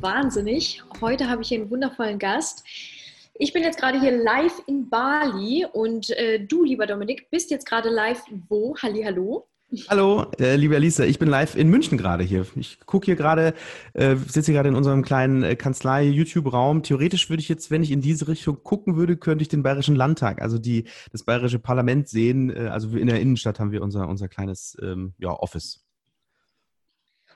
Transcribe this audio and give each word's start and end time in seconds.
wahnsinnig. 0.00 0.82
Heute 1.00 1.28
habe 1.28 1.42
ich 1.42 1.48
hier 1.48 1.60
einen 1.60 1.70
wundervollen 1.70 2.18
Gast. 2.18 2.64
Ich 3.34 3.52
bin 3.52 3.62
jetzt 3.62 3.78
gerade 3.78 4.00
hier 4.00 4.12
live 4.12 4.62
in 4.66 4.88
Bali 4.88 5.66
und 5.72 6.10
äh, 6.10 6.40
du, 6.40 6.64
lieber 6.64 6.86
Dominik, 6.86 7.30
bist 7.30 7.50
jetzt 7.50 7.66
gerade 7.66 7.90
live 7.90 8.22
wo? 8.48 8.76
Halli, 8.76 9.02
hallo. 9.02 9.46
Hallo, 9.88 10.26
äh, 10.38 10.54
liebe 10.54 10.76
Elisa, 10.76 11.04
ich 11.04 11.18
bin 11.18 11.28
live 11.28 11.56
in 11.56 11.68
München 11.68 11.98
gerade 11.98 12.22
hier. 12.22 12.46
Ich 12.54 12.78
gucke 12.86 13.06
hier 13.06 13.16
gerade, 13.16 13.52
äh, 13.94 14.14
sitze 14.14 14.52
gerade 14.52 14.68
in 14.68 14.76
unserem 14.76 15.02
kleinen 15.02 15.42
äh, 15.42 15.56
Kanzlei-YouTube-Raum. 15.56 16.84
Theoretisch 16.84 17.28
würde 17.28 17.40
ich 17.40 17.48
jetzt, 17.48 17.70
wenn 17.70 17.82
ich 17.82 17.90
in 17.90 18.00
diese 18.00 18.28
Richtung 18.28 18.62
gucken 18.62 18.96
würde, 18.96 19.16
könnte 19.16 19.42
ich 19.42 19.48
den 19.48 19.64
Bayerischen 19.64 19.96
Landtag, 19.96 20.40
also 20.40 20.58
die, 20.58 20.84
das 21.10 21.24
Bayerische 21.24 21.58
Parlament 21.58 22.08
sehen. 22.08 22.50
Äh, 22.50 22.68
also 22.68 22.96
in 22.96 23.08
der 23.08 23.20
Innenstadt 23.20 23.58
haben 23.58 23.72
wir 23.72 23.82
unser, 23.82 24.08
unser 24.08 24.28
kleines 24.28 24.76
ähm, 24.80 25.14
ja, 25.18 25.30
Office. 25.30 25.85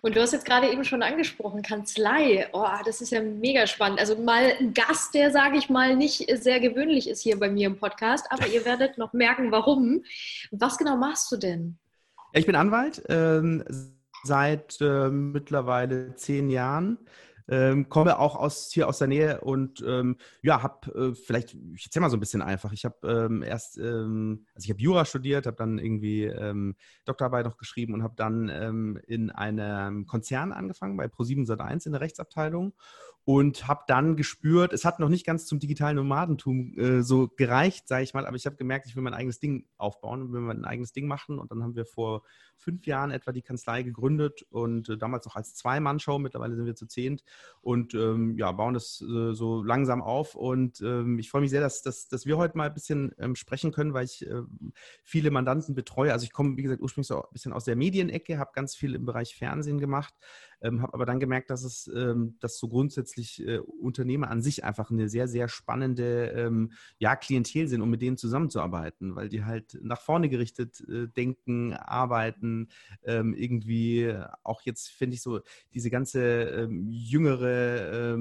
Und 0.02 0.16
du 0.16 0.20
hast 0.20 0.32
jetzt 0.32 0.46
gerade 0.46 0.70
eben 0.70 0.84
schon 0.84 1.02
angesprochen, 1.02 1.62
Kanzlei. 1.62 2.48
Oh, 2.52 2.66
das 2.84 3.02
ist 3.02 3.10
ja 3.10 3.20
mega 3.20 3.66
spannend. 3.66 4.00
Also 4.00 4.16
mal 4.16 4.52
ein 4.58 4.72
Gast, 4.72 5.14
der, 5.14 5.30
sage 5.30 5.58
ich 5.58 5.68
mal, 5.68 5.94
nicht 5.94 6.26
sehr 6.42 6.58
gewöhnlich 6.60 7.08
ist 7.08 7.22
hier 7.22 7.38
bei 7.38 7.50
mir 7.50 7.66
im 7.66 7.78
Podcast, 7.78 8.26
aber 8.30 8.46
ihr 8.46 8.64
werdet 8.64 8.96
noch 8.96 9.12
merken, 9.12 9.52
warum. 9.52 10.02
Was 10.50 10.78
genau 10.78 10.96
machst 10.96 11.30
du 11.30 11.36
denn? 11.36 11.78
Ich 12.32 12.46
bin 12.46 12.54
Anwalt 12.54 13.02
ähm, 13.08 13.64
seit 14.22 14.80
äh, 14.80 15.08
mittlerweile 15.08 16.14
zehn 16.14 16.48
Jahren. 16.48 16.98
Ähm, 17.50 17.88
komme 17.88 18.18
auch 18.20 18.36
aus 18.36 18.70
hier 18.72 18.86
aus 18.86 18.98
der 18.98 19.08
Nähe 19.08 19.40
und 19.40 19.84
ähm, 19.84 20.18
ja, 20.40 20.62
habe 20.62 20.94
äh, 20.94 21.14
vielleicht, 21.14 21.56
ich 21.74 21.86
erzähle 21.86 22.02
mal 22.02 22.10
so 22.10 22.16
ein 22.16 22.20
bisschen 22.20 22.42
einfach. 22.42 22.72
Ich 22.72 22.84
habe 22.84 22.96
ähm, 23.02 23.42
erst, 23.42 23.76
ähm, 23.76 24.46
also 24.54 24.66
ich 24.66 24.70
habe 24.70 24.80
Jura 24.80 25.04
studiert, 25.04 25.46
habe 25.46 25.56
dann 25.56 25.78
irgendwie 25.78 26.24
ähm, 26.24 26.76
Doktorarbeit 27.06 27.46
noch 27.46 27.56
geschrieben 27.56 27.94
und 27.94 28.04
habe 28.04 28.14
dann 28.16 28.48
ähm, 28.48 29.00
in 29.08 29.30
einem 29.30 30.06
Konzern 30.06 30.52
angefangen 30.52 30.96
bei 30.96 31.06
Pro7 31.06 31.44
Sat1 31.44 31.86
in 31.86 31.92
der 31.92 32.00
Rechtsabteilung 32.00 32.72
und 33.24 33.68
habe 33.68 33.82
dann 33.86 34.16
gespürt, 34.16 34.72
es 34.72 34.84
hat 34.84 34.98
noch 34.98 35.08
nicht 35.08 35.26
ganz 35.26 35.46
zum 35.46 35.58
digitalen 35.58 35.96
Nomadentum 35.96 36.76
äh, 36.78 37.02
so 37.02 37.28
gereicht, 37.28 37.86
sage 37.86 38.02
ich 38.02 38.14
mal, 38.14 38.26
aber 38.26 38.36
ich 38.36 38.46
habe 38.46 38.56
gemerkt, 38.56 38.86
ich 38.86 38.96
will 38.96 39.02
mein 39.02 39.14
eigenes 39.14 39.38
Ding 39.38 39.66
aufbauen, 39.76 40.32
will 40.32 40.40
mein 40.40 40.64
eigenes 40.64 40.92
Ding 40.92 41.06
machen 41.06 41.38
und 41.38 41.50
dann 41.50 41.62
haben 41.62 41.76
wir 41.76 41.84
vor 41.84 42.22
fünf 42.56 42.86
Jahren 42.86 43.10
etwa 43.10 43.32
die 43.32 43.42
Kanzlei 43.42 43.82
gegründet 43.82 44.42
und 44.50 44.88
äh, 44.88 44.96
damals 44.96 45.26
noch 45.26 45.36
als 45.36 45.54
Zwei-Mann-Show, 45.54 46.18
mittlerweile 46.18 46.56
sind 46.56 46.66
wir 46.66 46.74
zu 46.74 46.86
zehnt 46.86 47.22
und 47.62 47.94
ähm, 47.94 48.36
ja, 48.38 48.52
bauen 48.52 48.74
das 48.74 49.02
äh, 49.02 49.32
so 49.32 49.62
langsam 49.62 50.02
auf. 50.02 50.34
Und 50.34 50.80
ähm, 50.80 51.18
ich 51.18 51.30
freue 51.30 51.42
mich 51.42 51.50
sehr, 51.50 51.60
dass, 51.60 51.82
dass, 51.82 52.08
dass 52.08 52.26
wir 52.26 52.38
heute 52.38 52.56
mal 52.56 52.68
ein 52.68 52.74
bisschen 52.74 53.14
ähm, 53.18 53.36
sprechen 53.36 53.72
können, 53.72 53.92
weil 53.92 54.04
ich 54.04 54.26
äh, 54.26 54.42
viele 55.04 55.30
Mandanten 55.30 55.74
betreue, 55.74 56.12
also 56.12 56.24
ich 56.24 56.32
komme, 56.32 56.56
wie 56.56 56.62
gesagt, 56.62 56.80
ursprünglich 56.80 57.08
so 57.08 57.22
ein 57.22 57.28
bisschen 57.32 57.52
aus 57.52 57.64
der 57.64 57.76
Medienecke, 57.76 58.38
habe 58.38 58.50
ganz 58.54 58.74
viel 58.74 58.94
im 58.94 59.04
Bereich 59.04 59.36
Fernsehen 59.36 59.78
gemacht, 59.78 60.14
ähm, 60.62 60.82
habe 60.82 60.94
aber 60.94 61.06
dann 61.06 61.20
gemerkt, 61.20 61.50
dass 61.50 61.64
es, 61.64 61.90
ähm, 61.94 62.36
dass 62.40 62.58
so 62.58 62.68
grundsätzlich 62.68 63.46
äh, 63.46 63.58
Unternehmer 63.58 64.30
an 64.30 64.42
sich 64.42 64.64
einfach 64.64 64.90
eine 64.90 65.08
sehr, 65.08 65.28
sehr 65.28 65.48
spannende 65.48 66.30
ähm, 66.30 66.72
ja, 66.98 67.16
Klientel 67.16 67.68
sind, 67.68 67.82
um 67.82 67.90
mit 67.90 68.02
denen 68.02 68.16
zusammenzuarbeiten, 68.16 69.16
weil 69.16 69.28
die 69.28 69.44
halt 69.44 69.78
nach 69.82 70.00
vorne 70.00 70.28
gerichtet 70.28 70.80
äh, 70.88 71.08
denken, 71.08 71.72
arbeiten, 71.72 72.68
ähm, 73.04 73.34
irgendwie 73.34 74.14
auch 74.42 74.62
jetzt 74.62 74.88
finde 74.88 75.14
ich 75.14 75.22
so 75.22 75.40
diese 75.74 75.90
ganze 75.90 76.20
ähm, 76.20 76.86
jüngere 76.88 78.14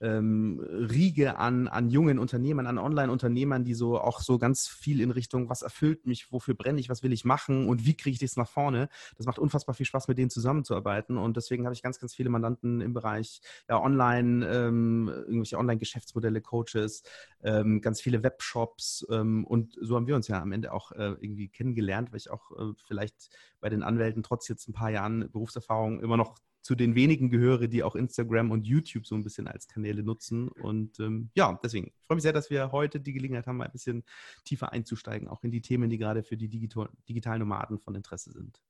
ähm, 0.00 0.60
Riege 0.60 1.38
an, 1.38 1.68
an 1.68 1.90
jungen 1.90 2.18
Unternehmern, 2.18 2.66
an 2.66 2.78
Online-Unternehmern, 2.78 3.64
die 3.64 3.74
so 3.74 4.00
auch 4.00 4.20
so 4.20 4.38
ganz 4.38 4.68
viel 4.68 5.00
in 5.00 5.10
Richtung, 5.10 5.48
was 5.48 5.62
erfüllt 5.62 6.06
mich, 6.06 6.32
wofür 6.32 6.54
brenne 6.54 6.80
ich, 6.80 6.88
was 6.88 7.02
will 7.02 7.12
ich 7.12 7.24
machen 7.24 7.68
und 7.68 7.84
wie 7.84 7.96
kriege 7.96 8.14
ich 8.14 8.20
das 8.20 8.36
nach 8.36 8.48
vorne. 8.48 8.88
Das 9.16 9.26
macht 9.26 9.38
unfassbar 9.38 9.74
viel 9.74 9.86
Spaß, 9.86 10.08
mit 10.08 10.18
denen 10.18 10.30
zusammenzuarbeiten. 10.30 11.16
Und 11.16 11.36
deswegen 11.36 11.64
habe 11.64 11.74
ich 11.74 11.82
ganz, 11.82 11.98
ganz 11.98 12.14
viele 12.14 12.30
Mandanten 12.30 12.80
im 12.80 12.94
Bereich 12.94 13.40
ja, 13.68 13.80
Online, 13.80 14.46
ähm, 14.46 15.08
irgendwelche 15.08 15.58
Online-Geschäftsmodelle, 15.58 16.40
Coaches, 16.40 17.02
ähm, 17.42 17.80
ganz 17.80 18.00
viele 18.00 18.22
Webshops. 18.22 19.06
Ähm, 19.10 19.44
und 19.44 19.76
so 19.80 19.96
haben 19.96 20.06
wir 20.06 20.16
uns 20.16 20.28
ja 20.28 20.40
am 20.40 20.52
Ende 20.52 20.72
auch 20.72 20.92
äh, 20.92 21.16
irgendwie 21.20 21.48
kennengelernt, 21.48 22.12
weil 22.12 22.18
ich 22.18 22.30
auch 22.30 22.52
äh, 22.52 22.72
vielleicht 22.86 23.30
bei 23.60 23.68
den 23.68 23.82
Anwälten 23.82 24.22
trotz 24.22 24.48
jetzt 24.48 24.68
ein 24.68 24.72
paar 24.72 24.90
Jahren 24.90 25.30
Berufserfahrung 25.30 26.00
immer 26.00 26.16
noch 26.16 26.36
zu 26.68 26.74
den 26.74 26.94
wenigen 26.94 27.30
gehöre, 27.30 27.66
die 27.66 27.82
auch 27.82 27.96
Instagram 27.96 28.50
und 28.50 28.66
YouTube 28.66 29.06
so 29.06 29.14
ein 29.14 29.22
bisschen 29.22 29.48
als 29.48 29.68
Kanäle 29.68 30.02
nutzen. 30.02 30.48
Und 30.48 31.00
ähm, 31.00 31.30
ja, 31.34 31.58
deswegen 31.62 31.94
freue 32.06 32.16
mich 32.16 32.22
sehr, 32.24 32.34
dass 32.34 32.50
wir 32.50 32.72
heute 32.72 33.00
die 33.00 33.14
Gelegenheit 33.14 33.46
haben, 33.46 33.62
ein 33.62 33.72
bisschen 33.72 34.04
tiefer 34.44 34.70
einzusteigen, 34.70 35.28
auch 35.28 35.42
in 35.44 35.50
die 35.50 35.62
Themen, 35.62 35.88
die 35.88 35.96
gerade 35.96 36.22
für 36.22 36.36
die 36.36 36.50
Digital 36.50 36.90
digitalen 37.08 37.38
Nomaden 37.38 37.78
von 37.78 37.94
Interesse 37.94 38.32
sind. 38.32 38.60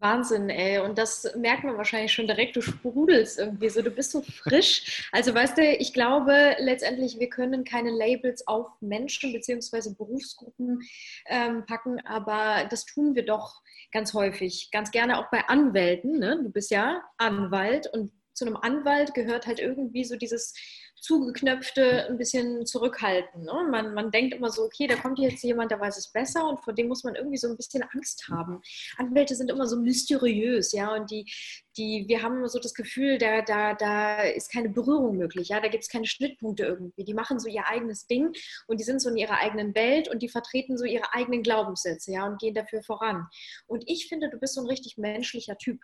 Wahnsinn, 0.00 0.48
ey. 0.48 0.78
Und 0.78 0.98
das 0.98 1.30
merkt 1.36 1.62
man 1.62 1.76
wahrscheinlich 1.76 2.12
schon 2.12 2.26
direkt. 2.26 2.56
Du 2.56 2.62
sprudelst 2.62 3.38
irgendwie 3.38 3.68
so. 3.68 3.82
Du 3.82 3.90
bist 3.90 4.10
so 4.10 4.22
frisch. 4.22 5.08
Also, 5.12 5.34
weißt 5.34 5.58
du, 5.58 5.62
ich 5.62 5.92
glaube 5.92 6.56
letztendlich, 6.58 7.18
wir 7.18 7.28
können 7.28 7.64
keine 7.64 7.90
Labels 7.90 8.46
auf 8.46 8.68
Menschen 8.80 9.32
bzw. 9.32 9.94
Berufsgruppen 9.96 10.80
ähm, 11.26 11.64
packen, 11.66 12.04
aber 12.06 12.66
das 12.70 12.86
tun 12.86 13.14
wir 13.14 13.24
doch 13.24 13.62
ganz 13.92 14.14
häufig. 14.14 14.70
Ganz 14.72 14.90
gerne 14.90 15.18
auch 15.18 15.30
bei 15.30 15.46
Anwälten. 15.48 16.18
Ne? 16.18 16.40
Du 16.42 16.50
bist 16.50 16.70
ja 16.70 17.02
Anwalt 17.18 17.86
und 17.92 18.10
zu 18.32 18.46
einem 18.46 18.56
Anwalt 18.56 19.12
gehört 19.12 19.46
halt 19.46 19.60
irgendwie 19.60 20.04
so 20.04 20.16
dieses 20.16 20.54
zugeknöpfte 21.00 22.06
ein 22.08 22.18
bisschen 22.18 22.66
zurückhalten. 22.66 23.44
Ne? 23.44 23.66
Man, 23.70 23.94
man 23.94 24.10
denkt 24.10 24.34
immer 24.34 24.50
so, 24.50 24.62
okay, 24.62 24.86
da 24.86 24.96
kommt 24.96 25.18
jetzt 25.18 25.42
jemand, 25.42 25.70
der 25.70 25.80
weiß 25.80 25.96
es 25.96 26.12
besser 26.12 26.48
und 26.48 26.60
vor 26.62 26.74
dem 26.74 26.88
muss 26.88 27.04
man 27.04 27.14
irgendwie 27.14 27.38
so 27.38 27.48
ein 27.48 27.56
bisschen 27.56 27.82
Angst 27.82 28.28
haben. 28.28 28.60
Anwälte 28.96 29.34
sind 29.34 29.50
immer 29.50 29.66
so 29.66 29.76
mysteriös, 29.76 30.72
ja, 30.72 30.94
und 30.94 31.10
die, 31.10 31.30
die, 31.76 32.04
wir 32.08 32.22
haben 32.22 32.46
so 32.48 32.58
das 32.58 32.74
Gefühl, 32.74 33.18
da, 33.18 33.42
da, 33.42 33.74
da 33.74 34.22
ist 34.22 34.52
keine 34.52 34.68
Berührung 34.68 35.16
möglich, 35.16 35.48
ja, 35.48 35.60
da 35.60 35.68
gibt 35.68 35.84
es 35.84 35.90
keine 35.90 36.06
Schnittpunkte 36.06 36.64
irgendwie. 36.64 37.04
Die 37.04 37.14
machen 37.14 37.38
so 37.38 37.48
ihr 37.48 37.66
eigenes 37.66 38.06
Ding 38.06 38.32
und 38.66 38.78
die 38.78 38.84
sind 38.84 39.00
so 39.00 39.08
in 39.08 39.16
ihrer 39.16 39.38
eigenen 39.38 39.74
Welt 39.74 40.08
und 40.08 40.20
die 40.22 40.28
vertreten 40.28 40.76
so 40.76 40.84
ihre 40.84 41.14
eigenen 41.14 41.42
Glaubenssätze, 41.42 42.12
ja, 42.12 42.26
und 42.26 42.40
gehen 42.40 42.54
dafür 42.54 42.82
voran. 42.82 43.26
Und 43.66 43.84
ich 43.86 44.08
finde, 44.08 44.28
du 44.28 44.38
bist 44.38 44.54
so 44.54 44.60
ein 44.60 44.66
richtig 44.66 44.98
menschlicher 44.98 45.56
Typ. 45.56 45.80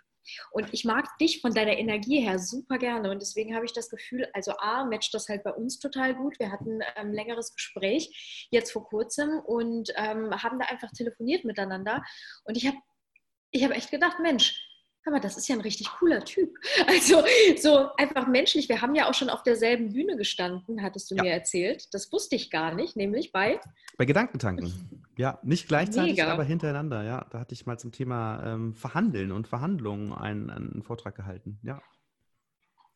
Und 0.50 0.72
ich 0.72 0.84
mag 0.84 1.18
dich 1.18 1.40
von 1.40 1.52
deiner 1.52 1.76
Energie 1.76 2.20
her 2.20 2.38
super 2.38 2.78
gerne. 2.78 3.10
Und 3.10 3.20
deswegen 3.20 3.54
habe 3.54 3.64
ich 3.64 3.72
das 3.72 3.90
Gefühl, 3.90 4.28
also 4.32 4.52
A, 4.58 4.84
matcht 4.84 5.14
das 5.14 5.28
halt 5.28 5.44
bei 5.44 5.52
uns 5.52 5.78
total 5.78 6.14
gut. 6.14 6.38
Wir 6.38 6.50
hatten 6.50 6.80
ein 6.96 7.08
ähm, 7.08 7.12
längeres 7.12 7.54
Gespräch 7.54 8.46
jetzt 8.50 8.72
vor 8.72 8.84
kurzem 8.84 9.40
und 9.40 9.92
ähm, 9.96 10.30
haben 10.42 10.58
da 10.58 10.66
einfach 10.66 10.90
telefoniert 10.92 11.44
miteinander. 11.44 12.02
Und 12.44 12.56
ich 12.56 12.66
habe 12.66 12.78
ich 13.50 13.64
hab 13.64 13.70
echt 13.70 13.90
gedacht, 13.90 14.18
Mensch, 14.20 14.60
aber 15.06 15.20
das 15.20 15.36
ist 15.36 15.48
ja 15.48 15.54
ein 15.54 15.60
richtig 15.60 15.88
cooler 15.98 16.24
Typ. 16.24 16.52
Also 16.86 17.22
so 17.56 17.90
einfach 17.96 18.26
menschlich. 18.26 18.68
Wir 18.68 18.82
haben 18.82 18.94
ja 18.94 19.08
auch 19.08 19.14
schon 19.14 19.30
auf 19.30 19.42
derselben 19.42 19.92
Bühne 19.92 20.16
gestanden, 20.16 20.82
hattest 20.82 21.10
du 21.10 21.14
ja. 21.14 21.22
mir 21.22 21.30
erzählt. 21.30 21.94
Das 21.94 22.12
wusste 22.12 22.36
ich 22.36 22.50
gar 22.50 22.74
nicht, 22.74 22.96
nämlich 22.96 23.32
bei 23.32 23.60
bei 23.96 24.04
Gedankentanken. 24.04 25.05
Ja, 25.16 25.38
nicht 25.42 25.68
gleichzeitig, 25.68 26.16
Mega. 26.16 26.32
aber 26.32 26.44
hintereinander. 26.44 27.02
Ja, 27.02 27.26
da 27.30 27.40
hatte 27.40 27.54
ich 27.54 27.64
mal 27.64 27.78
zum 27.78 27.92
Thema 27.92 28.42
ähm, 28.44 28.74
Verhandeln 28.74 29.32
und 29.32 29.48
Verhandlungen 29.48 30.12
einen, 30.12 30.50
einen 30.50 30.82
Vortrag 30.82 31.14
gehalten. 31.14 31.58
Ja. 31.62 31.82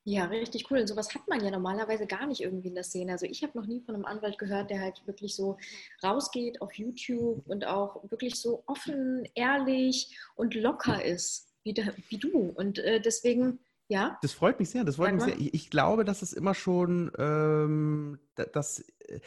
Ja, 0.05 0.25
richtig 0.26 0.70
cool. 0.70 0.81
Und 0.81 0.87
sowas 0.87 1.14
hat 1.14 1.28
man 1.28 1.44
ja 1.44 1.50
normalerweise 1.50 2.06
gar 2.06 2.26
nicht 2.26 2.40
irgendwie 2.40 2.69
in 2.69 2.75
der 2.75 2.84
Szene. 2.84 3.12
Also 3.12 3.26
ich 3.26 3.43
habe 3.43 3.58
noch 3.58 3.67
nie 3.67 3.81
von 3.81 3.94
einem 3.94 4.06
Anwalt 4.06 4.38
gehört, 4.38 4.70
der 4.70 4.81
halt 4.81 5.06
wirklich 5.06 5.37
so 5.37 5.58
rausgeht 6.02 6.62
auf 6.62 6.72
YouTube 6.75 7.46
und 7.46 7.67
auch 7.67 8.02
wirklich 8.11 8.37
so 8.37 8.64
offen, 8.67 9.28
ehrlich 9.34 10.19
und 10.37 10.55
locker 10.55 11.05
ist 11.05 11.50
wie, 11.64 11.75
de, 11.75 11.93
wie 12.08 12.19
du. 12.19 12.50
Und 12.55 12.78
äh, 12.78 13.00
deswegen, 13.00 13.61
ja. 13.88 14.19
Das 14.22 14.32
freut 14.32 14.58
mich 14.58 14.70
sehr. 14.70 14.84
Das 14.84 14.96
freut 14.96 15.14
mich 15.14 15.25
sehr. 15.25 15.38
Ich, 15.38 15.52
ich, 15.52 15.70
glaube, 15.70 16.05
dass 16.05 16.22
es 16.22 16.32
immer 16.32 16.55
schon, 16.55 17.12
ähm, 17.19 18.19
dass 18.34 18.81
äh, 19.00 19.20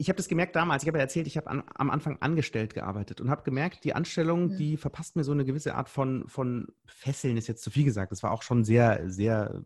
ich 0.00 0.08
habe 0.08 0.16
das 0.16 0.28
gemerkt 0.28 0.54
damals, 0.54 0.84
ich 0.84 0.88
habe 0.88 0.98
ja 0.98 1.02
erzählt, 1.02 1.26
ich 1.26 1.36
habe 1.36 1.50
an, 1.50 1.64
am 1.74 1.90
Anfang 1.90 2.18
angestellt 2.20 2.72
gearbeitet 2.72 3.20
und 3.20 3.30
habe 3.30 3.42
gemerkt, 3.42 3.82
die 3.82 3.94
Anstellung, 3.94 4.52
mhm. 4.52 4.56
die 4.56 4.76
verpasst 4.76 5.16
mir 5.16 5.24
so 5.24 5.32
eine 5.32 5.44
gewisse 5.44 5.74
Art 5.74 5.88
von, 5.88 6.26
von 6.28 6.68
Fesseln, 6.86 7.36
ist 7.36 7.48
jetzt 7.48 7.64
zu 7.64 7.70
viel 7.70 7.84
gesagt. 7.84 8.12
Das 8.12 8.22
war 8.22 8.30
auch 8.30 8.42
schon 8.42 8.64
sehr, 8.64 9.10
sehr 9.10 9.64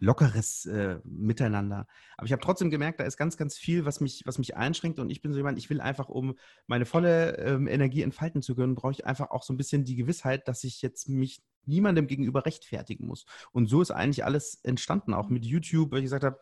lockeres 0.00 0.66
äh, 0.66 0.98
Miteinander. 1.04 1.86
Aber 2.16 2.26
ich 2.26 2.32
habe 2.32 2.42
trotzdem 2.42 2.70
gemerkt, 2.70 2.98
da 2.98 3.04
ist 3.04 3.16
ganz, 3.16 3.36
ganz 3.36 3.56
viel, 3.56 3.84
was 3.84 4.00
mich, 4.00 4.22
was 4.24 4.38
mich 4.38 4.56
einschränkt. 4.56 4.98
Und 4.98 5.10
ich 5.10 5.22
bin 5.22 5.32
so 5.32 5.38
jemand, 5.38 5.58
ich 5.58 5.70
will 5.70 5.80
einfach, 5.80 6.08
um 6.08 6.36
meine 6.66 6.86
volle 6.86 7.36
ähm, 7.36 7.68
Energie 7.68 8.02
entfalten 8.02 8.42
zu 8.42 8.56
können, 8.56 8.74
brauche 8.74 8.92
ich 8.92 9.06
einfach 9.06 9.30
auch 9.30 9.44
so 9.44 9.52
ein 9.52 9.56
bisschen 9.56 9.84
die 9.84 9.96
Gewissheit, 9.96 10.48
dass 10.48 10.64
ich 10.64 10.82
jetzt 10.82 11.08
mich 11.08 11.42
niemandem 11.66 12.08
gegenüber 12.08 12.44
rechtfertigen 12.44 13.06
muss. 13.06 13.24
Und 13.52 13.68
so 13.68 13.82
ist 13.82 13.92
eigentlich 13.92 14.24
alles 14.24 14.58
entstanden, 14.64 15.14
auch 15.14 15.28
mit 15.28 15.44
YouTube, 15.44 15.92
weil 15.92 15.98
ich 15.98 16.06
gesagt 16.06 16.24
habe, 16.24 16.40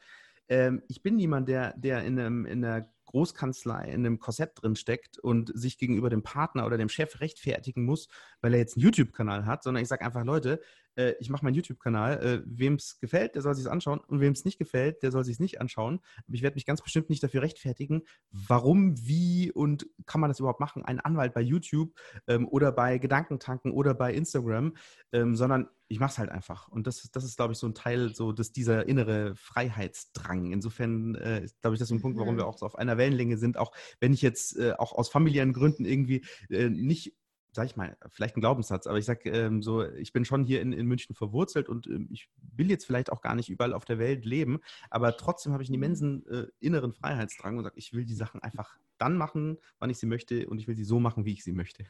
ähm, 0.49 0.83
ich 0.89 1.03
bin 1.03 1.17
niemand, 1.17 1.49
der, 1.49 1.75
der 1.77 2.05
in, 2.05 2.19
einem, 2.19 2.47
in 2.47 2.65
einer 2.65 2.89
Großkanzlei 3.09 3.87
in 3.87 4.07
einem 4.07 4.19
Korsett 4.19 4.53
drin 4.55 4.77
steckt 4.77 5.19
und 5.19 5.51
sich 5.55 5.79
gegenüber 5.79 6.11
dem 6.11 6.23
Partner 6.23 6.67
oder 6.67 6.79
dem 6.79 6.89
Chef 6.89 7.21
rechtfertigen 7.21 7.85
muss, 7.85 8.09
weil 8.41 8.53
er 8.53 8.61
jetzt 8.61 8.77
einen 8.77 8.85
YouTube-Kanal 8.85 9.47
hat, 9.47 9.63
sondern 9.63 9.83
ich 9.83 9.89
sage 9.89 10.05
einfach, 10.05 10.25
Leute, 10.25 10.61
äh, 10.99 11.15
ich 11.21 11.31
mache 11.31 11.45
meinen 11.45 11.55
YouTube-Kanal. 11.55 12.23
Äh, 12.23 12.43
wem 12.45 12.75
es 12.75 12.99
gefällt, 13.01 13.35
der 13.35 13.43
soll 13.43 13.55
sich 13.55 13.71
anschauen 13.71 14.01
und 14.01 14.21
wem 14.21 14.33
es 14.33 14.45
nicht 14.45 14.59
gefällt, 14.59 15.03
der 15.03 15.13
soll 15.13 15.25
sich 15.25 15.39
nicht 15.39 15.61
anschauen. 15.61 16.01
Aber 16.27 16.35
ich 16.35 16.43
werde 16.43 16.57
mich 16.57 16.67
ganz 16.67 16.83
bestimmt 16.83 17.09
nicht 17.09 17.23
dafür 17.23 17.43
rechtfertigen, 17.43 18.03
warum, 18.31 18.99
wie 19.07 19.53
und 19.53 19.87
kann 20.07 20.21
man 20.21 20.29
das 20.29 20.41
überhaupt 20.41 20.61
machen, 20.61 20.85
einen 20.85 21.01
Anwalt 21.01 21.33
bei 21.33 21.41
YouTube 21.41 21.95
ähm, 22.27 22.49
oder 22.49 22.73
bei 22.73 22.99
Gedankentanken 22.99 23.71
oder 23.71 23.95
bei 23.95 24.13
Instagram, 24.13 24.77
ähm, 25.13 25.37
sondern 25.37 25.69
ich 25.91 26.01
mache 26.01 26.11
es 26.11 26.19
halt 26.19 26.31
einfach. 26.31 26.69
Und 26.69 26.87
das, 26.87 27.09
das 27.13 27.25
ist, 27.25 27.37
glaube 27.37 27.55
ich, 27.55 27.59
so 27.59 27.67
ein 27.67 27.75
Teil, 27.75 28.15
so 28.15 28.33
dass 28.33 28.53
dieser 28.53 28.87
innere 28.87 29.35
Freiheitsdrang. 29.37 30.53
Insofern 30.53 31.15
äh, 31.15 31.45
ist, 31.45 31.61
glaube 31.63 31.75
ich, 31.75 31.79
das 31.79 31.91
ist 31.91 31.97
ein 31.97 32.03
Punkt, 32.03 32.19
warum 32.19 32.37
wir 32.37 32.45
mhm. 32.45 32.51
auch 32.51 32.59
so 32.59 32.67
auf 32.67 32.77
einer 32.77 32.99
Wellenlänge 32.99 33.39
sind, 33.39 33.57
auch 33.57 33.73
wenn 33.99 34.13
ich 34.13 34.21
jetzt 34.21 34.59
äh, 34.59 34.73
auch 34.73 34.93
aus 34.93 35.09
familiären 35.09 35.55
Gründen 35.55 35.87
irgendwie 35.87 36.25
äh, 36.51 36.69
nicht 36.69 37.15
sag 37.59 37.67
ich 37.67 37.75
mal, 37.75 37.97
vielleicht 38.09 38.37
ein 38.37 38.41
Glaubenssatz, 38.41 38.87
aber 38.87 38.99
ich 38.99 39.05
sage 39.05 39.31
ähm, 39.31 39.63
so, 39.63 39.85
ich 39.85 40.13
bin 40.13 40.25
schon 40.25 40.45
hier 40.45 40.61
in, 40.61 40.73
in 40.73 40.87
München 40.87 41.17
verwurzelt 41.17 41.69
und 41.69 41.89
ähm, 41.89 42.09
ich 42.13 42.29
will 42.55 42.71
jetzt 42.71 42.87
vielleicht 42.87 43.11
auch 43.11 43.21
gar 43.21 43.35
nicht 43.35 43.49
überall 43.49 43.73
auf 43.75 43.85
der 43.85 43.99
Welt 43.99 44.25
leben, 44.25 44.61
aber 44.91 45.17
trotzdem 45.17 45.53
habe 45.53 45.65
ich 45.65 45.69
einen 45.69 45.75
immensen 45.75 46.25
äh, 46.29 46.47
inneren 46.61 46.93
Freiheitsdrang 46.93 47.59
und 47.59 47.65
sage, 47.65 47.77
ich 47.77 47.93
will 47.93 48.05
die 48.05 48.15
Sachen 48.15 48.41
einfach 48.45 48.79
dann 48.97 49.17
machen, 49.17 49.59
wann 49.81 49.91
ich 49.91 49.99
sie 49.99 50.07
möchte 50.07 50.49
und 50.49 50.61
ich 50.61 50.69
will 50.69 50.77
sie 50.77 50.85
so 50.85 51.01
machen, 51.01 51.25
wie 51.25 51.33
ich 51.33 51.43
sie 51.43 51.51
möchte. 51.51 51.85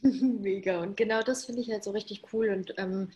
Mega. 0.02 0.80
Und 0.80 0.96
genau 0.96 1.22
das 1.22 1.44
finde 1.44 1.60
ich 1.60 1.70
halt 1.70 1.84
so 1.84 1.92
richtig 1.92 2.24
cool. 2.32 2.48
Und 2.48 2.74
ähm, 2.76 3.10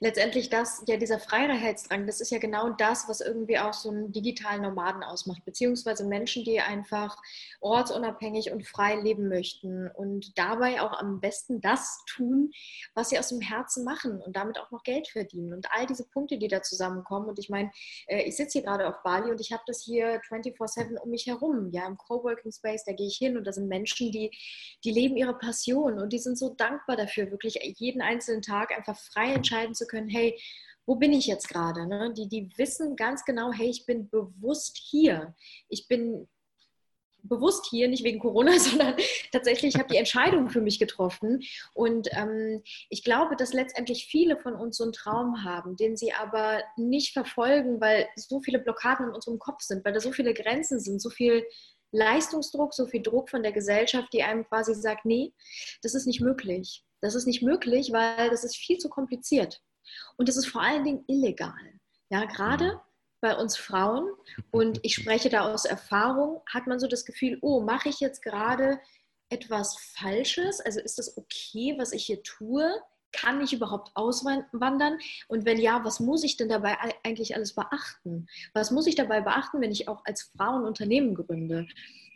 letztendlich 0.00 0.48
das, 0.48 0.82
ja, 0.88 0.96
dieser 0.96 1.18
Freiheitsdrang, 1.18 2.06
das 2.06 2.22
ist 2.22 2.30
ja 2.30 2.38
genau 2.38 2.70
das, 2.70 3.06
was 3.08 3.20
irgendwie 3.20 3.58
auch 3.58 3.74
so 3.74 3.90
einen 3.90 4.12
digitalen 4.12 4.62
Nomaden 4.62 5.02
ausmacht, 5.02 5.44
beziehungsweise 5.44 6.06
Menschen, 6.06 6.42
die 6.42 6.58
einfach 6.58 7.18
ortsunabhängig 7.60 8.50
und 8.50 8.66
frei 8.66 8.96
leben 8.96 9.28
möchten 9.28 9.90
und 9.90 10.38
dabei 10.38 10.80
auch 10.80 10.98
am 10.98 11.20
besten 11.20 11.60
das 11.60 12.02
tun, 12.06 12.50
was 12.94 13.10
sie 13.10 13.18
aus 13.18 13.28
dem 13.28 13.42
Herzen 13.42 13.84
machen 13.84 14.22
und 14.22 14.34
damit 14.36 14.58
auch 14.58 14.70
noch 14.70 14.82
Geld 14.84 15.06
verdienen. 15.08 15.52
Und 15.52 15.66
all 15.70 15.86
diese 15.86 16.08
Punkte, 16.08 16.38
die 16.38 16.48
da 16.48 16.62
zusammenkommen. 16.62 17.28
Und 17.28 17.38
ich 17.38 17.50
meine, 17.50 17.70
äh, 18.06 18.22
ich 18.22 18.36
sitze 18.36 18.58
hier 18.58 18.62
gerade 18.62 18.88
auf 18.88 19.02
Bali 19.02 19.30
und 19.30 19.40
ich 19.40 19.52
habe 19.52 19.62
das 19.66 19.82
hier 19.82 20.22
24-7 20.22 20.96
um 20.96 21.10
mich 21.10 21.26
herum. 21.26 21.68
Ja, 21.72 21.86
im 21.86 21.98
Coworking 21.98 22.52
Space, 22.52 22.84
da 22.86 22.92
gehe 22.92 23.06
ich 23.06 23.18
hin 23.18 23.36
und 23.36 23.46
da 23.46 23.52
sind 23.52 23.68
Menschen, 23.68 24.10
die, 24.10 24.30
die 24.82 24.92
leben 24.92 25.18
ihre 25.18 25.36
Passion 25.36 26.00
und 26.00 26.10
die 26.14 26.18
sind 26.18 26.38
so 26.38 26.54
dankbar 26.54 26.96
dafür, 26.96 27.30
wirklich 27.30 27.58
jeden 27.78 28.00
einzelnen 28.00 28.40
Tag 28.40 28.74
einfach 28.74 28.98
frei 28.98 29.34
entscheiden 29.34 29.74
zu 29.74 29.89
können, 29.90 30.08
hey, 30.08 30.38
wo 30.86 30.96
bin 30.96 31.12
ich 31.12 31.26
jetzt 31.26 31.48
gerade? 31.48 31.86
Ne? 31.86 32.12
Die, 32.16 32.28
die 32.28 32.50
wissen 32.56 32.96
ganz 32.96 33.24
genau, 33.24 33.52
hey, 33.52 33.68
ich 33.68 33.86
bin 33.86 34.08
bewusst 34.08 34.78
hier. 34.78 35.34
Ich 35.68 35.88
bin 35.88 36.28
bewusst 37.22 37.66
hier, 37.70 37.88
nicht 37.88 38.04
wegen 38.04 38.18
Corona, 38.18 38.52
sondern 38.58 38.96
tatsächlich 39.32 39.76
habe 39.76 39.88
die 39.88 39.98
Entscheidung 39.98 40.50
für 40.50 40.60
mich 40.60 40.78
getroffen. 40.78 41.42
Und 41.74 42.08
ähm, 42.12 42.62
ich 42.88 43.04
glaube, 43.04 43.36
dass 43.36 43.52
letztendlich 43.52 44.06
viele 44.06 44.38
von 44.38 44.54
uns 44.54 44.76
so 44.76 44.84
einen 44.84 44.92
Traum 44.92 45.44
haben, 45.44 45.76
den 45.76 45.96
sie 45.96 46.12
aber 46.12 46.62
nicht 46.76 47.12
verfolgen, 47.12 47.80
weil 47.80 48.08
so 48.16 48.40
viele 48.40 48.58
Blockaden 48.58 49.08
in 49.08 49.14
unserem 49.14 49.38
Kopf 49.38 49.62
sind, 49.62 49.84
weil 49.84 49.92
da 49.92 50.00
so 50.00 50.12
viele 50.12 50.34
Grenzen 50.34 50.80
sind, 50.80 51.00
so 51.00 51.10
viel 51.10 51.44
Leistungsdruck, 51.92 52.72
so 52.72 52.86
viel 52.86 53.02
Druck 53.02 53.30
von 53.30 53.42
der 53.42 53.52
Gesellschaft, 53.52 54.12
die 54.12 54.22
einem 54.22 54.44
quasi 54.44 54.74
sagt, 54.74 55.04
nee, 55.04 55.32
das 55.82 55.94
ist 55.94 56.06
nicht 56.06 56.20
möglich. 56.20 56.84
Das 57.00 57.14
ist 57.14 57.26
nicht 57.26 57.42
möglich, 57.42 57.92
weil 57.92 58.30
das 58.30 58.44
ist 58.44 58.56
viel 58.56 58.78
zu 58.78 58.88
kompliziert. 58.88 59.60
Und 60.16 60.28
es 60.28 60.36
ist 60.36 60.46
vor 60.46 60.62
allen 60.62 60.84
Dingen 60.84 61.04
illegal. 61.06 61.80
Ja, 62.10 62.24
gerade 62.24 62.74
mhm. 62.74 62.80
bei 63.20 63.36
uns 63.36 63.56
Frauen, 63.56 64.10
und 64.50 64.80
ich 64.82 64.94
spreche 64.94 65.28
da 65.28 65.52
aus 65.52 65.64
Erfahrung, 65.64 66.42
hat 66.46 66.66
man 66.66 66.78
so 66.78 66.86
das 66.86 67.04
Gefühl, 67.04 67.38
oh, 67.42 67.60
mache 67.60 67.88
ich 67.88 68.00
jetzt 68.00 68.22
gerade 68.22 68.80
etwas 69.30 69.76
Falsches? 69.94 70.60
Also 70.60 70.80
ist 70.80 70.98
das 70.98 71.16
okay, 71.16 71.74
was 71.78 71.92
ich 71.92 72.04
hier 72.04 72.22
tue? 72.22 72.68
Kann 73.12 73.40
ich 73.40 73.52
überhaupt 73.52 73.90
auswandern? 73.94 74.98
Und 75.28 75.44
wenn 75.44 75.58
ja, 75.58 75.84
was 75.84 75.98
muss 75.98 76.22
ich 76.22 76.36
denn 76.36 76.48
dabei 76.48 76.76
eigentlich 77.02 77.34
alles 77.34 77.54
beachten? 77.54 78.28
Was 78.54 78.70
muss 78.70 78.86
ich 78.86 78.94
dabei 78.94 79.20
beachten, 79.20 79.60
wenn 79.60 79.72
ich 79.72 79.88
auch 79.88 80.04
als 80.04 80.30
Frau 80.36 80.56
ein 80.56 80.64
Unternehmen 80.64 81.14
gründe? 81.14 81.66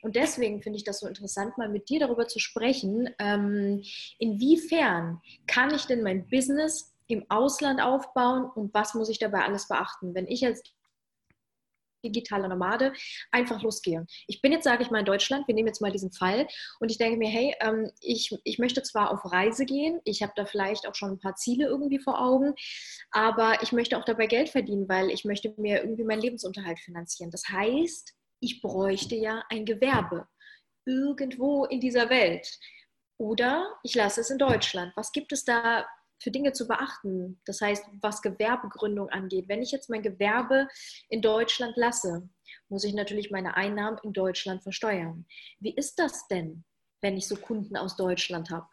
Und 0.02 0.16
deswegen 0.16 0.62
finde 0.62 0.76
ich 0.76 0.84
das 0.84 1.00
so 1.00 1.08
interessant, 1.08 1.56
mal 1.56 1.68
mit 1.68 1.88
dir 1.88 1.98
darüber 1.98 2.28
zu 2.28 2.38
sprechen, 2.38 3.08
ähm, 3.18 3.82
inwiefern 4.18 5.20
kann 5.46 5.74
ich 5.74 5.86
denn 5.86 6.02
mein 6.02 6.28
Business 6.28 6.93
im 7.06 7.24
Ausland 7.28 7.80
aufbauen 7.80 8.50
und 8.54 8.72
was 8.74 8.94
muss 8.94 9.08
ich 9.08 9.18
dabei 9.18 9.44
alles 9.44 9.68
beachten, 9.68 10.14
wenn 10.14 10.26
ich 10.26 10.44
als 10.44 10.62
digitaler 12.04 12.48
Nomade 12.48 12.92
einfach 13.32 13.62
losgehe. 13.62 14.06
Ich 14.26 14.42
bin 14.42 14.52
jetzt, 14.52 14.64
sage 14.64 14.82
ich 14.82 14.90
mal, 14.90 15.00
in 15.00 15.04
Deutschland, 15.04 15.48
wir 15.48 15.54
nehmen 15.54 15.68
jetzt 15.68 15.80
mal 15.80 15.90
diesen 15.90 16.12
Fall 16.12 16.46
und 16.78 16.90
ich 16.90 16.98
denke 16.98 17.16
mir, 17.16 17.28
hey, 17.28 17.54
ähm, 17.60 17.90
ich, 18.00 18.36
ich 18.44 18.58
möchte 18.58 18.82
zwar 18.82 19.10
auf 19.10 19.32
Reise 19.32 19.64
gehen, 19.64 20.00
ich 20.04 20.22
habe 20.22 20.32
da 20.36 20.44
vielleicht 20.44 20.86
auch 20.86 20.94
schon 20.94 21.12
ein 21.12 21.18
paar 21.18 21.34
Ziele 21.34 21.66
irgendwie 21.66 21.98
vor 21.98 22.20
Augen, 22.20 22.54
aber 23.10 23.62
ich 23.62 23.72
möchte 23.72 23.96
auch 23.98 24.04
dabei 24.04 24.26
Geld 24.26 24.50
verdienen, 24.50 24.88
weil 24.88 25.10
ich 25.10 25.24
möchte 25.24 25.54
mir 25.56 25.80
irgendwie 25.80 26.04
meinen 26.04 26.20
Lebensunterhalt 26.20 26.78
finanzieren. 26.78 27.30
Das 27.30 27.44
heißt, 27.48 28.14
ich 28.40 28.60
bräuchte 28.60 29.16
ja 29.16 29.42
ein 29.48 29.64
Gewerbe 29.64 30.28
irgendwo 30.86 31.64
in 31.64 31.80
dieser 31.80 32.10
Welt. 32.10 32.46
Oder 33.16 33.78
ich 33.82 33.94
lasse 33.94 34.20
es 34.20 34.30
in 34.30 34.38
Deutschland. 34.38 34.92
Was 34.96 35.12
gibt 35.12 35.32
es 35.32 35.44
da 35.44 35.86
für 36.24 36.30
Dinge 36.30 36.52
zu 36.52 36.66
beachten. 36.66 37.38
Das 37.44 37.60
heißt, 37.60 37.84
was 38.00 38.22
Gewerbegründung 38.22 39.10
angeht. 39.10 39.48
Wenn 39.48 39.62
ich 39.62 39.70
jetzt 39.70 39.90
mein 39.90 40.02
Gewerbe 40.02 40.66
in 41.10 41.20
Deutschland 41.20 41.76
lasse, 41.76 42.28
muss 42.68 42.82
ich 42.82 42.94
natürlich 42.94 43.30
meine 43.30 43.56
Einnahmen 43.56 43.98
in 44.02 44.14
Deutschland 44.14 44.62
versteuern. 44.62 45.26
Wie 45.60 45.74
ist 45.74 45.98
das 45.98 46.26
denn, 46.28 46.64
wenn 47.02 47.18
ich 47.18 47.28
so 47.28 47.36
Kunden 47.36 47.76
aus 47.76 47.96
Deutschland 47.96 48.50
habe? 48.50 48.66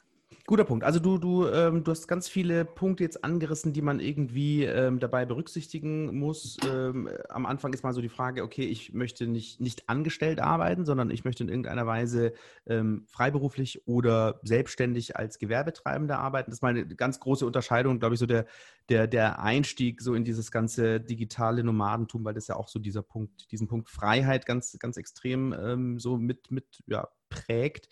Guter 0.48 0.66
Punkt. 0.66 0.84
Also 0.84 1.00
du, 1.00 1.18
du, 1.18 1.48
ähm, 1.48 1.84
du 1.84 1.92
hast 1.92 2.08
ganz 2.08 2.28
viele 2.28 2.66
Punkte 2.66 3.04
jetzt 3.04 3.24
angerissen, 3.24 3.74
die 3.74 3.82
man 3.82 4.00
irgendwie 4.00 4.64
ähm, 4.66 5.00
dabei 5.00 5.26
berücksichtigen 5.26 6.18
muss. 6.18 6.58
Ähm, 6.70 7.10
am 7.30 7.46
Anfang 7.46 7.74
ist 7.74 7.84
mal 7.84 7.94
so 7.94 8.02
die 8.02 8.10
Frage, 8.10 8.44
okay, 8.44 8.66
ich 8.66 8.94
möchte 8.94 9.28
nicht, 9.28 9.62
nicht 9.62 9.88
angestellt 9.88 10.40
arbeiten, 10.40 10.86
sondern 10.86 11.10
ich 11.12 11.24
möchte 11.26 11.44
in 11.44 11.50
irgendeiner 11.50 11.86
Weise 11.86 12.34
ähm, 12.66 13.06
freiberuflich 13.08 13.88
oder 13.88 14.40
selbstständig 14.44 15.16
als 15.16 15.38
Gewerbetreibender 15.40 16.20
arbeiten. 16.20 16.50
Das 16.50 16.58
ist 16.58 16.64
mal 16.64 16.70
eine 16.70 16.86
ganz 16.86 17.20
große 17.20 17.46
Unterscheidung, 17.46 18.00
glaube 18.00 18.16
ich, 18.16 18.20
so 18.20 18.26
der, 18.26 18.46
der, 18.90 19.08
der 19.08 19.42
Einstieg 19.42 20.02
so 20.02 20.16
in 20.16 20.24
dieses 20.24 20.52
ganze 20.52 21.00
digitale 21.00 21.64
Nomadentum, 21.64 22.26
weil 22.26 22.34
das 22.34 22.48
ja 22.48 22.56
auch 22.56 22.68
so 22.68 22.80
dieser 22.80 23.04
Punkt, 23.04 23.52
diesen 23.52 23.68
Punkt 23.68 23.90
Freiheit 23.90 24.46
ganz, 24.46 24.78
ganz 24.80 24.98
extrem 24.98 25.54
ähm, 25.54 26.00
so 26.00 26.18
mit, 26.18 26.52
mit 26.52 26.66
ja, 26.88 27.08
prägt. 27.32 27.90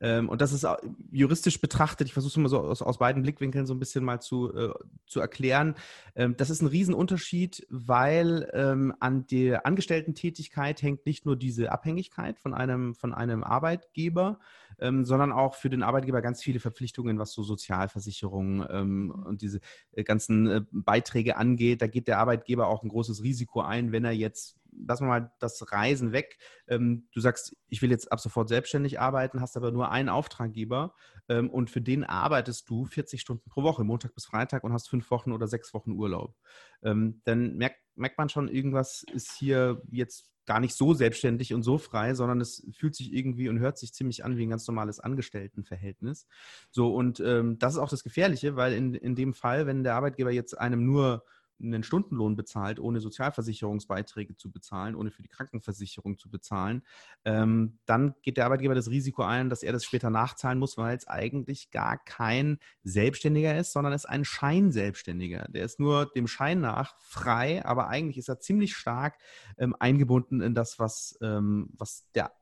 Ähm, 0.00 0.28
und 0.28 0.40
das 0.40 0.52
ist 0.52 0.66
juristisch 1.10 1.60
betrachtet, 1.60 2.06
ich 2.06 2.12
versuche 2.12 2.30
es 2.30 2.36
mal 2.36 2.48
so 2.48 2.60
aus, 2.60 2.82
aus, 2.82 2.98
beiden 2.98 3.22
Blickwinkeln 3.22 3.66
so 3.66 3.74
ein 3.74 3.78
bisschen 3.78 4.04
mal 4.04 4.20
zu, 4.20 4.54
äh, 4.54 4.72
zu 5.06 5.20
erklären. 5.20 5.74
Ähm, 6.14 6.36
das 6.36 6.50
ist 6.50 6.62
ein 6.62 6.68
Riesenunterschied, 6.68 7.66
weil 7.68 8.48
ähm, 8.52 8.94
an 9.00 9.26
der 9.26 9.66
Angestellten-Tätigkeit 9.66 10.82
hängt 10.82 11.06
nicht 11.06 11.26
nur 11.26 11.36
diese 11.36 11.72
Abhängigkeit 11.72 12.38
von 12.38 12.54
einem, 12.54 12.94
von 12.94 13.12
einem 13.12 13.42
Arbeitgeber, 13.42 14.38
ähm, 14.80 15.04
sondern 15.04 15.32
auch 15.32 15.54
für 15.54 15.70
den 15.70 15.82
Arbeitgeber 15.82 16.22
ganz 16.22 16.42
viele 16.42 16.60
Verpflichtungen, 16.60 17.18
was 17.18 17.32
so 17.32 17.42
Sozialversicherungen 17.42 18.66
ähm, 18.70 19.24
und 19.26 19.42
diese 19.42 19.60
äh, 19.92 20.04
ganzen 20.04 20.46
äh, 20.46 20.60
Beiträge 20.70 21.36
angeht. 21.36 21.82
Da 21.82 21.86
geht 21.88 22.08
der 22.08 22.18
Arbeitgeber 22.18 22.68
auch 22.68 22.82
ein 22.82 22.88
großes 22.88 23.22
Risiko 23.22 23.60
ein, 23.60 23.90
wenn 23.92 24.04
er 24.04 24.12
jetzt 24.12 24.57
lassen 24.72 25.04
wir 25.04 25.08
mal 25.08 25.32
das 25.38 25.72
Reisen 25.72 26.12
weg. 26.12 26.38
Ähm, 26.66 27.08
du 27.12 27.20
sagst, 27.20 27.56
ich 27.68 27.82
will 27.82 27.90
jetzt 27.90 28.10
ab 28.12 28.20
sofort 28.20 28.48
selbstständig 28.48 29.00
arbeiten, 29.00 29.40
hast 29.40 29.56
aber 29.56 29.70
nur 29.70 29.90
einen 29.90 30.08
Auftraggeber 30.08 30.94
ähm, 31.28 31.50
und 31.50 31.70
für 31.70 31.80
den 31.80 32.04
arbeitest 32.04 32.68
du 32.68 32.84
40 32.84 33.20
Stunden 33.20 33.48
pro 33.48 33.62
Woche, 33.62 33.84
Montag 33.84 34.14
bis 34.14 34.26
Freitag 34.26 34.64
und 34.64 34.72
hast 34.72 34.88
fünf 34.88 35.10
Wochen 35.10 35.32
oder 35.32 35.46
sechs 35.46 35.74
Wochen 35.74 35.92
Urlaub. 35.92 36.34
Ähm, 36.82 37.20
dann 37.24 37.56
merkt, 37.56 37.80
merkt 37.94 38.18
man 38.18 38.28
schon, 38.28 38.48
irgendwas 38.48 39.04
ist 39.12 39.32
hier 39.38 39.82
jetzt 39.90 40.30
gar 40.46 40.60
nicht 40.60 40.74
so 40.74 40.94
selbstständig 40.94 41.52
und 41.52 41.62
so 41.62 41.76
frei, 41.76 42.14
sondern 42.14 42.40
es 42.40 42.66
fühlt 42.74 42.94
sich 42.94 43.12
irgendwie 43.12 43.50
und 43.50 43.58
hört 43.58 43.76
sich 43.76 43.92
ziemlich 43.92 44.24
an 44.24 44.38
wie 44.38 44.46
ein 44.46 44.50
ganz 44.50 44.66
normales 44.66 44.98
Angestelltenverhältnis. 44.98 46.26
So, 46.70 46.94
und 46.94 47.20
das 47.20 47.74
ist 47.74 47.78
auch 47.78 47.90
das 47.90 48.02
Gefährliche, 48.02 48.56
weil 48.56 48.72
in, 48.72 48.94
in 48.94 49.14
dem 49.14 49.34
Fall, 49.34 49.66
wenn 49.66 49.84
der 49.84 49.94
Arbeitgeber 49.94 50.30
jetzt 50.30 50.58
einem 50.58 50.86
nur 50.86 51.22
einen 51.60 51.82
Stundenlohn 51.82 52.36
bezahlt, 52.36 52.80
ohne 52.80 53.00
Sozialversicherungsbeiträge 53.00 54.36
zu 54.36 54.50
bezahlen, 54.50 54.94
ohne 54.94 55.10
für 55.10 55.22
die 55.22 55.28
Krankenversicherung 55.28 56.18
zu 56.18 56.30
bezahlen, 56.30 56.82
ähm, 57.24 57.78
dann 57.86 58.14
geht 58.22 58.36
der 58.36 58.44
Arbeitgeber 58.44 58.74
das 58.74 58.90
Risiko 58.90 59.22
ein, 59.22 59.50
dass 59.50 59.62
er 59.62 59.72
das 59.72 59.84
später 59.84 60.10
nachzahlen 60.10 60.58
muss, 60.58 60.76
weil 60.76 60.96
es 60.96 61.08
eigentlich 61.08 61.70
gar 61.70 61.98
kein 61.98 62.58
Selbstständiger 62.82 63.56
ist, 63.56 63.72
sondern 63.72 63.92
es 63.92 64.04
ist 64.04 64.10
ein 64.10 64.24
Scheinselbstständiger. 64.24 65.46
Der 65.48 65.64
ist 65.64 65.80
nur 65.80 66.06
dem 66.06 66.26
Schein 66.26 66.60
nach 66.60 66.96
frei, 67.00 67.64
aber 67.64 67.88
eigentlich 67.88 68.18
ist 68.18 68.28
er 68.28 68.40
ziemlich 68.40 68.76
stark 68.76 69.18
ähm, 69.58 69.74
eingebunden 69.78 70.40
in 70.40 70.54
das, 70.54 70.78
was, 70.78 71.18
ähm, 71.22 71.70
was 71.76 72.10
der 72.14 72.32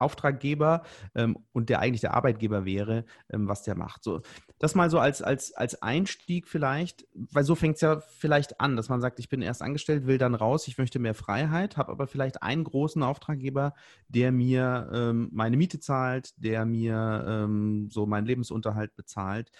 Auftraggeber 0.00 0.82
ähm, 1.14 1.36
und 1.52 1.68
der 1.68 1.80
eigentlich 1.80 2.00
der 2.00 2.14
Arbeitgeber 2.14 2.64
wäre, 2.64 3.04
ähm, 3.30 3.48
was 3.48 3.62
der 3.62 3.76
macht. 3.76 4.02
So, 4.02 4.22
das 4.58 4.74
mal 4.74 4.90
so 4.90 4.98
als, 4.98 5.22
als, 5.22 5.52
als 5.52 5.82
Einstieg 5.82 6.48
vielleicht, 6.48 7.06
weil 7.14 7.44
so 7.44 7.54
fängt 7.54 7.76
es 7.76 7.80
ja 7.80 8.00
vielleicht 8.00 8.60
an, 8.60 8.76
dass 8.76 8.88
man 8.88 9.00
sagt, 9.00 9.18
ich 9.18 9.28
bin 9.28 9.42
erst 9.42 9.62
angestellt, 9.62 10.06
will 10.06 10.18
dann 10.18 10.34
raus, 10.34 10.68
ich 10.68 10.78
möchte 10.78 10.98
mehr 10.98 11.14
Freiheit, 11.14 11.76
habe 11.76 11.92
aber 11.92 12.06
vielleicht 12.06 12.42
einen 12.42 12.64
großen 12.64 13.02
Auftraggeber, 13.02 13.74
der 14.08 14.32
mir 14.32 14.90
ähm, 14.92 15.28
meine 15.32 15.56
Miete 15.56 15.80
zahlt, 15.80 16.32
der 16.36 16.64
mir 16.64 17.24
ähm, 17.26 17.88
so 17.90 18.06
meinen 18.06 18.26
Lebensunterhalt 18.26 18.94
bezahlt. 18.96 19.50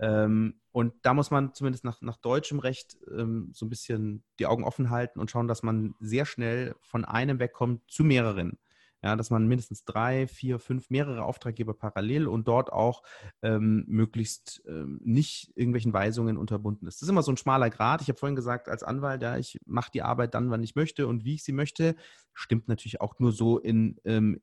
Ähm, 0.00 0.60
und 0.70 0.94
da 1.02 1.12
muss 1.12 1.30
man 1.30 1.54
zumindest 1.54 1.84
nach, 1.84 2.00
nach 2.02 2.16
deutschem 2.16 2.60
Recht 2.60 2.96
ähm, 3.10 3.50
so 3.52 3.66
ein 3.66 3.70
bisschen 3.70 4.22
die 4.38 4.46
Augen 4.46 4.64
offen 4.64 4.90
halten 4.90 5.18
und 5.18 5.30
schauen, 5.30 5.48
dass 5.48 5.62
man 5.62 5.94
sehr 5.98 6.24
schnell 6.24 6.76
von 6.80 7.04
einem 7.04 7.40
wegkommt 7.40 7.82
zu 7.90 8.04
mehreren. 8.04 8.58
Ja, 9.02 9.14
dass 9.14 9.30
man 9.30 9.46
mindestens 9.46 9.84
drei, 9.84 10.26
vier, 10.26 10.58
fünf, 10.58 10.90
mehrere 10.90 11.24
Auftraggeber 11.24 11.72
parallel 11.74 12.26
und 12.26 12.48
dort 12.48 12.72
auch 12.72 13.02
ähm, 13.42 13.84
möglichst 13.86 14.62
ähm, 14.66 15.00
nicht 15.04 15.52
irgendwelchen 15.54 15.92
Weisungen 15.92 16.36
unterbunden 16.36 16.88
ist. 16.88 16.96
Das 16.96 17.02
ist 17.02 17.10
immer 17.10 17.22
so 17.22 17.30
ein 17.30 17.36
schmaler 17.36 17.70
Grad. 17.70 18.02
Ich 18.02 18.08
habe 18.08 18.18
vorhin 18.18 18.34
gesagt, 18.34 18.68
als 18.68 18.82
Anwalt, 18.82 19.22
ja, 19.22 19.36
ich 19.36 19.60
mache 19.66 19.92
die 19.92 20.02
Arbeit 20.02 20.34
dann, 20.34 20.50
wann 20.50 20.64
ich 20.64 20.74
möchte 20.74 21.06
und 21.06 21.24
wie 21.24 21.34
ich 21.34 21.44
sie 21.44 21.52
möchte. 21.52 21.94
Stimmt 22.34 22.66
natürlich 22.66 23.00
auch 23.00 23.18
nur 23.20 23.30
so 23.30 23.58
in, 23.58 24.00
ähm, 24.04 24.40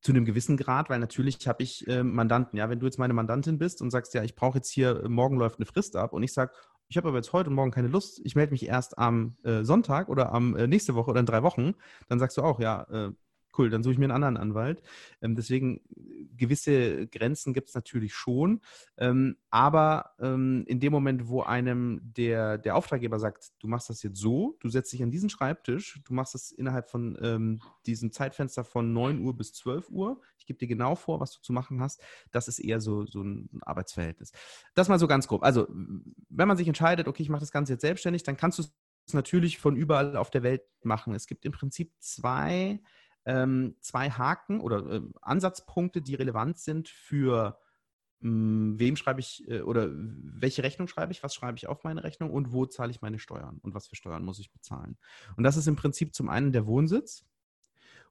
zu 0.00 0.12
einem 0.12 0.24
gewissen 0.24 0.56
Grad, 0.56 0.90
weil 0.90 0.98
natürlich 0.98 1.46
habe 1.46 1.62
ich 1.62 1.86
äh, 1.88 2.02
Mandanten. 2.02 2.58
Ja, 2.58 2.68
wenn 2.68 2.80
du 2.80 2.86
jetzt 2.86 2.98
meine 2.98 3.14
Mandantin 3.14 3.58
bist 3.58 3.80
und 3.82 3.90
sagst, 3.90 4.14
ja, 4.14 4.22
ich 4.22 4.34
brauche 4.34 4.58
jetzt 4.58 4.70
hier, 4.70 5.08
morgen 5.08 5.38
läuft 5.38 5.58
eine 5.58 5.66
Frist 5.66 5.96
ab 5.96 6.12
und 6.12 6.22
ich 6.22 6.32
sage, 6.32 6.52
ich 6.88 6.96
habe 6.96 7.08
aber 7.08 7.18
jetzt 7.18 7.32
heute 7.32 7.48
und 7.48 7.56
morgen 7.56 7.70
keine 7.70 7.88
Lust, 7.88 8.20
ich 8.24 8.34
melde 8.34 8.52
mich 8.52 8.66
erst 8.66 8.98
am 8.98 9.36
äh, 9.44 9.64
Sonntag 9.64 10.08
oder 10.08 10.32
am 10.32 10.54
äh, 10.56 10.66
nächste 10.66 10.94
Woche 10.94 11.10
oder 11.10 11.20
in 11.20 11.26
drei 11.26 11.42
Wochen, 11.42 11.74
dann 12.08 12.18
sagst 12.18 12.36
du 12.36 12.42
auch, 12.42 12.60
ja, 12.60 12.82
äh, 12.90 13.12
cool, 13.58 13.70
dann 13.70 13.82
suche 13.82 13.92
ich 13.92 13.98
mir 13.98 14.06
einen 14.06 14.12
anderen 14.12 14.36
Anwalt. 14.36 14.82
Ähm, 15.20 15.34
deswegen, 15.34 15.80
gewisse 16.36 17.06
Grenzen 17.06 17.54
gibt 17.54 17.68
es 17.68 17.74
natürlich 17.74 18.14
schon. 18.14 18.60
Ähm, 18.98 19.36
aber 19.50 20.10
ähm, 20.18 20.64
in 20.66 20.80
dem 20.80 20.92
Moment, 20.92 21.28
wo 21.28 21.42
einem 21.42 22.00
der, 22.02 22.58
der 22.58 22.76
Auftraggeber 22.76 23.18
sagt, 23.18 23.52
du 23.60 23.68
machst 23.68 23.88
das 23.88 24.02
jetzt 24.02 24.18
so, 24.18 24.56
du 24.60 24.68
setzt 24.68 24.92
dich 24.92 25.02
an 25.02 25.10
diesen 25.10 25.30
Schreibtisch, 25.30 26.00
du 26.04 26.14
machst 26.14 26.34
das 26.34 26.52
innerhalb 26.52 26.90
von 26.90 27.18
ähm, 27.20 27.60
diesem 27.86 28.12
Zeitfenster 28.12 28.64
von 28.64 28.92
9 28.92 29.20
Uhr 29.20 29.36
bis 29.36 29.52
12 29.52 29.90
Uhr, 29.90 30.20
ich 30.38 30.46
gebe 30.46 30.58
dir 30.58 30.68
genau 30.68 30.94
vor, 30.94 31.20
was 31.20 31.32
du 31.32 31.40
zu 31.40 31.52
machen 31.52 31.80
hast, 31.80 32.02
das 32.30 32.48
ist 32.48 32.58
eher 32.58 32.80
so, 32.80 33.06
so 33.06 33.22
ein 33.22 33.48
Arbeitsverhältnis. 33.62 34.32
Das 34.74 34.88
mal 34.88 34.98
so 34.98 35.06
ganz 35.06 35.28
grob. 35.28 35.44
Also, 35.44 35.68
wenn 35.68 36.48
man 36.48 36.56
sich 36.56 36.66
entscheidet, 36.66 37.08
okay, 37.08 37.22
ich 37.22 37.28
mache 37.28 37.40
das 37.40 37.52
Ganze 37.52 37.74
jetzt 37.74 37.82
selbstständig, 37.82 38.22
dann 38.24 38.36
kannst 38.36 38.58
du 38.58 38.64
es 39.06 39.14
natürlich 39.14 39.58
von 39.58 39.76
überall 39.76 40.16
auf 40.16 40.30
der 40.30 40.42
Welt 40.42 40.62
machen. 40.82 41.14
Es 41.14 41.26
gibt 41.26 41.44
im 41.44 41.52
Prinzip 41.52 41.92
zwei 42.00 42.80
ähm, 43.24 43.76
zwei 43.80 44.10
Haken 44.10 44.60
oder 44.60 44.86
äh, 44.86 45.00
Ansatzpunkte, 45.20 46.02
die 46.02 46.14
relevant 46.14 46.58
sind 46.58 46.88
für 46.88 47.58
mh, 48.20 48.30
hm, 48.30 48.78
wem 48.78 48.96
schreibe 48.96 49.20
ich 49.20 49.48
äh, 49.48 49.60
oder 49.60 49.88
welche 49.92 50.62
Rechnung 50.62 50.88
schreibe 50.88 51.12
ich, 51.12 51.22
was 51.22 51.34
schreibe 51.34 51.56
ich 51.58 51.66
auf 51.68 51.84
meine 51.84 52.04
Rechnung 52.04 52.30
und 52.30 52.52
wo 52.52 52.66
zahle 52.66 52.90
ich 52.90 53.02
meine 53.02 53.18
Steuern 53.18 53.58
und 53.62 53.74
was 53.74 53.86
für 53.86 53.96
Steuern 53.96 54.24
muss 54.24 54.38
ich 54.38 54.52
bezahlen. 54.52 54.96
Und 55.36 55.44
das 55.44 55.56
ist 55.56 55.68
im 55.68 55.76
Prinzip 55.76 56.14
zum 56.14 56.28
einen 56.28 56.52
der 56.52 56.66
Wohnsitz 56.66 57.24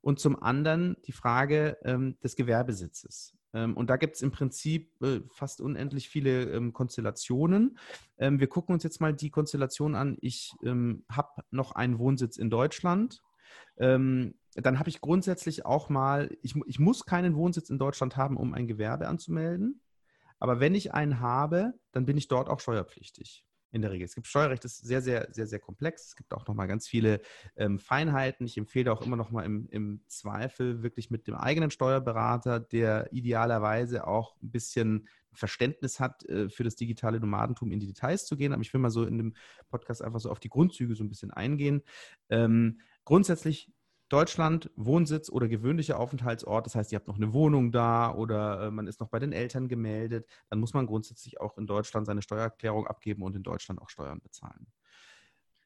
und 0.02 0.20
zum 0.20 0.42
anderen 0.42 0.98
die 1.06 1.12
Frage 1.12 1.78
ähm, 1.84 2.18
des 2.24 2.36
Gewerbesitzes. 2.36 3.36
Ähm, 3.54 3.76
und 3.76 3.90
da 3.90 3.98
gibt 3.98 4.16
es 4.16 4.22
im 4.22 4.32
Prinzip 4.32 4.92
äh, 5.02 5.22
fast 5.30 5.62
unendlich 5.62 6.10
viele 6.10 6.44
ähm, 6.52 6.74
Konstellationen. 6.74 7.78
Ähm, 8.18 8.40
wir 8.40 8.48
gucken 8.48 8.74
uns 8.74 8.84
jetzt 8.84 9.02
mal 9.02 9.14
die 9.14 9.30
Konstellation 9.30 9.96
an. 9.96 10.18
Ich 10.22 10.54
habe 10.64 11.44
noch 11.52 11.74
einen 11.74 12.00
Wohnsitz 12.00 12.38
in 12.38 12.50
Deutschland. 12.50 13.22
Dann 14.56 14.80
habe 14.80 14.90
ich 14.90 15.02
grundsätzlich 15.02 15.66
auch 15.66 15.90
mal, 15.90 16.36
ich, 16.42 16.56
ich 16.66 16.80
muss 16.80 17.06
keinen 17.06 17.36
Wohnsitz 17.36 17.70
in 17.70 17.80
Deutschland 17.80 18.18
haben, 18.18 18.38
um 18.38 18.54
ein 18.54 18.68
Gewerbe 18.68 19.08
anzumelden. 19.08 19.82
Aber 20.40 20.60
wenn 20.60 20.76
ich 20.76 20.94
einen 20.94 21.20
habe, 21.20 21.74
dann 21.92 22.06
bin 22.06 22.18
ich 22.18 22.28
dort 22.28 22.50
auch 22.50 22.60
steuerpflichtig. 22.60 23.46
In 23.74 23.82
der 23.82 23.92
Regel. 23.92 24.04
Es 24.04 24.16
gibt 24.16 24.28
Steuerrecht, 24.28 24.66
das 24.66 24.74
ist 24.74 24.86
sehr, 24.86 25.02
sehr, 25.02 25.30
sehr, 25.32 25.48
sehr 25.48 25.60
komplex. 25.60 26.08
Es 26.08 26.16
gibt 26.18 26.34
auch 26.34 26.46
nochmal 26.46 26.68
ganz 26.68 26.90
viele 26.90 27.22
ähm, 27.56 27.80
Feinheiten. 27.80 28.46
Ich 28.46 28.58
empfehle 28.58 28.92
auch 28.92 29.02
immer 29.02 29.16
nochmal 29.16 29.46
im, 29.46 29.70
im 29.70 30.02
Zweifel 30.08 30.84
wirklich 30.84 31.10
mit 31.10 31.26
dem 31.26 31.36
eigenen 31.36 31.72
Steuerberater, 31.72 32.60
der 32.60 33.08
idealerweise 33.14 34.06
auch 34.06 34.36
ein 34.42 34.52
bisschen 34.52 35.08
Verständnis 35.32 36.02
hat, 36.02 36.26
äh, 36.26 36.50
für 36.50 36.66
das 36.66 36.76
digitale 36.76 37.22
Nomadentum 37.22 37.72
in 37.72 37.80
die 37.80 37.88
Details 37.88 38.26
zu 38.26 38.36
gehen. 38.36 38.52
Aber 38.52 38.62
ich 38.62 38.74
will 38.74 38.82
mal 38.82 38.90
so 38.90 39.06
in 39.06 39.18
dem 39.18 39.36
Podcast 39.70 40.02
einfach 40.02 40.20
so 40.20 40.30
auf 40.30 40.42
die 40.42 40.50
Grundzüge 40.50 40.94
so 40.94 41.06
ein 41.06 41.10
bisschen 41.10 41.32
eingehen. 41.32 41.82
Ähm, 42.30 42.82
grundsätzlich 43.06 43.72
Deutschland, 44.12 44.70
Wohnsitz 44.76 45.30
oder 45.30 45.48
gewöhnlicher 45.48 45.98
Aufenthaltsort, 45.98 46.66
das 46.66 46.76
heißt, 46.76 46.92
ihr 46.92 46.98
habt 46.98 47.08
noch 47.08 47.16
eine 47.16 47.34
Wohnung 47.34 47.72
da 47.72 48.14
oder 48.14 48.64
äh, 48.68 48.72
man 48.72 48.88
ist 48.88 49.00
noch 49.00 49.08
bei 49.08 49.20
den 49.20 49.32
Eltern 49.32 49.70
gemeldet, 49.70 50.28
dann 50.50 50.60
muss 50.60 50.74
man 50.74 50.86
grundsätzlich 50.86 51.40
auch 51.40 51.58
in 51.58 51.66
Deutschland 51.66 52.06
seine 52.06 52.22
Steuererklärung 52.22 52.88
abgeben 52.88 53.24
und 53.24 53.36
in 53.36 53.44
Deutschland 53.44 53.82
auch 53.82 53.90
Steuern 53.90 54.20
bezahlen. 54.20 54.68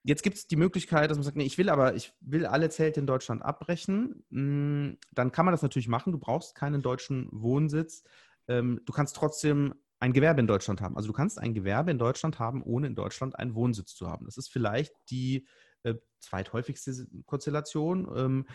Jetzt 0.04 0.22
gibt 0.22 0.38
es 0.38 0.46
die 0.46 0.58
Möglichkeit, 0.58 1.10
dass 1.10 1.18
man 1.18 1.24
sagt, 1.24 1.38
nee, 1.38 1.46
ich 1.46 1.58
will 1.58 1.70
aber, 1.70 1.96
ich 1.96 2.14
will 2.20 2.46
alle 2.46 2.70
Zelte 2.70 3.00
in 3.00 3.08
Deutschland 3.08 3.42
abbrechen. 3.42 4.24
Hm, 4.30 5.00
dann 5.12 5.32
kann 5.32 5.46
man 5.46 5.52
das 5.52 5.64
natürlich 5.64 5.88
machen. 5.88 6.12
Du 6.12 6.20
brauchst 6.20 6.54
keinen 6.54 6.84
deutschen 6.84 7.28
Wohnsitz. 7.32 8.04
Ähm, 8.48 8.82
du 8.86 8.94
kannst 8.94 9.16
trotzdem 9.16 9.74
ein 10.00 10.14
Gewerbe 10.14 10.42
in 10.42 10.48
Deutschland 10.48 10.82
haben. 10.82 10.96
Also 10.96 11.08
du 11.08 11.14
kannst 11.14 11.40
ein 11.40 11.56
Gewerbe 11.56 11.90
in 11.90 11.98
Deutschland 11.98 12.38
haben, 12.38 12.62
ohne 12.62 12.86
in 12.86 12.94
Deutschland 12.94 13.40
einen 13.40 13.56
Wohnsitz 13.56 13.96
zu 13.96 14.08
haben. 14.08 14.26
Das 14.26 14.38
ist 14.38 14.50
vielleicht 14.50 14.94
die 15.10 15.48
äh, 15.86 15.96
zweithäufigste 16.20 17.08
Konstellation. 17.26 18.08
Ähm, 18.16 18.46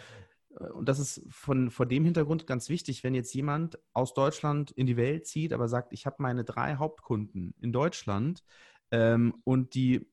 äh, 0.59 0.65
und 0.71 0.89
das 0.89 0.99
ist 0.99 1.23
von, 1.29 1.71
vor 1.71 1.87
dem 1.87 2.05
Hintergrund 2.05 2.47
ganz 2.47 2.69
wichtig, 2.69 3.05
wenn 3.05 3.15
jetzt 3.15 3.35
jemand 3.35 3.79
aus 3.93 4.15
Deutschland 4.15 4.71
in 4.73 4.87
die 4.87 4.97
Welt 4.97 5.27
zieht, 5.27 5.53
aber 5.53 5.69
sagt, 5.69 5.93
ich 5.93 6.07
habe 6.07 6.17
meine 6.19 6.45
drei 6.45 6.77
Hauptkunden 6.77 7.55
in 7.61 7.73
Deutschland 7.73 8.45
ähm, 8.91 9.35
und 9.45 9.75
die 9.75 10.07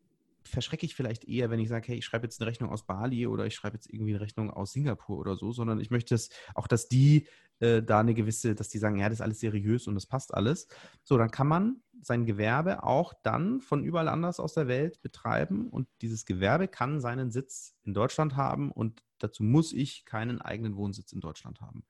verschrecke 0.44 0.86
ich 0.86 0.96
vielleicht 0.96 1.26
eher, 1.26 1.50
wenn 1.50 1.60
ich 1.60 1.68
sage, 1.68 1.90
hey, 1.90 1.98
ich 1.98 2.06
schreibe 2.06 2.26
jetzt 2.26 2.40
eine 2.40 2.50
Rechnung 2.50 2.70
aus 2.70 2.86
Bali 2.86 3.28
oder 3.28 3.46
ich 3.46 3.56
schreibe 3.56 3.76
jetzt 3.76 3.92
irgendwie 3.92 4.14
eine 4.14 4.22
Rechnung 4.22 4.50
aus 4.50 4.72
Singapur 4.72 5.18
oder 5.18 5.36
so, 5.36 5.52
sondern 5.52 5.82
ich 5.82 5.90
möchte 5.90 6.16
es 6.16 6.30
auch, 6.56 6.68
dass 6.68 6.88
die 6.88 7.28
äh, 7.60 7.82
da 7.82 8.00
eine 8.00 8.14
gewisse, 8.14 8.56
dass 8.56 8.70
die 8.70 8.78
sagen, 8.78 9.00
ja, 9.00 9.10
das 9.10 9.20
ist 9.20 9.22
alles 9.22 9.40
seriös 9.40 9.88
und 9.88 9.96
das 9.96 10.06
passt 10.06 10.34
alles. 10.34 10.68
So, 11.04 11.18
dann 11.18 11.32
kann 11.32 11.48
man 11.48 11.82
sein 12.02 12.26
Gewerbe 12.26 12.84
auch 12.84 13.14
dann 13.24 13.62
von 13.62 13.84
überall 13.84 14.08
anders 14.08 14.40
aus 14.40 14.54
der 14.54 14.68
Welt 14.68 15.02
betreiben 15.02 15.70
und 15.70 15.88
dieses 16.02 16.26
Gewerbe 16.26 16.68
kann 16.68 17.02
seinen 17.02 17.32
Sitz 17.32 17.76
in 17.84 17.94
Deutschland 17.94 18.36
haben 18.36 18.72
und 18.72 19.04
dazu 19.18 19.44
muss 19.44 19.74
ich 19.74 20.06
keinen 20.06 20.42
eigenen 20.42 20.76
Wohnsitz 20.76 21.12
in 21.12 21.22
Deutschland 21.22 21.62
haben. 21.62 21.86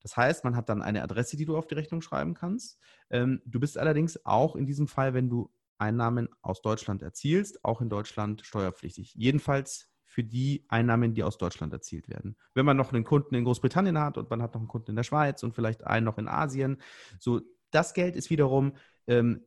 Das 0.00 0.16
heißt, 0.16 0.44
man 0.44 0.56
hat 0.56 0.68
dann 0.68 0.82
eine 0.82 1.02
Adresse, 1.02 1.36
die 1.36 1.46
du 1.46 1.56
auf 1.56 1.66
die 1.66 1.74
Rechnung 1.74 2.02
schreiben 2.02 2.34
kannst. 2.34 2.78
Ähm, 3.10 3.42
du 3.46 3.58
bist 3.58 3.78
allerdings 3.78 4.24
auch 4.24 4.54
in 4.54 4.66
diesem 4.66 4.86
Fall, 4.86 5.14
wenn 5.14 5.28
du 5.28 5.50
Einnahmen 5.78 6.28
aus 6.42 6.62
Deutschland 6.62 7.02
erzielst, 7.02 7.64
auch 7.64 7.80
in 7.80 7.88
Deutschland 7.88 8.44
steuerpflichtig. 8.44 9.14
Jedenfalls 9.14 9.88
für 10.16 10.24
die 10.24 10.64
Einnahmen, 10.68 11.12
die 11.12 11.22
aus 11.22 11.36
Deutschland 11.36 11.74
erzielt 11.74 12.08
werden. 12.08 12.36
Wenn 12.54 12.64
man 12.64 12.78
noch 12.78 12.90
einen 12.90 13.04
Kunden 13.04 13.34
in 13.34 13.44
Großbritannien 13.44 13.98
hat 13.98 14.16
und 14.16 14.30
man 14.30 14.40
hat 14.40 14.54
noch 14.54 14.62
einen 14.62 14.68
Kunden 14.68 14.92
in 14.92 14.96
der 14.96 15.02
Schweiz 15.02 15.42
und 15.42 15.54
vielleicht 15.54 15.86
einen 15.86 16.06
noch 16.06 16.16
in 16.16 16.26
Asien, 16.26 16.80
so 17.18 17.42
das 17.70 17.92
Geld 17.92 18.16
ist 18.16 18.30
wiederum 18.30 18.72
ähm, 19.08 19.44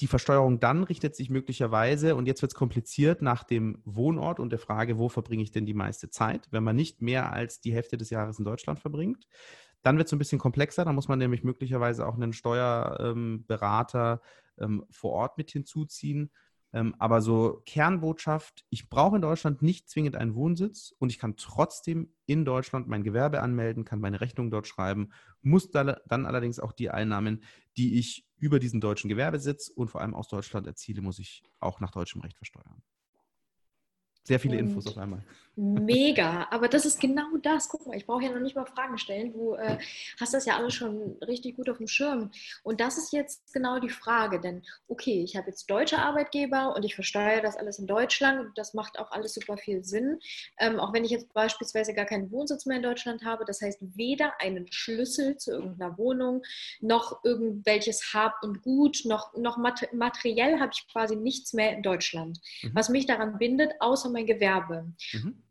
die 0.00 0.06
Versteuerung 0.06 0.58
dann 0.58 0.84
richtet 0.84 1.14
sich 1.14 1.28
möglicherweise, 1.28 2.16
und 2.16 2.24
jetzt 2.24 2.40
wird 2.40 2.52
es 2.52 2.56
kompliziert, 2.56 3.20
nach 3.20 3.44
dem 3.44 3.82
Wohnort 3.84 4.40
und 4.40 4.48
der 4.48 4.58
Frage, 4.58 4.96
wo 4.96 5.10
verbringe 5.10 5.42
ich 5.42 5.50
denn 5.50 5.66
die 5.66 5.74
meiste 5.74 6.08
Zeit, 6.08 6.48
wenn 6.50 6.64
man 6.64 6.74
nicht 6.74 7.02
mehr 7.02 7.30
als 7.30 7.60
die 7.60 7.74
Hälfte 7.74 7.98
des 7.98 8.08
Jahres 8.08 8.38
in 8.38 8.46
Deutschland 8.46 8.80
verbringt. 8.80 9.28
Dann 9.82 9.98
wird 9.98 10.06
es 10.06 10.12
ein 10.14 10.18
bisschen 10.18 10.38
komplexer, 10.38 10.86
da 10.86 10.94
muss 10.94 11.08
man 11.08 11.18
nämlich 11.18 11.44
möglicherweise 11.44 12.06
auch 12.06 12.14
einen 12.14 12.32
Steuerberater 12.32 14.22
ähm, 14.56 14.86
vor 14.90 15.12
Ort 15.12 15.36
mit 15.36 15.50
hinzuziehen. 15.50 16.30
Ähm, 16.72 16.94
aber 16.98 17.22
so 17.22 17.62
Kernbotschaft, 17.64 18.66
ich 18.68 18.90
brauche 18.90 19.16
in 19.16 19.22
Deutschland 19.22 19.62
nicht 19.62 19.88
zwingend 19.88 20.16
einen 20.16 20.34
Wohnsitz 20.34 20.94
und 20.98 21.10
ich 21.10 21.18
kann 21.18 21.36
trotzdem 21.36 22.12
in 22.26 22.44
Deutschland 22.44 22.88
mein 22.88 23.04
Gewerbe 23.04 23.40
anmelden, 23.40 23.84
kann 23.84 24.00
meine 24.00 24.20
Rechnung 24.20 24.50
dort 24.50 24.66
schreiben, 24.66 25.10
muss 25.40 25.70
da, 25.70 25.98
dann 26.06 26.26
allerdings 26.26 26.60
auch 26.60 26.72
die 26.72 26.90
Einnahmen, 26.90 27.42
die 27.78 27.98
ich 27.98 28.26
über 28.36 28.58
diesen 28.58 28.80
deutschen 28.80 29.08
Gewerbesitz 29.08 29.68
und 29.68 29.88
vor 29.88 30.02
allem 30.02 30.14
aus 30.14 30.28
Deutschland 30.28 30.66
erziele, 30.66 31.00
muss 31.00 31.18
ich 31.18 31.42
auch 31.58 31.80
nach 31.80 31.90
deutschem 31.90 32.20
Recht 32.20 32.36
versteuern. 32.36 32.82
Sehr 34.24 34.38
viele 34.38 34.58
Infos 34.58 34.86
auf 34.86 34.98
einmal. 34.98 35.24
Mega, 35.60 36.46
aber 36.52 36.68
das 36.68 36.86
ist 36.86 37.00
genau 37.00 37.36
das. 37.42 37.68
Guck 37.68 37.84
mal, 37.84 37.96
ich 37.96 38.06
brauche 38.06 38.22
ja 38.22 38.30
noch 38.30 38.38
nicht 38.38 38.54
mal 38.54 38.64
Fragen 38.64 38.96
stellen. 38.96 39.32
Du 39.32 39.54
äh, 39.54 39.76
hast 40.20 40.32
das 40.32 40.46
ja 40.46 40.56
alles 40.56 40.74
schon 40.74 41.16
richtig 41.26 41.56
gut 41.56 41.68
auf 41.68 41.78
dem 41.78 41.88
Schirm. 41.88 42.30
Und 42.62 42.80
das 42.80 42.96
ist 42.96 43.12
jetzt 43.12 43.52
genau 43.52 43.80
die 43.80 43.88
Frage, 43.88 44.40
denn 44.40 44.62
okay, 44.86 45.20
ich 45.24 45.36
habe 45.36 45.48
jetzt 45.48 45.68
deutsche 45.68 45.98
Arbeitgeber 45.98 46.76
und 46.76 46.84
ich 46.84 46.94
versteuere 46.94 47.42
das 47.42 47.56
alles 47.56 47.80
in 47.80 47.88
Deutschland 47.88 48.38
und 48.38 48.56
das 48.56 48.72
macht 48.72 49.00
auch 49.00 49.10
alles 49.10 49.34
super 49.34 49.56
viel 49.56 49.82
Sinn. 49.82 50.20
Ähm, 50.60 50.78
auch 50.78 50.92
wenn 50.92 51.04
ich 51.04 51.10
jetzt 51.10 51.34
beispielsweise 51.34 51.92
gar 51.92 52.06
keinen 52.06 52.30
Wohnsitz 52.30 52.64
mehr 52.64 52.76
in 52.76 52.84
Deutschland 52.84 53.24
habe, 53.24 53.44
das 53.44 53.60
heißt 53.60 53.80
weder 53.96 54.40
einen 54.40 54.70
Schlüssel 54.70 55.38
zu 55.38 55.50
irgendeiner 55.50 55.98
Wohnung 55.98 56.42
noch 56.80 57.24
irgendwelches 57.24 58.14
Hab 58.14 58.34
und 58.44 58.62
Gut, 58.62 59.00
noch, 59.06 59.36
noch 59.36 59.56
materiell 59.56 60.60
habe 60.60 60.70
ich 60.72 60.86
quasi 60.86 61.16
nichts 61.16 61.52
mehr 61.52 61.72
in 61.72 61.82
Deutschland, 61.82 62.38
mhm. 62.62 62.70
was 62.74 62.90
mich 62.90 63.06
daran 63.06 63.38
bindet, 63.38 63.72
außer 63.80 64.08
mein 64.08 64.26
Gewerbe. 64.26 64.92
Mhm. 65.12 65.42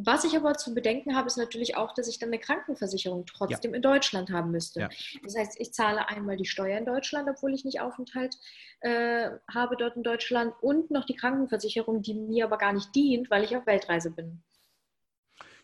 Was 0.00 0.22
ich 0.22 0.36
aber 0.36 0.54
zu 0.54 0.74
bedenken 0.74 1.16
habe, 1.16 1.26
ist 1.26 1.36
natürlich 1.36 1.76
auch, 1.76 1.92
dass 1.92 2.06
ich 2.06 2.20
dann 2.20 2.28
eine 2.28 2.38
Krankenversicherung 2.38 3.26
trotzdem 3.26 3.72
ja. 3.72 3.76
in 3.76 3.82
Deutschland 3.82 4.30
haben 4.30 4.52
müsste. 4.52 4.82
Ja. 4.82 4.88
Das 5.24 5.36
heißt, 5.36 5.60
ich 5.60 5.72
zahle 5.72 6.08
einmal 6.08 6.36
die 6.36 6.44
Steuer 6.44 6.78
in 6.78 6.84
Deutschland, 6.84 7.28
obwohl 7.28 7.52
ich 7.52 7.64
nicht 7.64 7.80
Aufenthalt 7.80 8.36
äh, 8.80 9.28
habe 9.52 9.76
dort 9.76 9.96
in 9.96 10.04
Deutschland 10.04 10.54
und 10.60 10.92
noch 10.92 11.04
die 11.04 11.16
Krankenversicherung, 11.16 12.00
die 12.00 12.14
mir 12.14 12.44
aber 12.44 12.58
gar 12.58 12.72
nicht 12.72 12.94
dient, 12.94 13.28
weil 13.28 13.42
ich 13.42 13.56
auf 13.56 13.66
Weltreise 13.66 14.12
bin. 14.12 14.40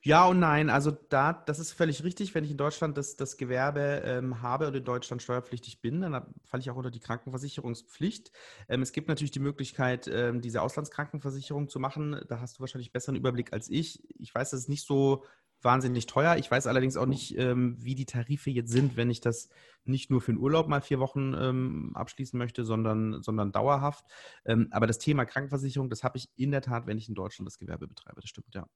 Ja 0.06 0.26
und 0.26 0.38
nein. 0.38 0.68
Also 0.68 0.90
da, 0.90 1.32
das 1.32 1.58
ist 1.58 1.72
völlig 1.72 2.04
richtig. 2.04 2.34
Wenn 2.34 2.44
ich 2.44 2.50
in 2.50 2.58
Deutschland 2.58 2.98
das, 2.98 3.16
das 3.16 3.38
Gewerbe 3.38 4.02
ähm, 4.04 4.42
habe 4.42 4.66
und 4.68 4.76
in 4.76 4.84
Deutschland 4.84 5.22
steuerpflichtig 5.22 5.80
bin, 5.80 6.02
dann 6.02 6.12
falle 6.44 6.60
ich 6.60 6.70
auch 6.70 6.76
unter 6.76 6.90
die 6.90 7.00
Krankenversicherungspflicht. 7.00 8.30
Ähm, 8.68 8.82
es 8.82 8.92
gibt 8.92 9.08
natürlich 9.08 9.30
die 9.30 9.40
Möglichkeit, 9.40 10.06
ähm, 10.12 10.42
diese 10.42 10.60
Auslandskrankenversicherung 10.60 11.68
zu 11.68 11.80
machen. 11.80 12.20
Da 12.28 12.38
hast 12.38 12.58
du 12.58 12.60
wahrscheinlich 12.60 12.92
besseren 12.92 13.16
Überblick 13.16 13.54
als 13.54 13.70
ich. 13.70 14.02
Ich 14.18 14.34
weiß, 14.34 14.50
das 14.50 14.60
ist 14.60 14.68
nicht 14.68 14.86
so 14.86 15.24
wahnsinnig 15.62 16.04
teuer. 16.04 16.36
Ich 16.36 16.50
weiß 16.50 16.66
allerdings 16.66 16.98
auch 16.98 17.06
nicht, 17.06 17.38
ähm, 17.38 17.78
wie 17.80 17.94
die 17.94 18.04
Tarife 18.04 18.50
jetzt 18.50 18.70
sind, 18.72 18.98
wenn 18.98 19.08
ich 19.08 19.22
das 19.22 19.48
nicht 19.84 20.10
nur 20.10 20.20
für 20.20 20.32
den 20.34 20.38
Urlaub 20.38 20.68
mal 20.68 20.82
vier 20.82 21.00
Wochen 21.00 21.32
ähm, 21.32 21.92
abschließen 21.94 22.38
möchte, 22.38 22.66
sondern, 22.66 23.22
sondern 23.22 23.52
dauerhaft. 23.52 24.04
Ähm, 24.44 24.68
aber 24.70 24.86
das 24.86 24.98
Thema 24.98 25.24
Krankenversicherung, 25.24 25.88
das 25.88 26.04
habe 26.04 26.18
ich 26.18 26.28
in 26.36 26.50
der 26.50 26.60
Tat, 26.60 26.86
wenn 26.86 26.98
ich 26.98 27.08
in 27.08 27.14
Deutschland 27.14 27.46
das 27.46 27.58
Gewerbe 27.58 27.88
betreibe. 27.88 28.20
Das 28.20 28.28
stimmt, 28.28 28.54
ja. 28.54 28.66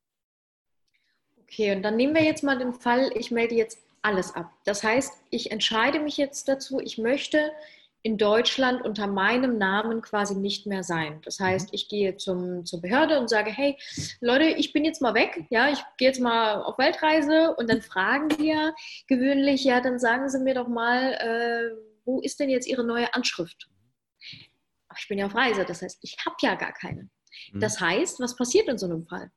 Okay, 1.50 1.74
und 1.74 1.82
dann 1.82 1.96
nehmen 1.96 2.14
wir 2.14 2.22
jetzt 2.22 2.44
mal 2.44 2.58
den 2.58 2.74
Fall, 2.74 3.10
ich 3.14 3.30
melde 3.30 3.54
jetzt 3.54 3.78
alles 4.02 4.34
ab. 4.34 4.52
Das 4.64 4.82
heißt, 4.82 5.12
ich 5.30 5.50
entscheide 5.50 5.98
mich 5.98 6.16
jetzt 6.16 6.48
dazu, 6.48 6.78
ich 6.80 6.98
möchte 6.98 7.50
in 8.02 8.16
Deutschland 8.16 8.82
unter 8.84 9.06
meinem 9.06 9.58
Namen 9.58 10.02
quasi 10.02 10.36
nicht 10.36 10.66
mehr 10.66 10.84
sein. 10.84 11.20
Das 11.24 11.40
heißt, 11.40 11.68
mhm. 11.68 11.74
ich 11.74 11.88
gehe 11.88 12.16
zum, 12.16 12.64
zur 12.64 12.80
Behörde 12.80 13.18
und 13.18 13.28
sage, 13.28 13.50
hey, 13.50 13.76
Leute, 14.20 14.44
ich 14.44 14.72
bin 14.72 14.84
jetzt 14.84 15.02
mal 15.02 15.14
weg, 15.14 15.46
ja, 15.50 15.68
ich 15.70 15.80
gehe 15.96 16.08
jetzt 16.08 16.20
mal 16.20 16.62
auf 16.62 16.78
Weltreise 16.78 17.54
und 17.56 17.68
dann 17.68 17.82
fragen 17.82 18.30
wir 18.38 18.74
gewöhnlich, 19.08 19.64
ja, 19.64 19.80
dann 19.80 19.98
sagen 19.98 20.28
Sie 20.28 20.38
mir 20.38 20.54
doch 20.54 20.68
mal, 20.68 21.14
äh, 21.14 21.76
wo 22.04 22.20
ist 22.20 22.38
denn 22.38 22.50
jetzt 22.50 22.68
Ihre 22.68 22.84
neue 22.84 23.12
Anschrift? 23.14 23.68
Ach, 24.88 24.96
ich 24.98 25.08
bin 25.08 25.18
ja 25.18 25.26
auf 25.26 25.34
Reise, 25.34 25.64
das 25.64 25.82
heißt, 25.82 25.98
ich 26.02 26.16
habe 26.24 26.36
ja 26.40 26.54
gar 26.54 26.72
keine. 26.72 27.10
Mhm. 27.52 27.60
Das 27.60 27.80
heißt, 27.80 28.20
was 28.20 28.36
passiert 28.36 28.68
in 28.68 28.78
so 28.78 28.86
einem 28.86 29.04
Fall? 29.06 29.30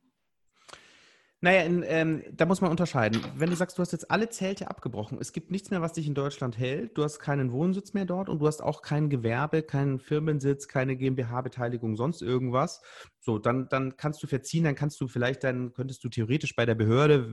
Naja, 1.44 1.64
in, 1.64 1.84
ähm, 1.88 2.24
da 2.34 2.46
muss 2.46 2.62
man 2.62 2.70
unterscheiden. 2.70 3.20
Wenn 3.36 3.50
du 3.50 3.56
sagst, 3.56 3.76
du 3.76 3.82
hast 3.82 3.94
jetzt 3.94 4.12
alle 4.12 4.30
Zelte 4.30 4.70
abgebrochen, 4.70 5.18
es 5.20 5.34
gibt 5.34 5.50
nichts 5.50 5.72
mehr, 5.72 5.82
was 5.82 5.94
dich 5.94 6.06
in 6.06 6.14
Deutschland 6.14 6.60
hält, 6.60 6.96
du 6.96 7.04
hast 7.04 7.18
keinen 7.18 7.52
Wohnsitz 7.52 7.94
mehr 7.94 8.06
dort 8.06 8.30
und 8.30 8.38
du 8.38 8.46
hast 8.46 8.62
auch 8.62 8.84
kein 8.84 9.10
Gewerbe, 9.10 9.64
keinen 9.64 10.00
Firmensitz, 10.00 10.68
keine 10.68 10.96
GmbH-Beteiligung, 10.96 11.96
sonst 11.96 12.22
irgendwas. 12.22 12.84
So, 13.20 13.40
dann, 13.40 13.68
dann 13.70 13.98
kannst 13.98 14.22
du 14.22 14.28
verziehen, 14.28 14.66
dann 14.66 14.76
kannst 14.76 15.02
du 15.02 15.08
vielleicht, 15.08 15.44
dann 15.44 15.74
könntest 15.74 16.04
du 16.04 16.10
theoretisch 16.10 16.56
bei 16.56 16.68
der 16.68 16.76
Behörde, 16.76 17.28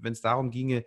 wenn 0.00 0.12
es 0.12 0.20
darum 0.20 0.50
ginge, 0.50 0.84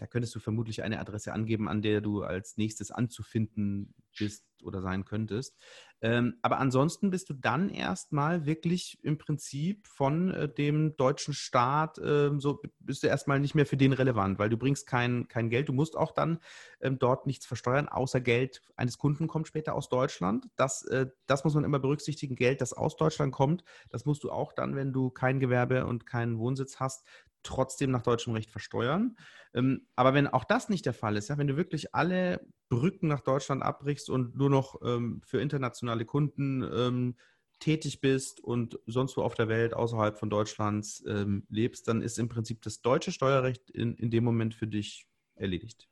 da 0.00 0.06
könntest 0.06 0.34
du 0.34 0.40
vermutlich 0.40 0.82
eine 0.82 0.98
Adresse 0.98 1.34
angeben, 1.34 1.68
an 1.68 1.82
der 1.82 2.00
du 2.00 2.22
als 2.22 2.56
nächstes 2.56 2.90
anzufinden 2.90 3.92
bist 4.18 4.46
oder 4.62 4.80
sein 4.80 5.04
könntest. 5.04 5.58
Ähm, 6.02 6.36
aber 6.40 6.58
ansonsten 6.58 7.10
bist 7.10 7.28
du 7.28 7.34
dann 7.34 7.68
erstmal 7.68 8.46
wirklich 8.46 8.98
im 9.02 9.18
Prinzip 9.18 9.86
von 9.86 10.30
äh, 10.30 10.48
dem 10.48 10.96
deutschen 10.96 11.34
Staat, 11.34 11.98
äh, 11.98 12.30
so 12.38 12.62
bist 12.78 13.02
du 13.02 13.08
erstmal 13.08 13.40
nicht 13.40 13.54
mehr 13.54 13.66
für 13.66 13.76
den 13.76 13.92
relevant, 13.92 14.38
weil 14.38 14.48
du 14.48 14.56
bringst 14.56 14.86
kein, 14.86 15.28
kein 15.28 15.50
Geld. 15.50 15.68
Du 15.68 15.74
musst 15.74 15.96
auch 15.96 16.12
dann 16.12 16.38
ähm, 16.80 16.98
dort 16.98 17.26
nichts 17.26 17.44
versteuern, 17.44 17.86
außer 17.86 18.22
Geld 18.22 18.62
eines 18.76 18.96
Kunden 18.96 19.28
kommt 19.28 19.48
später 19.48 19.74
aus 19.74 19.90
Deutschland. 19.90 20.48
Das, 20.56 20.82
äh, 20.86 21.08
das 21.26 21.44
muss 21.44 21.54
man 21.54 21.64
immer 21.64 21.78
berücksichtigen. 21.78 22.34
Geld, 22.34 22.62
das 22.62 22.72
aus 22.72 22.96
Deutschland 22.96 23.34
kommt, 23.34 23.62
das 23.90 24.06
musst 24.06 24.24
du 24.24 24.30
auch 24.30 24.54
dann, 24.54 24.76
wenn 24.76 24.94
du 24.94 25.10
kein 25.10 25.40
Gewerbe 25.40 25.84
und 25.84 26.06
keinen 26.06 26.38
Wohnsitz 26.38 26.80
hast, 26.80 27.04
trotzdem 27.42 27.90
nach 27.90 28.02
deutschem 28.02 28.32
Recht 28.32 28.50
versteuern. 28.50 29.16
Ähm, 29.54 29.86
aber 29.96 30.14
wenn 30.14 30.26
auch 30.26 30.44
das 30.44 30.68
nicht 30.68 30.86
der 30.86 30.94
Fall 30.94 31.16
ist, 31.16 31.28
ja, 31.28 31.38
wenn 31.38 31.46
du 31.46 31.56
wirklich 31.56 31.94
alle 31.94 32.46
Brücken 32.68 33.08
nach 33.08 33.20
Deutschland 33.20 33.62
abbrichst 33.62 34.10
und 34.10 34.36
nur 34.36 34.50
noch 34.50 34.80
ähm, 34.82 35.20
für 35.24 35.40
internationale 35.40 36.04
Kunden 36.04 36.62
ähm, 36.62 37.16
tätig 37.58 38.00
bist 38.00 38.40
und 38.40 38.78
sonst 38.86 39.16
wo 39.16 39.22
auf 39.22 39.34
der 39.34 39.48
Welt 39.48 39.74
außerhalb 39.74 40.18
von 40.18 40.30
Deutschlands 40.30 41.04
ähm, 41.06 41.46
lebst, 41.48 41.88
dann 41.88 42.00
ist 42.00 42.18
im 42.18 42.28
Prinzip 42.28 42.62
das 42.62 42.80
deutsche 42.80 43.12
Steuerrecht 43.12 43.70
in, 43.70 43.94
in 43.96 44.10
dem 44.10 44.24
Moment 44.24 44.54
für 44.54 44.66
dich 44.66 45.06
erledigt. 45.34 45.89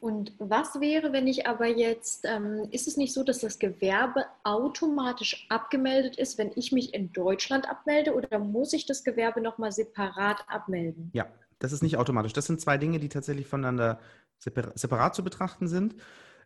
Und 0.00 0.32
was 0.38 0.80
wäre, 0.80 1.12
wenn 1.12 1.26
ich 1.26 1.46
aber 1.46 1.66
jetzt, 1.66 2.24
ähm, 2.24 2.68
ist 2.70 2.86
es 2.86 2.96
nicht 2.96 3.14
so, 3.14 3.24
dass 3.24 3.40
das 3.40 3.58
Gewerbe 3.58 4.26
automatisch 4.44 5.46
abgemeldet 5.48 6.16
ist, 6.16 6.38
wenn 6.38 6.52
ich 6.54 6.70
mich 6.72 6.92
in 6.94 7.12
Deutschland 7.12 7.68
abmelde 7.68 8.14
oder 8.14 8.38
muss 8.38 8.72
ich 8.72 8.86
das 8.86 9.04
Gewerbe 9.04 9.40
nochmal 9.40 9.72
separat 9.72 10.44
abmelden? 10.48 11.10
Ja, 11.14 11.26
das 11.58 11.72
ist 11.72 11.82
nicht 11.82 11.96
automatisch. 11.96 12.34
Das 12.34 12.46
sind 12.46 12.60
zwei 12.60 12.76
Dinge, 12.78 12.98
die 12.98 13.08
tatsächlich 13.08 13.46
voneinander 13.46 13.98
separat 14.38 15.14
zu 15.14 15.24
betrachten 15.24 15.66
sind. 15.66 15.94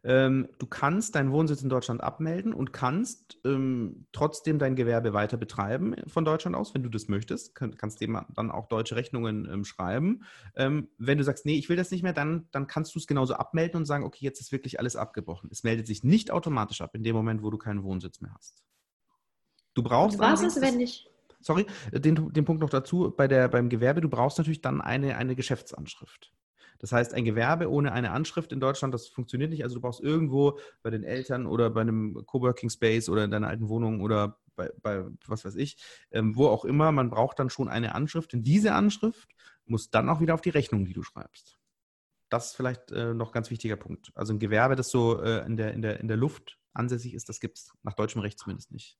Ähm, 0.02 0.48
du 0.58 0.66
kannst 0.66 1.14
deinen 1.14 1.30
Wohnsitz 1.30 1.62
in 1.62 1.68
Deutschland 1.68 2.02
abmelden 2.02 2.54
und 2.54 2.72
kannst 2.72 3.38
ähm, 3.44 4.06
trotzdem 4.12 4.58
dein 4.58 4.76
Gewerbe 4.76 5.12
weiter 5.12 5.36
betreiben 5.36 5.94
von 6.06 6.24
Deutschland 6.24 6.56
aus, 6.56 6.74
wenn 6.74 6.82
du 6.82 6.88
das 6.88 7.08
möchtest. 7.08 7.54
Kann, 7.54 7.76
kannst 7.76 8.00
dem 8.00 8.18
dann 8.34 8.50
auch 8.50 8.66
deutsche 8.66 8.96
Rechnungen 8.96 9.48
ähm, 9.50 9.64
schreiben. 9.64 10.22
Ähm, 10.56 10.88
wenn 10.98 11.18
du 11.18 11.24
sagst, 11.24 11.44
nee, 11.44 11.56
ich 11.56 11.68
will 11.68 11.76
das 11.76 11.90
nicht 11.90 12.02
mehr, 12.02 12.14
dann, 12.14 12.48
dann 12.50 12.66
kannst 12.66 12.94
du 12.94 12.98
es 12.98 13.06
genauso 13.06 13.34
abmelden 13.34 13.78
und 13.78 13.84
sagen, 13.84 14.04
okay, 14.04 14.24
jetzt 14.24 14.40
ist 14.40 14.52
wirklich 14.52 14.78
alles 14.78 14.96
abgebrochen. 14.96 15.50
Es 15.52 15.64
meldet 15.64 15.86
sich 15.86 16.02
nicht 16.02 16.30
automatisch 16.30 16.80
ab 16.80 16.94
in 16.94 17.02
dem 17.02 17.14
Moment, 17.14 17.42
wo 17.42 17.50
du 17.50 17.58
keinen 17.58 17.82
Wohnsitz 17.82 18.20
mehr 18.20 18.32
hast. 18.34 18.62
Du 19.74 19.82
brauchst. 19.82 20.18
Und 20.18 20.24
was 20.24 20.42
ist, 20.42 20.60
wenn 20.60 20.80
ich 20.80 21.06
sorry, 21.40 21.66
den, 21.92 22.32
den 22.32 22.44
Punkt 22.44 22.60
noch 22.60 22.70
dazu, 22.70 23.12
bei 23.16 23.26
der, 23.26 23.48
beim 23.48 23.68
Gewerbe, 23.68 24.00
du 24.00 24.08
brauchst 24.08 24.38
natürlich 24.38 24.60
dann 24.60 24.80
eine, 24.80 25.16
eine 25.16 25.34
Geschäftsanschrift. 25.34 26.32
Das 26.80 26.92
heißt, 26.92 27.14
ein 27.14 27.24
Gewerbe 27.24 27.70
ohne 27.70 27.92
eine 27.92 28.10
Anschrift 28.10 28.52
in 28.52 28.60
Deutschland, 28.60 28.92
das 28.94 29.06
funktioniert 29.06 29.50
nicht. 29.50 29.62
Also 29.62 29.76
du 29.76 29.82
brauchst 29.82 30.00
irgendwo 30.00 30.58
bei 30.82 30.90
den 30.90 31.04
Eltern 31.04 31.46
oder 31.46 31.70
bei 31.70 31.82
einem 31.82 32.24
Coworking 32.26 32.70
Space 32.70 33.08
oder 33.08 33.22
in 33.22 33.30
deiner 33.30 33.48
alten 33.48 33.68
Wohnung 33.68 34.00
oder 34.00 34.38
bei, 34.56 34.70
bei 34.82 35.04
was 35.26 35.44
weiß 35.44 35.56
ich, 35.56 35.76
ähm, 36.10 36.36
wo 36.36 36.48
auch 36.48 36.64
immer, 36.64 36.90
man 36.90 37.10
braucht 37.10 37.38
dann 37.38 37.50
schon 37.50 37.68
eine 37.68 37.94
Anschrift. 37.94 38.32
Und 38.32 38.44
diese 38.44 38.72
Anschrift 38.72 39.28
muss 39.66 39.90
dann 39.90 40.08
auch 40.08 40.20
wieder 40.20 40.34
auf 40.34 40.40
die 40.40 40.50
Rechnung, 40.50 40.86
die 40.86 40.94
du 40.94 41.02
schreibst. 41.02 41.58
Das 42.30 42.48
ist 42.48 42.56
vielleicht 42.56 42.92
äh, 42.92 43.12
noch 43.12 43.28
ein 43.28 43.32
ganz 43.32 43.50
wichtiger 43.50 43.76
Punkt. 43.76 44.10
Also 44.14 44.32
ein 44.32 44.38
Gewerbe, 44.38 44.74
das 44.74 44.90
so 44.90 45.20
äh, 45.20 45.44
in, 45.44 45.56
der, 45.56 45.74
in, 45.74 45.82
der, 45.82 46.00
in 46.00 46.08
der 46.08 46.16
Luft 46.16 46.58
ansässig 46.72 47.12
ist, 47.12 47.28
das 47.28 47.40
gibt 47.40 47.58
es 47.58 47.72
nach 47.82 47.94
deutschem 47.94 48.22
Recht 48.22 48.38
zumindest 48.38 48.72
nicht. 48.72 48.98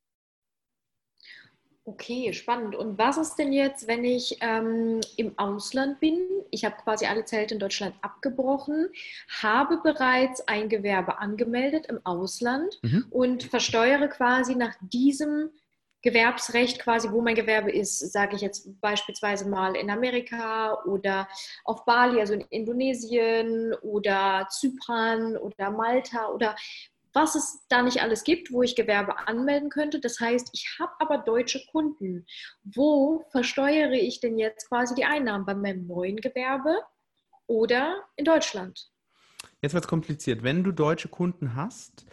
Okay, 1.90 2.33
spannend. 2.33 2.76
Und 2.76 2.98
was 2.98 3.18
ist 3.18 3.35
denn 3.35 3.53
jetzt, 3.53 3.88
wenn 3.88 4.05
ich 4.05 4.38
ähm, 4.42 5.00
im 5.16 5.37
Ausland 5.38 5.98
bin? 5.98 6.20
Ich 6.53 6.64
habe 6.64 6.76
quasi 6.76 7.07
alle 7.07 7.24
Zelte 7.24 7.55
in 7.55 7.61
Deutschland 7.61 7.96
abgebrochen, 8.00 8.88
habe 9.42 9.81
bereits 9.83 10.46
ein 10.46 10.68
Gewerbe 10.68 11.18
angemeldet 11.18 11.87
im 11.87 11.98
Ausland 12.05 12.79
mhm. 12.83 13.07
und 13.11 13.42
versteuere 13.42 14.07
quasi 14.07 14.55
nach 14.55 14.74
diesem 14.81 15.50
Gewerbsrecht 16.03 16.79
quasi, 16.79 17.11
wo 17.11 17.20
mein 17.20 17.35
Gewerbe 17.35 17.72
ist, 17.72 17.98
sage 18.12 18.37
ich 18.37 18.42
jetzt 18.42 18.81
beispielsweise 18.81 19.48
mal 19.48 19.74
in 19.74 19.90
Amerika 19.90 20.83
oder 20.85 21.29
auf 21.64 21.85
Bali, 21.85 22.20
also 22.20 22.35
in 22.35 22.40
Indonesien 22.50 23.74
oder 23.83 24.46
Zypern 24.48 25.37
oder 25.37 25.70
Malta 25.70 26.29
oder 26.29 26.55
was 27.12 27.35
es 27.35 27.64
da 27.68 27.83
nicht 27.83 28.03
alles 28.03 28.25
gibt, 28.25 28.53
wo 28.53 28.62
ich 28.62 28.77
Gewerbe 28.77 29.27
anmelden 29.27 29.70
könnte. 29.70 30.01
Das 30.01 30.20
heißt, 30.20 30.51
ich 30.53 30.77
habe 30.79 30.92
aber 30.99 31.18
deutsche 31.18 31.61
Kunden. 31.70 32.27
Wo 32.62 33.25
versteuere 33.31 33.92
ich 33.92 34.20
denn 34.20 34.38
jetzt 34.38 34.68
quasi 34.68 34.94
die 34.94 35.05
Einnahmen? 35.05 35.46
Bei 35.46 35.55
meinem 35.55 35.87
neuen 35.87 36.16
Gewerbe 36.16 36.77
oder 37.46 38.05
in 38.16 38.25
Deutschland? 38.25 38.90
Jetzt 39.62 39.75
wird 39.75 39.85
es 39.85 39.88
kompliziert. 39.88 40.42
Wenn 40.42 40.64
du 40.64 40.73
deutsche 40.73 41.09
Kunden 41.09 41.55
hast, 41.55 42.07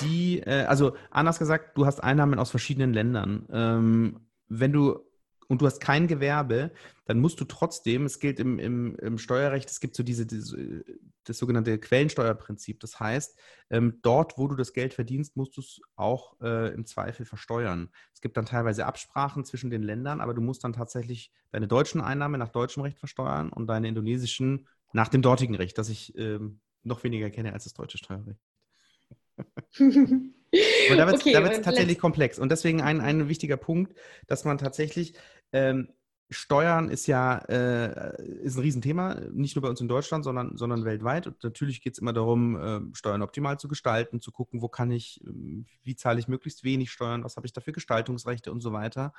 die, 0.00 0.40
äh, 0.40 0.64
also 0.64 0.96
anders 1.10 1.38
gesagt, 1.38 1.76
du 1.76 1.86
hast 1.86 2.02
Einnahmen 2.02 2.38
aus 2.38 2.50
verschiedenen 2.50 2.92
Ländern. 2.92 3.46
Ähm, 3.52 4.28
wenn 4.48 4.72
du 4.72 5.00
und 5.52 5.60
du 5.60 5.66
hast 5.66 5.80
kein 5.80 6.06
Gewerbe, 6.06 6.70
dann 7.04 7.20
musst 7.20 7.38
du 7.38 7.44
trotzdem, 7.44 8.06
es 8.06 8.20
gilt 8.20 8.40
im, 8.40 8.58
im, 8.58 8.96
im 8.96 9.18
Steuerrecht, 9.18 9.68
es 9.68 9.80
gibt 9.80 9.94
so 9.94 10.02
diese, 10.02 10.24
diese, 10.24 10.82
das 11.24 11.36
sogenannte 11.36 11.78
Quellensteuerprinzip. 11.78 12.80
Das 12.80 12.98
heißt, 12.98 13.38
ähm, 13.68 13.98
dort, 14.00 14.38
wo 14.38 14.48
du 14.48 14.56
das 14.56 14.72
Geld 14.72 14.94
verdienst, 14.94 15.36
musst 15.36 15.58
du 15.58 15.60
es 15.60 15.82
auch 15.94 16.40
äh, 16.40 16.72
im 16.72 16.86
Zweifel 16.86 17.26
versteuern. 17.26 17.90
Es 18.14 18.22
gibt 18.22 18.38
dann 18.38 18.46
teilweise 18.46 18.86
Absprachen 18.86 19.44
zwischen 19.44 19.68
den 19.68 19.82
Ländern, 19.82 20.22
aber 20.22 20.32
du 20.32 20.40
musst 20.40 20.64
dann 20.64 20.72
tatsächlich 20.72 21.30
deine 21.50 21.68
deutschen 21.68 22.00
Einnahmen 22.00 22.38
nach 22.38 22.48
deutschem 22.48 22.82
Recht 22.82 22.98
versteuern 22.98 23.50
und 23.50 23.66
deine 23.66 23.88
indonesischen 23.88 24.66
nach 24.94 25.08
dem 25.08 25.20
dortigen 25.20 25.54
Recht, 25.54 25.76
das 25.76 25.90
ich 25.90 26.16
ähm, 26.16 26.60
noch 26.82 27.04
weniger 27.04 27.28
kenne 27.28 27.52
als 27.52 27.64
das 27.64 27.74
deutsche 27.74 27.98
Steuerrecht. 27.98 28.40
Aber 30.88 30.96
da 30.96 31.06
wird 31.06 31.16
es 31.16 31.20
okay, 31.22 31.62
tatsächlich 31.62 31.98
komplex. 31.98 32.38
Und 32.38 32.50
deswegen 32.50 32.82
ein, 32.82 33.00
ein 33.00 33.28
wichtiger 33.28 33.56
Punkt, 33.56 33.94
dass 34.26 34.44
man 34.44 34.58
tatsächlich 34.58 35.14
ähm, 35.52 35.88
Steuern 36.32 36.88
ist 36.88 37.06
ja 37.06 37.38
äh, 37.48 38.42
ist 38.42 38.56
ein 38.56 38.62
Riesenthema, 38.62 39.14
nicht 39.32 39.54
nur 39.54 39.62
bei 39.62 39.68
uns 39.68 39.80
in 39.80 39.88
Deutschland, 39.88 40.24
sondern, 40.24 40.56
sondern 40.56 40.84
weltweit. 40.84 41.26
Und 41.26 41.42
natürlich 41.44 41.82
geht 41.82 41.94
es 41.94 41.98
immer 41.98 42.12
darum, 42.12 42.56
äh, 42.56 42.80
Steuern 42.94 43.22
optimal 43.22 43.58
zu 43.58 43.68
gestalten, 43.68 44.20
zu 44.20 44.32
gucken, 44.32 44.62
wo 44.62 44.68
kann 44.68 44.90
ich, 44.90 45.22
äh, 45.24 45.64
wie 45.82 45.96
zahle 45.96 46.18
ich 46.18 46.28
möglichst 46.28 46.64
wenig 46.64 46.90
Steuern, 46.90 47.24
was 47.24 47.36
habe 47.36 47.46
ich 47.46 47.52
da 47.52 47.60
für 47.60 47.72
Gestaltungsrechte 47.72 48.50
und 48.50 48.60
so 48.60 48.72
weiter. 48.72 49.12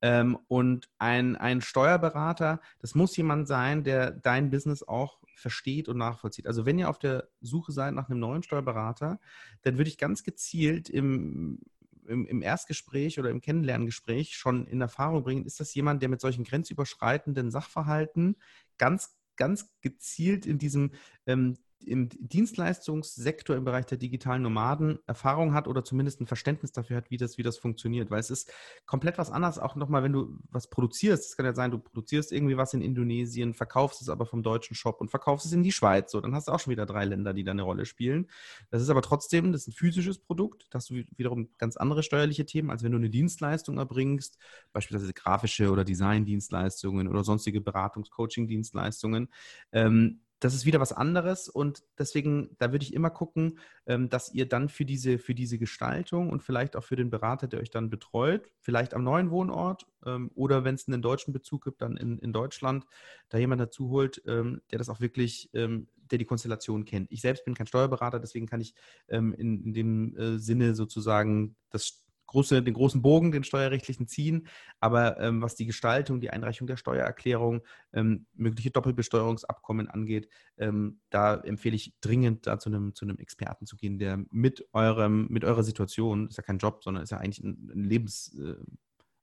Ähm, 0.00 0.38
und 0.48 0.88
ein, 0.98 1.36
ein 1.36 1.60
Steuerberater, 1.60 2.60
das 2.78 2.94
muss 2.94 3.16
jemand 3.16 3.48
sein, 3.48 3.84
der 3.84 4.10
dein 4.10 4.50
Business 4.50 4.82
auch 4.82 5.18
versteht 5.34 5.88
und 5.88 5.98
nachvollzieht. 5.98 6.46
Also 6.46 6.66
wenn 6.66 6.78
ihr 6.78 6.88
auf 6.88 6.98
der 6.98 7.28
Suche 7.40 7.72
seid 7.72 7.94
nach 7.94 8.08
einem 8.08 8.20
neuen 8.20 8.42
Steuerberater, 8.42 9.18
dann 9.62 9.78
würde 9.78 9.88
ich 9.88 9.98
ganz 9.98 10.22
gezielt 10.22 10.88
im 10.88 11.58
im, 12.06 12.26
im, 12.26 12.42
Erstgespräch 12.42 13.18
oder 13.18 13.30
im 13.30 13.40
Kennenlerngespräch 13.40 14.36
schon 14.36 14.66
in 14.66 14.80
Erfahrung 14.80 15.22
bringen, 15.22 15.44
ist 15.44 15.60
das 15.60 15.74
jemand, 15.74 16.02
der 16.02 16.08
mit 16.08 16.20
solchen 16.20 16.44
grenzüberschreitenden 16.44 17.50
Sachverhalten 17.50 18.36
ganz, 18.78 19.16
ganz 19.36 19.70
gezielt 19.80 20.46
in 20.46 20.58
diesem 20.58 20.92
ähm, 21.26 21.56
im 21.86 22.08
Dienstleistungssektor 22.10 23.56
im 23.56 23.64
Bereich 23.64 23.86
der 23.86 23.98
digitalen 23.98 24.42
Nomaden 24.42 24.98
Erfahrung 25.06 25.54
hat 25.54 25.68
oder 25.68 25.84
zumindest 25.84 26.20
ein 26.20 26.26
Verständnis 26.26 26.72
dafür 26.72 26.96
hat, 26.96 27.10
wie 27.10 27.16
das, 27.16 27.38
wie 27.38 27.42
das 27.42 27.58
funktioniert. 27.58 28.10
Weil 28.10 28.20
es 28.20 28.30
ist 28.30 28.52
komplett 28.86 29.18
was 29.18 29.30
anderes, 29.30 29.58
auch 29.58 29.76
nochmal, 29.76 30.02
wenn 30.02 30.12
du 30.12 30.38
was 30.50 30.68
produzierst. 30.68 31.30
Es 31.30 31.36
kann 31.36 31.46
ja 31.46 31.54
sein, 31.54 31.70
du 31.70 31.78
produzierst 31.78 32.32
irgendwie 32.32 32.56
was 32.56 32.74
in 32.74 32.82
Indonesien, 32.82 33.54
verkaufst 33.54 34.02
es 34.02 34.08
aber 34.08 34.26
vom 34.26 34.42
deutschen 34.42 34.74
Shop 34.74 35.00
und 35.00 35.10
verkaufst 35.10 35.46
es 35.46 35.52
in 35.52 35.62
die 35.62 35.72
Schweiz. 35.72 36.12
So, 36.12 36.20
dann 36.20 36.34
hast 36.34 36.48
du 36.48 36.52
auch 36.52 36.60
schon 36.60 36.70
wieder 36.70 36.86
drei 36.86 37.04
Länder, 37.04 37.34
die 37.34 37.44
da 37.44 37.52
eine 37.52 37.62
Rolle 37.62 37.86
spielen. 37.86 38.28
Das 38.70 38.82
ist 38.82 38.88
aber 38.88 39.02
trotzdem, 39.02 39.52
das 39.52 39.62
ist 39.62 39.68
ein 39.68 39.72
physisches 39.72 40.18
Produkt. 40.18 40.66
Da 40.70 40.76
hast 40.76 40.90
du 40.90 41.02
wiederum 41.16 41.50
ganz 41.58 41.76
andere 41.76 42.02
steuerliche 42.02 42.46
Themen, 42.46 42.70
als 42.70 42.82
wenn 42.82 42.92
du 42.92 42.98
eine 42.98 43.10
Dienstleistung 43.10 43.78
erbringst, 43.78 44.38
beispielsweise 44.72 45.12
grafische 45.12 45.70
oder 45.70 45.84
Design-Dienstleistungen 45.84 47.08
oder 47.08 47.24
sonstige 47.24 47.60
Beratungs-Coaching-Dienstleistungen. 47.60 49.28
Ähm, 49.72 50.20
das 50.44 50.54
ist 50.54 50.66
wieder 50.66 50.80
was 50.80 50.92
anderes 50.92 51.48
und 51.48 51.84
deswegen, 51.98 52.56
da 52.58 52.72
würde 52.72 52.84
ich 52.84 52.94
immer 52.94 53.10
gucken, 53.10 53.60
ähm, 53.86 54.08
dass 54.08 54.34
ihr 54.34 54.48
dann 54.48 54.68
für 54.68 54.84
diese, 54.84 55.18
für 55.18 55.34
diese 55.34 55.56
Gestaltung 55.56 56.30
und 56.30 56.42
vielleicht 56.42 56.74
auch 56.74 56.82
für 56.82 56.96
den 56.96 57.10
Berater, 57.10 57.46
der 57.46 57.60
euch 57.60 57.70
dann 57.70 57.90
betreut, 57.90 58.50
vielleicht 58.60 58.92
am 58.94 59.04
neuen 59.04 59.30
Wohnort 59.30 59.86
ähm, 60.04 60.32
oder 60.34 60.64
wenn 60.64 60.74
es 60.74 60.88
einen 60.88 61.00
deutschen 61.00 61.32
Bezug 61.32 61.64
gibt, 61.64 61.80
dann 61.80 61.96
in, 61.96 62.18
in 62.18 62.32
Deutschland, 62.32 62.84
da 63.28 63.38
jemand 63.38 63.60
dazu 63.60 63.88
holt, 63.90 64.20
ähm, 64.26 64.60
der 64.70 64.78
das 64.78 64.88
auch 64.88 65.00
wirklich, 65.00 65.50
der 65.52 66.18
die 66.18 66.24
Konstellation 66.24 66.84
kennt. 66.84 67.10
Ich 67.10 67.20
selbst 67.20 67.44
bin 67.44 67.54
kein 67.54 67.66
Steuerberater, 67.66 68.20
deswegen 68.20 68.46
kann 68.46 68.60
ich 68.60 68.74
in, 69.08 69.32
in 69.32 69.72
dem 69.72 70.16
äh, 70.16 70.38
Sinne 70.38 70.74
sozusagen 70.74 71.56
das 71.70 72.04
große, 72.32 72.62
den 72.62 72.74
großen 72.74 73.02
Bogen, 73.02 73.30
den 73.30 73.44
steuerrechtlichen 73.44 74.08
ziehen. 74.08 74.48
Aber 74.80 75.20
ähm, 75.20 75.40
was 75.40 75.54
die 75.54 75.66
Gestaltung, 75.66 76.20
die 76.20 76.30
Einreichung 76.30 76.66
der 76.66 76.76
Steuererklärung, 76.76 77.62
ähm, 77.92 78.26
mögliche 78.34 78.70
Doppelbesteuerungsabkommen 78.70 79.88
angeht, 79.88 80.28
ähm, 80.58 81.00
da 81.10 81.36
empfehle 81.36 81.76
ich 81.76 81.94
dringend, 82.00 82.46
da 82.46 82.58
zu 82.58 82.70
einem, 82.70 82.94
zu 82.94 83.04
einem 83.04 83.18
Experten 83.18 83.66
zu 83.66 83.76
gehen, 83.76 83.98
der 83.98 84.24
mit 84.30 84.66
eurem, 84.72 85.28
mit 85.28 85.44
eurer 85.44 85.62
Situation, 85.62 86.28
ist 86.28 86.36
ja 86.36 86.42
kein 86.42 86.58
Job, 86.58 86.82
sondern 86.82 87.04
ist 87.04 87.10
ja 87.10 87.18
eigentlich 87.18 87.44
ein, 87.44 87.70
ein 87.72 87.84
Lebens, 87.84 88.36
äh, 88.38 88.56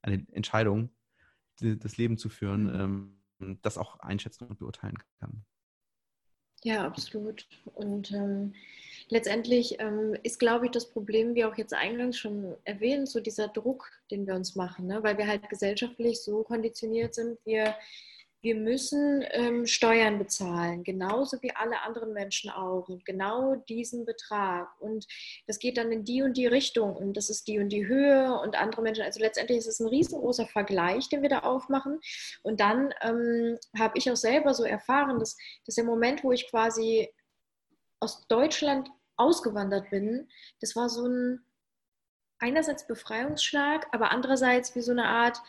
eine 0.02 0.26
Entscheidung, 0.32 0.92
die, 1.60 1.78
das 1.78 1.98
Leben 1.98 2.18
zu 2.18 2.30
führen, 2.30 2.64
mhm. 2.64 3.16
ähm, 3.42 3.60
das 3.62 3.78
auch 3.78 4.00
einschätzen 4.00 4.48
und 4.48 4.60
beurteilen 4.60 4.98
kann. 5.20 5.46
Ja, 6.64 6.86
absolut. 6.86 7.48
Und 7.76 8.12
ähm, 8.12 8.54
letztendlich 9.10 9.80
ähm, 9.80 10.18
ist, 10.24 10.40
glaube 10.40 10.66
ich, 10.66 10.72
das 10.72 10.90
Problem, 10.90 11.36
wie 11.36 11.46
auch 11.46 11.58
jetzt 11.58 11.74
eingangs 11.74 12.18
schon 12.18 12.56
erwähnt, 12.66 13.10
so 13.10 13.20
dieser 13.20 13.48
Druck, 13.48 13.90
den 14.12 14.28
wir 14.28 14.36
uns 14.36 14.56
machen, 14.56 14.88
ne? 14.88 15.02
weil 15.04 15.18
wir 15.18 15.28
halt 15.28 15.50
gesellschaftlich 15.50 16.22
so 16.22 16.44
konditioniert 16.44 17.16
sind, 17.16 17.38
wir 17.46 17.76
wir 18.42 18.56
müssen 18.56 19.24
ähm, 19.32 19.66
Steuern 19.66 20.18
bezahlen, 20.18 20.84
genauso 20.84 21.42
wie 21.42 21.56
alle 21.56 21.82
anderen 21.82 22.14
Menschen 22.14 22.50
auch. 22.50 22.88
Und 22.88 23.06
genau 23.06 23.56
diesen 23.56 24.06
Betrag. 24.06 24.70
Und 24.80 25.08
das 25.48 25.60
geht 25.60 25.78
dann 25.78 25.92
in 25.92 26.06
die 26.06 26.22
und 26.22 26.38
die 26.38 26.48
Richtung. 26.48 26.96
Und 26.96 27.18
das 27.18 27.30
ist 27.30 27.48
die 27.48 27.60
und 27.60 27.70
die 27.70 27.86
Höhe 27.86 28.40
und 28.40 28.58
andere 28.58 28.82
Menschen. 28.82 29.04
Also 29.04 29.20
letztendlich 29.20 29.58
ist 29.58 29.68
es 29.68 29.80
ein 29.80 29.88
riesengroßer 29.88 30.48
Vergleich, 30.48 31.10
den 31.10 31.22
wir 31.22 31.30
da 31.30 31.40
aufmachen. 31.40 32.00
Und 32.44 32.62
dann 32.62 32.94
ähm, 33.02 33.58
habe 33.78 33.98
ich 33.98 34.10
auch 34.10 34.16
selber 34.16 34.54
so 34.54 34.64
erfahren, 34.64 35.20
dass, 35.20 35.38
dass 35.66 35.76
der 35.76 35.84
Moment, 35.84 36.24
wo 36.24 36.32
ich 36.32 36.50
quasi 36.50 37.10
aus 38.00 38.26
Deutschland 38.28 38.90
ausgewandert 39.18 39.90
bin, 39.90 40.30
das 40.62 40.78
war 40.78 40.88
so 40.88 41.06
ein 41.06 41.42
einerseits 42.42 42.88
Befreiungsschlag, 42.88 43.88
aber 43.92 44.12
andererseits 44.12 44.74
wie 44.76 44.82
so 44.82 44.94
eine 44.94 45.06
Art, 45.06 45.42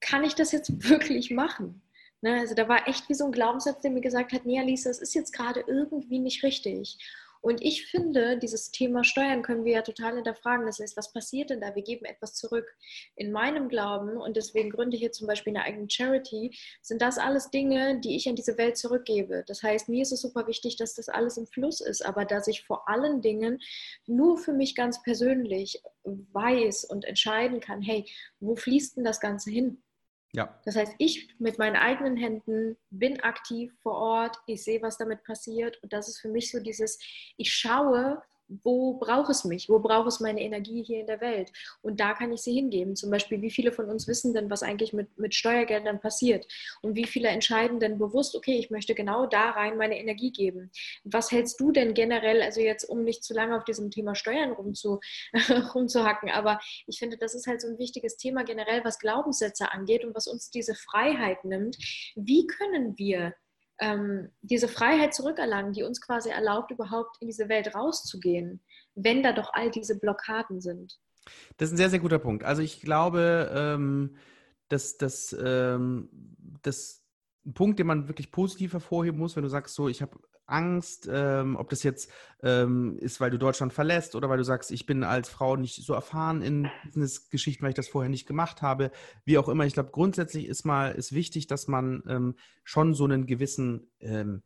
kann 0.00 0.24
ich 0.24 0.34
das 0.34 0.52
jetzt 0.52 0.88
wirklich 0.88 1.30
machen? 1.30 1.82
Ne? 2.26 2.40
Also 2.40 2.56
da 2.56 2.68
war 2.68 2.88
echt 2.88 3.08
wie 3.08 3.14
so 3.14 3.24
ein 3.24 3.30
Glaubenssatz, 3.30 3.82
der 3.82 3.92
mir 3.92 4.00
gesagt 4.00 4.32
hat, 4.32 4.44
nee, 4.44 4.58
Alisa, 4.58 4.90
es 4.90 4.98
ist 4.98 5.14
jetzt 5.14 5.32
gerade 5.32 5.62
irgendwie 5.68 6.18
nicht 6.18 6.42
richtig. 6.42 6.98
Und 7.40 7.62
ich 7.62 7.86
finde, 7.86 8.36
dieses 8.36 8.72
Thema 8.72 9.04
Steuern 9.04 9.42
können 9.42 9.64
wir 9.64 9.74
ja 9.74 9.82
total 9.82 10.16
hinterfragen. 10.16 10.66
Das 10.66 10.80
heißt, 10.80 10.96
was 10.96 11.12
passiert 11.12 11.50
denn 11.50 11.60
da? 11.60 11.76
Wir 11.76 11.84
geben 11.84 12.04
etwas 12.04 12.34
zurück. 12.34 12.66
In 13.14 13.30
meinem 13.30 13.68
Glauben, 13.68 14.16
und 14.16 14.36
deswegen 14.36 14.70
gründe 14.70 14.96
ich 14.96 15.02
hier 15.02 15.12
zum 15.12 15.28
Beispiel 15.28 15.54
eine 15.54 15.64
eigene 15.64 15.88
Charity, 15.88 16.58
sind 16.82 17.00
das 17.00 17.16
alles 17.16 17.48
Dinge, 17.50 18.00
die 18.00 18.16
ich 18.16 18.28
an 18.28 18.34
diese 18.34 18.58
Welt 18.58 18.76
zurückgebe. 18.76 19.44
Das 19.46 19.62
heißt, 19.62 19.88
mir 19.88 20.02
ist 20.02 20.10
es 20.10 20.22
super 20.22 20.48
wichtig, 20.48 20.76
dass 20.78 20.94
das 20.94 21.08
alles 21.08 21.36
im 21.36 21.46
Fluss 21.46 21.80
ist, 21.80 22.04
aber 22.04 22.24
dass 22.24 22.48
ich 22.48 22.64
vor 22.64 22.88
allen 22.88 23.20
Dingen 23.20 23.60
nur 24.08 24.36
für 24.36 24.52
mich 24.52 24.74
ganz 24.74 25.00
persönlich 25.04 25.80
weiß 26.02 26.86
und 26.86 27.04
entscheiden 27.04 27.60
kann, 27.60 27.82
hey, 27.82 28.04
wo 28.40 28.56
fließt 28.56 28.96
denn 28.96 29.04
das 29.04 29.20
Ganze 29.20 29.52
hin? 29.52 29.80
Ja. 30.32 30.60
Das 30.64 30.76
heißt, 30.76 30.94
ich 30.98 31.34
mit 31.38 31.58
meinen 31.58 31.76
eigenen 31.76 32.16
Händen 32.16 32.76
bin 32.90 33.20
aktiv 33.20 33.72
vor 33.82 33.94
Ort, 33.94 34.36
ich 34.46 34.62
sehe, 34.62 34.82
was 34.82 34.98
damit 34.98 35.24
passiert 35.24 35.82
und 35.82 35.92
das 35.92 36.08
ist 36.08 36.20
für 36.20 36.28
mich 36.28 36.50
so 36.50 36.60
dieses, 36.60 36.98
ich 37.36 37.52
schaue, 37.52 38.22
wo 38.48 38.94
braucht 38.94 39.30
es 39.30 39.44
mich? 39.44 39.68
Wo 39.68 39.78
braucht 39.78 40.08
es 40.08 40.20
meine 40.20 40.40
Energie 40.40 40.82
hier 40.82 41.00
in 41.00 41.06
der 41.06 41.20
Welt? 41.20 41.52
Und 41.82 42.00
da 42.00 42.14
kann 42.14 42.32
ich 42.32 42.42
sie 42.42 42.52
hingeben. 42.52 42.96
Zum 42.96 43.10
Beispiel, 43.10 43.42
wie 43.42 43.50
viele 43.50 43.72
von 43.72 43.88
uns 43.90 44.06
wissen 44.06 44.34
denn, 44.34 44.50
was 44.50 44.62
eigentlich 44.62 44.92
mit, 44.92 45.18
mit 45.18 45.34
Steuergeldern 45.34 46.00
passiert? 46.00 46.46
Und 46.82 46.94
wie 46.94 47.06
viele 47.06 47.28
entscheiden 47.28 47.80
denn 47.80 47.98
bewusst, 47.98 48.36
okay, 48.36 48.58
ich 48.58 48.70
möchte 48.70 48.94
genau 48.94 49.26
da 49.26 49.50
rein 49.50 49.76
meine 49.76 49.98
Energie 49.98 50.30
geben? 50.30 50.70
Was 51.04 51.30
hältst 51.30 51.60
du 51.60 51.72
denn 51.72 51.94
generell, 51.94 52.42
also 52.42 52.60
jetzt, 52.60 52.84
um 52.84 53.02
nicht 53.02 53.24
zu 53.24 53.34
lange 53.34 53.56
auf 53.56 53.64
diesem 53.64 53.90
Thema 53.90 54.14
Steuern 54.14 54.52
rumzu, 54.52 55.00
rumzuhacken, 55.74 56.30
aber 56.30 56.60
ich 56.86 56.98
finde, 56.98 57.16
das 57.16 57.34
ist 57.34 57.46
halt 57.46 57.60
so 57.60 57.68
ein 57.68 57.78
wichtiges 57.78 58.16
Thema 58.16 58.44
generell, 58.44 58.84
was 58.84 58.98
Glaubenssätze 58.98 59.72
angeht 59.72 60.04
und 60.04 60.14
was 60.14 60.26
uns 60.26 60.50
diese 60.50 60.74
Freiheit 60.74 61.44
nimmt. 61.44 61.76
Wie 62.14 62.46
können 62.46 62.96
wir 62.96 63.34
ähm, 63.78 64.30
diese 64.42 64.68
Freiheit 64.68 65.14
zurückerlangen, 65.14 65.72
die 65.72 65.82
uns 65.82 66.00
quasi 66.00 66.30
erlaubt, 66.30 66.70
überhaupt 66.70 67.16
in 67.20 67.28
diese 67.28 67.48
Welt 67.48 67.74
rauszugehen, 67.74 68.60
wenn 68.94 69.22
da 69.22 69.32
doch 69.32 69.52
all 69.52 69.70
diese 69.70 69.98
Blockaden 69.98 70.60
sind. 70.60 70.98
Das 71.56 71.68
ist 71.68 71.74
ein 71.74 71.78
sehr, 71.78 71.90
sehr 71.90 71.98
guter 71.98 72.18
Punkt. 72.18 72.44
Also 72.44 72.62
ich 72.62 72.80
glaube, 72.80 73.50
ähm, 73.54 74.16
dass, 74.68 74.96
dass, 74.96 75.36
ähm, 75.38 76.08
Punkt, 77.54 77.78
den 77.78 77.86
man 77.86 78.08
wirklich 78.08 78.30
positiv 78.30 78.72
hervorheben 78.72 79.18
muss, 79.18 79.36
wenn 79.36 79.42
du 79.42 79.48
sagst, 79.48 79.74
so, 79.74 79.88
ich 79.88 80.02
habe 80.02 80.18
Angst, 80.46 81.08
ähm, 81.10 81.56
ob 81.56 81.70
das 81.70 81.82
jetzt 81.82 82.10
ähm, 82.42 82.98
ist, 82.98 83.20
weil 83.20 83.30
du 83.30 83.38
Deutschland 83.38 83.72
verlässt 83.72 84.14
oder 84.14 84.28
weil 84.28 84.38
du 84.38 84.44
sagst, 84.44 84.70
ich 84.70 84.86
bin 84.86 85.04
als 85.04 85.28
Frau 85.28 85.56
nicht 85.56 85.84
so 85.84 85.92
erfahren 85.92 86.42
in 86.42 86.70
Business-Geschichten, 86.84 87.62
weil 87.62 87.70
ich 87.70 87.76
das 87.76 87.88
vorher 87.88 88.10
nicht 88.10 88.26
gemacht 88.26 88.62
habe. 88.62 88.90
Wie 89.24 89.38
auch 89.38 89.48
immer, 89.48 89.66
ich 89.66 89.74
glaube, 89.74 89.90
grundsätzlich 89.90 90.46
ist 90.46 90.64
mal 90.64 90.92
ist 90.92 91.12
wichtig, 91.12 91.46
dass 91.46 91.68
man 91.68 92.02
ähm, 92.08 92.34
schon 92.64 92.94
so 92.94 93.04
einen 93.04 93.26
gewissen 93.26 93.90
ähm, 94.00 94.42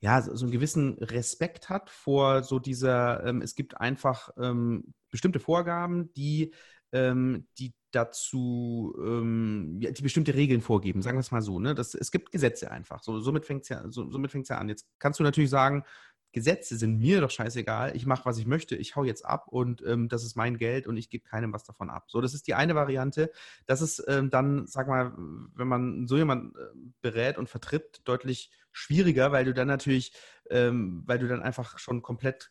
ja, 0.00 0.20
so 0.20 0.44
einen 0.44 0.52
gewissen 0.52 0.98
Respekt 0.98 1.68
hat 1.68 1.88
vor 1.88 2.42
so 2.42 2.58
dieser, 2.58 3.24
ähm, 3.24 3.40
es 3.40 3.54
gibt 3.54 3.80
einfach 3.80 4.30
ähm, 4.36 4.94
bestimmte 5.10 5.38
Vorgaben, 5.38 6.12
die, 6.14 6.52
die 6.92 7.72
dazu, 7.94 8.94
ähm, 8.98 9.78
ja, 9.80 9.90
die 9.90 10.02
bestimmte 10.02 10.34
Regeln 10.34 10.60
vorgeben, 10.60 11.02
sagen 11.02 11.16
wir 11.16 11.20
es 11.20 11.30
mal 11.30 11.42
so. 11.42 11.58
Ne? 11.58 11.74
Das, 11.74 11.94
es 11.94 12.10
gibt 12.10 12.32
Gesetze 12.32 12.70
einfach. 12.70 13.02
So, 13.02 13.20
somit 13.20 13.44
fängt 13.44 13.62
es 13.62 13.68
ja, 13.68 13.84
so, 13.90 14.08
ja 14.10 14.58
an. 14.58 14.68
Jetzt 14.68 14.88
kannst 14.98 15.20
du 15.20 15.24
natürlich 15.24 15.50
sagen, 15.50 15.84
Gesetze 16.32 16.76
sind 16.76 16.98
mir 16.98 17.20
doch 17.20 17.30
scheißegal. 17.30 17.94
Ich 17.94 18.06
mache, 18.06 18.24
was 18.24 18.38
ich 18.38 18.46
möchte. 18.46 18.74
Ich 18.74 18.96
hau 18.96 19.04
jetzt 19.04 19.24
ab 19.24 19.48
und 19.48 19.82
ähm, 19.86 20.08
das 20.08 20.24
ist 20.24 20.34
mein 20.34 20.56
Geld 20.56 20.86
und 20.86 20.96
ich 20.96 21.10
gebe 21.10 21.24
keinem 21.24 21.52
was 21.52 21.64
davon 21.64 21.90
ab. 21.90 22.10
So, 22.10 22.20
das 22.22 22.32
ist 22.32 22.46
die 22.46 22.54
eine 22.54 22.74
Variante. 22.74 23.30
Das 23.66 23.82
ist 23.82 24.02
ähm, 24.08 24.30
dann, 24.30 24.66
sag 24.66 24.88
mal, 24.88 25.12
wenn 25.54 25.68
man 25.68 26.06
so 26.06 26.16
jemanden 26.16 26.56
äh, 26.58 26.90
berät 27.02 27.36
und 27.36 27.50
vertritt, 27.50 28.00
deutlich 28.04 28.50
schwieriger, 28.72 29.30
weil 29.30 29.44
du 29.44 29.52
dann 29.52 29.68
natürlich, 29.68 30.14
ähm, 30.48 31.02
weil 31.06 31.18
du 31.18 31.28
dann 31.28 31.42
einfach 31.42 31.78
schon 31.78 32.00
komplett 32.00 32.50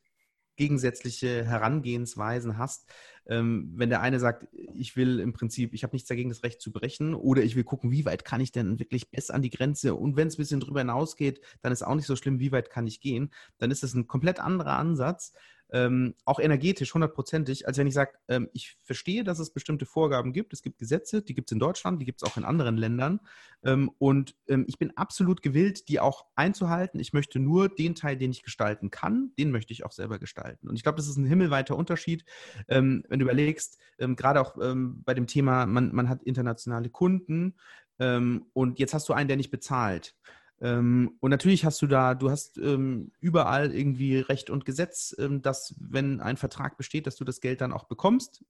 gegensätzliche 0.55 1.45
Herangehensweisen 1.45 2.57
hast. 2.57 2.89
Ähm, 3.27 3.71
wenn 3.75 3.89
der 3.89 4.01
eine 4.01 4.19
sagt, 4.19 4.47
ich 4.73 4.95
will 4.95 5.19
im 5.19 5.33
Prinzip, 5.33 5.73
ich 5.73 5.83
habe 5.83 5.95
nichts 5.95 6.07
dagegen, 6.07 6.29
das 6.29 6.43
Recht 6.43 6.61
zu 6.61 6.71
brechen, 6.71 7.13
oder 7.13 7.43
ich 7.43 7.55
will 7.55 7.63
gucken, 7.63 7.91
wie 7.91 8.05
weit 8.05 8.25
kann 8.25 8.41
ich 8.41 8.51
denn 8.51 8.79
wirklich 8.79 9.09
bis 9.11 9.29
an 9.29 9.41
die 9.41 9.49
Grenze 9.49 9.95
und 9.95 10.15
wenn 10.15 10.27
es 10.27 10.35
ein 10.35 10.41
bisschen 10.41 10.59
drüber 10.59 10.79
hinausgeht, 10.79 11.41
dann 11.61 11.71
ist 11.71 11.83
auch 11.83 11.95
nicht 11.95 12.07
so 12.07 12.15
schlimm, 12.15 12.39
wie 12.39 12.51
weit 12.51 12.69
kann 12.69 12.87
ich 12.87 12.99
gehen, 12.99 13.31
dann 13.59 13.71
ist 13.71 13.83
das 13.83 13.93
ein 13.93 14.07
komplett 14.07 14.39
anderer 14.39 14.77
Ansatz, 14.77 15.33
ähm, 15.71 16.15
auch 16.25 16.39
energetisch, 16.39 16.93
hundertprozentig, 16.93 17.67
als 17.67 17.77
wenn 17.77 17.87
ich 17.87 17.93
sage, 17.93 18.11
ähm, 18.27 18.49
ich 18.53 18.77
verstehe, 18.83 19.23
dass 19.23 19.39
es 19.39 19.51
bestimmte 19.51 19.85
Vorgaben 19.85 20.33
gibt. 20.33 20.53
Es 20.53 20.61
gibt 20.61 20.79
Gesetze, 20.79 21.21
die 21.21 21.33
gibt 21.33 21.49
es 21.49 21.53
in 21.53 21.59
Deutschland, 21.59 22.01
die 22.01 22.05
gibt 22.05 22.21
es 22.21 22.29
auch 22.29 22.37
in 22.37 22.43
anderen 22.43 22.77
Ländern. 22.77 23.21
Ähm, 23.63 23.89
und 23.97 24.35
ähm, 24.47 24.65
ich 24.67 24.77
bin 24.77 24.95
absolut 24.97 25.41
gewillt, 25.41 25.87
die 25.87 25.99
auch 25.99 26.25
einzuhalten. 26.35 26.99
Ich 26.99 27.13
möchte 27.13 27.39
nur 27.39 27.69
den 27.69 27.95
Teil, 27.95 28.17
den 28.17 28.31
ich 28.31 28.43
gestalten 28.43 28.91
kann, 28.91 29.31
den 29.39 29.51
möchte 29.51 29.71
ich 29.71 29.85
auch 29.85 29.93
selber 29.93 30.19
gestalten. 30.19 30.67
Und 30.67 30.75
ich 30.75 30.83
glaube, 30.83 30.97
das 30.97 31.07
ist 31.07 31.17
ein 31.17 31.25
himmelweiter 31.25 31.77
Unterschied, 31.77 32.25
ähm, 32.67 33.03
wenn 33.07 33.19
du 33.19 33.25
überlegst, 33.25 33.79
ähm, 33.99 34.15
gerade 34.15 34.41
auch 34.41 34.55
bei 34.55 35.13
dem 35.13 35.27
Thema, 35.27 35.65
man, 35.65 35.93
man 35.93 36.09
hat 36.09 36.23
internationale 36.23 36.89
Kunden 36.89 37.55
und 37.97 38.79
jetzt 38.79 38.93
hast 38.93 39.07
du 39.07 39.13
einen, 39.13 39.27
der 39.27 39.37
nicht 39.37 39.51
bezahlt 39.51 40.15
Ähm, 40.61 41.17
und 41.19 41.31
natürlich 41.31 41.65
hast 41.65 41.81
du 41.81 41.87
da, 41.87 42.13
du 42.13 42.29
hast 42.29 42.57
ähm, 42.59 43.11
überall 43.19 43.73
irgendwie 43.73 44.19
Recht 44.19 44.51
und 44.51 44.63
Gesetz, 44.63 45.15
ähm, 45.17 45.41
dass 45.41 45.75
wenn 45.79 46.21
ein 46.21 46.37
Vertrag 46.37 46.77
besteht, 46.77 47.07
dass 47.07 47.15
du 47.15 47.25
das 47.25 47.41
Geld 47.41 47.61
dann 47.61 47.73
auch 47.73 47.85
bekommst. 47.85 48.45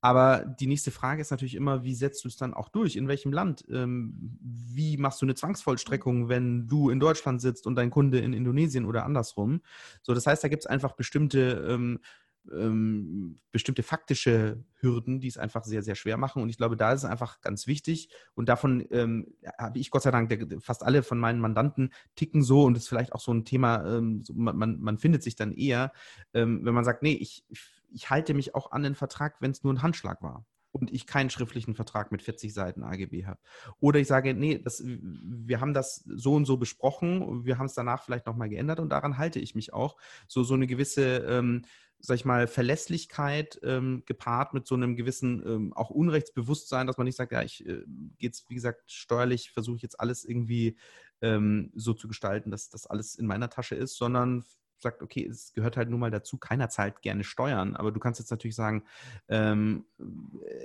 Aber 0.00 0.44
die 0.60 0.66
nächste 0.66 0.90
Frage 0.90 1.20
ist 1.20 1.30
natürlich 1.30 1.54
immer, 1.54 1.82
wie 1.82 1.94
setzt 1.94 2.24
du 2.24 2.28
es 2.28 2.36
dann 2.36 2.54
auch 2.54 2.68
durch? 2.68 2.96
In 2.96 3.08
welchem 3.08 3.32
Land? 3.32 3.64
Wie 3.68 4.96
machst 4.96 5.20
du 5.20 5.26
eine 5.26 5.34
Zwangsvollstreckung, 5.34 6.28
wenn 6.28 6.66
du 6.66 6.90
in 6.90 7.00
Deutschland 7.00 7.40
sitzt 7.40 7.66
und 7.66 7.74
dein 7.74 7.90
Kunde 7.90 8.18
in 8.18 8.32
Indonesien 8.32 8.84
oder 8.84 9.04
andersrum? 9.04 9.60
So, 10.02 10.14
das 10.14 10.26
heißt, 10.26 10.44
da 10.44 10.48
gibt 10.48 10.64
es 10.64 10.66
einfach 10.66 10.92
bestimmte 10.92 11.98
ähm, 12.52 13.38
bestimmte 13.52 13.82
faktische 13.82 14.62
Hürden, 14.80 15.20
die 15.20 15.28
es 15.28 15.38
einfach 15.38 15.64
sehr, 15.64 15.82
sehr 15.82 15.94
schwer 15.94 16.16
machen. 16.16 16.42
Und 16.42 16.48
ich 16.48 16.56
glaube, 16.56 16.76
da 16.76 16.92
ist 16.92 17.04
es 17.04 17.10
einfach 17.10 17.40
ganz 17.40 17.66
wichtig. 17.66 18.10
Und 18.34 18.48
davon 18.48 18.86
ähm, 18.90 19.34
habe 19.58 19.78
ich 19.78 19.90
Gott 19.90 20.02
sei 20.02 20.10
Dank, 20.10 20.62
fast 20.62 20.82
alle 20.82 21.02
von 21.02 21.18
meinen 21.18 21.40
Mandanten 21.40 21.92
ticken 22.16 22.42
so 22.42 22.64
und 22.64 22.76
ist 22.76 22.88
vielleicht 22.88 23.12
auch 23.12 23.20
so 23.20 23.32
ein 23.32 23.44
Thema, 23.44 23.84
ähm, 23.86 24.22
so, 24.24 24.34
man, 24.34 24.80
man 24.80 24.98
findet 24.98 25.22
sich 25.22 25.36
dann 25.36 25.52
eher, 25.52 25.92
ähm, 26.32 26.64
wenn 26.64 26.74
man 26.74 26.84
sagt, 26.84 27.02
nee, 27.02 27.14
ich, 27.14 27.44
ich 27.90 28.10
halte 28.10 28.34
mich 28.34 28.54
auch 28.54 28.72
an 28.72 28.82
den 28.82 28.94
Vertrag, 28.94 29.36
wenn 29.40 29.50
es 29.50 29.62
nur 29.62 29.72
ein 29.72 29.82
Handschlag 29.82 30.22
war 30.22 30.44
und 30.74 30.92
ich 30.92 31.06
keinen 31.06 31.30
schriftlichen 31.30 31.74
Vertrag 31.74 32.10
mit 32.10 32.20
40 32.20 32.52
Seiten 32.52 32.82
AGB 32.82 33.26
habe. 33.26 33.38
Oder 33.78 34.00
ich 34.00 34.08
sage, 34.08 34.34
nee, 34.34 34.58
das, 34.58 34.82
wir 34.84 35.60
haben 35.60 35.72
das 35.72 36.02
so 36.04 36.34
und 36.34 36.46
so 36.46 36.56
besprochen, 36.56 37.44
wir 37.44 37.58
haben 37.58 37.66
es 37.66 37.74
danach 37.74 38.02
vielleicht 38.02 38.26
nochmal 38.26 38.48
geändert 38.48 38.80
und 38.80 38.88
daran 38.88 39.16
halte 39.16 39.38
ich 39.38 39.54
mich 39.54 39.72
auch. 39.72 39.96
So, 40.26 40.42
so 40.42 40.54
eine 40.54 40.66
gewisse 40.66 41.18
ähm, 41.18 41.62
sag 42.06 42.16
ich 42.16 42.26
mal, 42.26 42.46
Verlässlichkeit 42.46 43.58
ähm, 43.62 44.02
gepaart 44.04 44.52
mit 44.52 44.66
so 44.66 44.74
einem 44.74 44.94
gewissen 44.94 45.42
ähm, 45.46 45.72
auch 45.72 45.88
Unrechtsbewusstsein, 45.88 46.86
dass 46.86 46.98
man 46.98 47.06
nicht 47.06 47.16
sagt, 47.16 47.32
ja, 47.32 47.42
ich 47.42 47.66
äh, 47.66 47.82
geht's, 48.18 48.44
wie 48.48 48.54
gesagt, 48.54 48.92
steuerlich 48.92 49.50
versuche 49.50 49.76
ich 49.76 49.82
jetzt 49.82 49.98
alles 49.98 50.26
irgendwie 50.26 50.76
ähm, 51.22 51.72
so 51.74 51.94
zu 51.94 52.06
gestalten, 52.06 52.50
dass 52.50 52.68
das 52.68 52.86
alles 52.86 53.14
in 53.14 53.26
meiner 53.26 53.48
Tasche 53.48 53.74
ist, 53.74 53.96
sondern 53.96 54.44
sagt, 54.76 55.02
okay, 55.02 55.26
es 55.26 55.54
gehört 55.54 55.78
halt 55.78 55.88
nun 55.88 56.00
mal 56.00 56.10
dazu, 56.10 56.36
keiner 56.36 56.68
zahlt 56.68 57.00
gerne 57.00 57.24
Steuern, 57.24 57.74
aber 57.74 57.90
du 57.90 58.00
kannst 58.00 58.20
jetzt 58.20 58.30
natürlich 58.30 58.56
sagen, 58.56 58.84
ähm, 59.28 59.86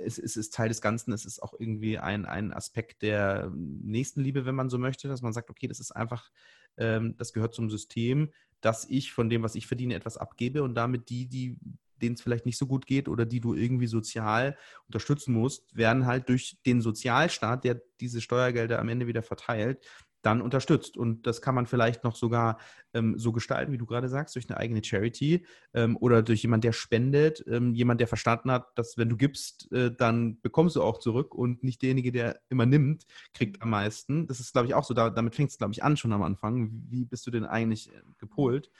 es, 0.04 0.18
es, 0.18 0.36
ist 0.36 0.52
Teil 0.52 0.68
des 0.68 0.82
Ganzen, 0.82 1.14
es 1.14 1.24
ist 1.24 1.42
auch 1.42 1.54
irgendwie 1.58 1.98
ein, 1.98 2.26
ein 2.26 2.52
Aspekt 2.52 3.00
der 3.00 3.50
Nächstenliebe, 3.54 4.44
wenn 4.44 4.54
man 4.54 4.68
so 4.68 4.76
möchte, 4.76 5.08
dass 5.08 5.22
man 5.22 5.32
sagt, 5.32 5.48
okay, 5.48 5.68
das 5.68 5.80
ist 5.80 5.92
einfach, 5.92 6.30
ähm, 6.76 7.14
das 7.16 7.32
gehört 7.32 7.54
zum 7.54 7.70
System, 7.70 8.30
dass 8.60 8.88
ich 8.88 9.12
von 9.12 9.30
dem, 9.30 9.42
was 9.42 9.54
ich 9.54 9.66
verdiene, 9.66 9.94
etwas 9.94 10.16
abgebe 10.16 10.62
und 10.62 10.74
damit 10.74 11.08
die, 11.08 11.26
die 11.26 11.58
denen 12.00 12.14
es 12.14 12.22
vielleicht 12.22 12.46
nicht 12.46 12.58
so 12.58 12.66
gut 12.66 12.86
geht 12.86 13.08
oder 13.08 13.26
die 13.26 13.40
du 13.40 13.54
irgendwie 13.54 13.86
sozial 13.86 14.56
unterstützen 14.86 15.34
musst, 15.34 15.76
werden 15.76 16.06
halt 16.06 16.28
durch 16.28 16.58
den 16.64 16.80
Sozialstaat, 16.80 17.64
der 17.64 17.82
diese 18.00 18.20
Steuergelder 18.20 18.78
am 18.78 18.88
Ende 18.88 19.06
wieder 19.06 19.22
verteilt, 19.22 19.84
dann 20.22 20.42
unterstützt. 20.42 20.96
Und 20.96 21.26
das 21.26 21.40
kann 21.40 21.54
man 21.54 21.66
vielleicht 21.66 22.04
noch 22.04 22.16
sogar 22.16 22.58
ähm, 22.94 23.18
so 23.18 23.32
gestalten, 23.32 23.72
wie 23.72 23.78
du 23.78 23.86
gerade 23.86 24.08
sagst, 24.08 24.34
durch 24.34 24.48
eine 24.48 24.58
eigene 24.58 24.82
Charity 24.84 25.46
ähm, 25.74 25.96
oder 25.96 26.22
durch 26.22 26.42
jemand, 26.42 26.64
der 26.64 26.72
spendet, 26.72 27.44
ähm, 27.46 27.74
jemand, 27.74 28.00
der 28.00 28.08
verstanden 28.08 28.50
hat, 28.50 28.66
dass 28.74 28.98
wenn 28.98 29.08
du 29.08 29.16
gibst, 29.16 29.70
äh, 29.72 29.90
dann 29.94 30.40
bekommst 30.40 30.76
du 30.76 30.82
auch 30.82 30.98
zurück 30.98 31.34
und 31.34 31.64
nicht 31.64 31.82
derjenige, 31.82 32.12
der 32.12 32.40
immer 32.48 32.66
nimmt, 32.66 33.06
kriegt 33.34 33.62
am 33.62 33.70
meisten. 33.70 34.26
Das 34.26 34.40
ist, 34.40 34.52
glaube 34.52 34.66
ich, 34.66 34.74
auch 34.74 34.84
so. 34.84 34.94
Da, 34.94 35.10
damit 35.10 35.34
fängt 35.34 35.50
es, 35.50 35.58
glaube 35.58 35.72
ich, 35.72 35.82
an 35.82 35.96
schon 35.96 36.12
am 36.12 36.22
Anfang. 36.22 36.70
Wie 36.88 37.04
bist 37.04 37.26
du 37.26 37.30
denn 37.30 37.44
eigentlich 37.44 37.92
äh, 37.92 38.02
gepolt? 38.18 38.70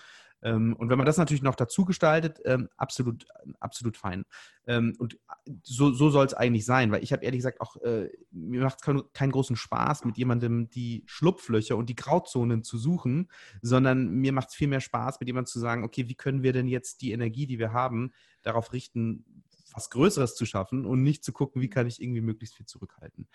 Ähm, 0.43 0.75
und 0.77 0.89
wenn 0.89 0.99
man 0.99 1.07
das 1.07 1.19
natürlich 1.19 1.43
noch 1.43 1.55
dazu 1.55 1.85
gestaltet, 1.85 2.41
ähm, 2.45 2.69
absolut, 2.77 3.27
absolut 3.59 3.97
fein. 3.97 4.25
Ähm, 4.67 4.95
und 4.99 5.19
so, 5.63 5.93
so 5.93 6.11
soll 6.11 6.27
es 6.27 6.35
eigentlich 6.35 6.65
sein, 6.65 6.91
weil 6.93 7.03
ich 7.03 7.13
habe 7.13 7.25
ehrlich 7.25 7.39
gesagt 7.39 7.61
auch, 7.61 7.77
äh, 7.77 8.09
mir 8.31 8.63
macht 8.63 8.79
es 8.81 9.05
keinen 9.13 9.33
großen 9.33 9.57
Spaß, 9.57 10.05
mit 10.05 10.17
jemandem 10.17 10.71
die 10.71 11.05
Schlupflöcher 11.07 11.77
und 11.77 11.89
die 11.89 11.97
Grauzonen 11.97 12.63
zu 12.63 12.79
suchen, 12.79 13.31
sondern 13.63 14.09
mir 14.09 14.33
macht 14.33 14.49
es 14.51 14.55
viel 14.55 14.69
mehr 14.69 14.81
Spaß, 14.81 15.21
mit 15.21 15.29
jemandem 15.29 15.51
zu 15.51 15.61
sagen, 15.61 15.85
okay, 15.85 16.09
wie 16.09 16.15
können 16.15 16.43
wir 16.43 16.53
denn 16.53 16.69
jetzt 16.69 17.03
die 17.03 17.13
Energie, 17.13 17.47
die 17.47 17.59
wir 17.59 17.73
haben, 17.73 18.13
darauf 18.43 18.73
richten, 18.73 19.45
was 19.73 19.91
Größeres 19.91 20.35
zu 20.35 20.47
schaffen 20.47 20.85
und 20.85 21.03
nicht 21.03 21.23
zu 21.23 21.33
gucken, 21.33 21.63
wie 21.63 21.69
kann 21.71 21.87
ich 21.87 22.03
irgendwie 22.03 22.23
möglichst 22.23 22.57
viel 22.57 22.67
zurückhalten. 22.67 23.29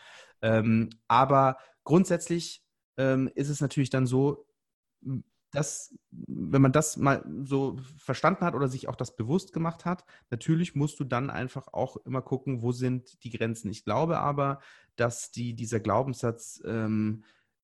Aber 1.08 1.58
grundsätzlich 1.86 2.62
ist 2.98 3.50
es 3.50 3.62
natürlich 3.62 3.90
dann 3.90 4.06
so, 4.06 4.46
das, 5.56 5.96
wenn 6.52 6.62
man 6.62 6.72
das 6.72 6.98
mal 6.98 7.24
so 7.44 7.78
verstanden 7.98 8.46
hat 8.46 8.56
oder 8.56 8.68
sich 8.68 8.88
auch 8.88 8.96
das 8.96 9.16
bewusst 9.16 9.54
gemacht 9.54 9.86
hat, 9.86 10.06
natürlich 10.30 10.76
musst 10.76 11.00
du 11.00 11.04
dann 11.04 11.30
einfach 11.30 11.68
auch 11.74 11.98
immer 12.06 12.22
gucken, 12.22 12.62
wo 12.62 12.72
sind 12.72 13.24
die 13.24 13.30
Grenzen. 13.30 13.70
Ich 13.70 13.84
glaube 13.84 14.20
aber, 14.20 14.60
dass 14.96 15.32
die, 15.32 15.56
dieser 15.56 15.80
Glaubenssatz, 15.80 16.62
ähm, 16.66 17.24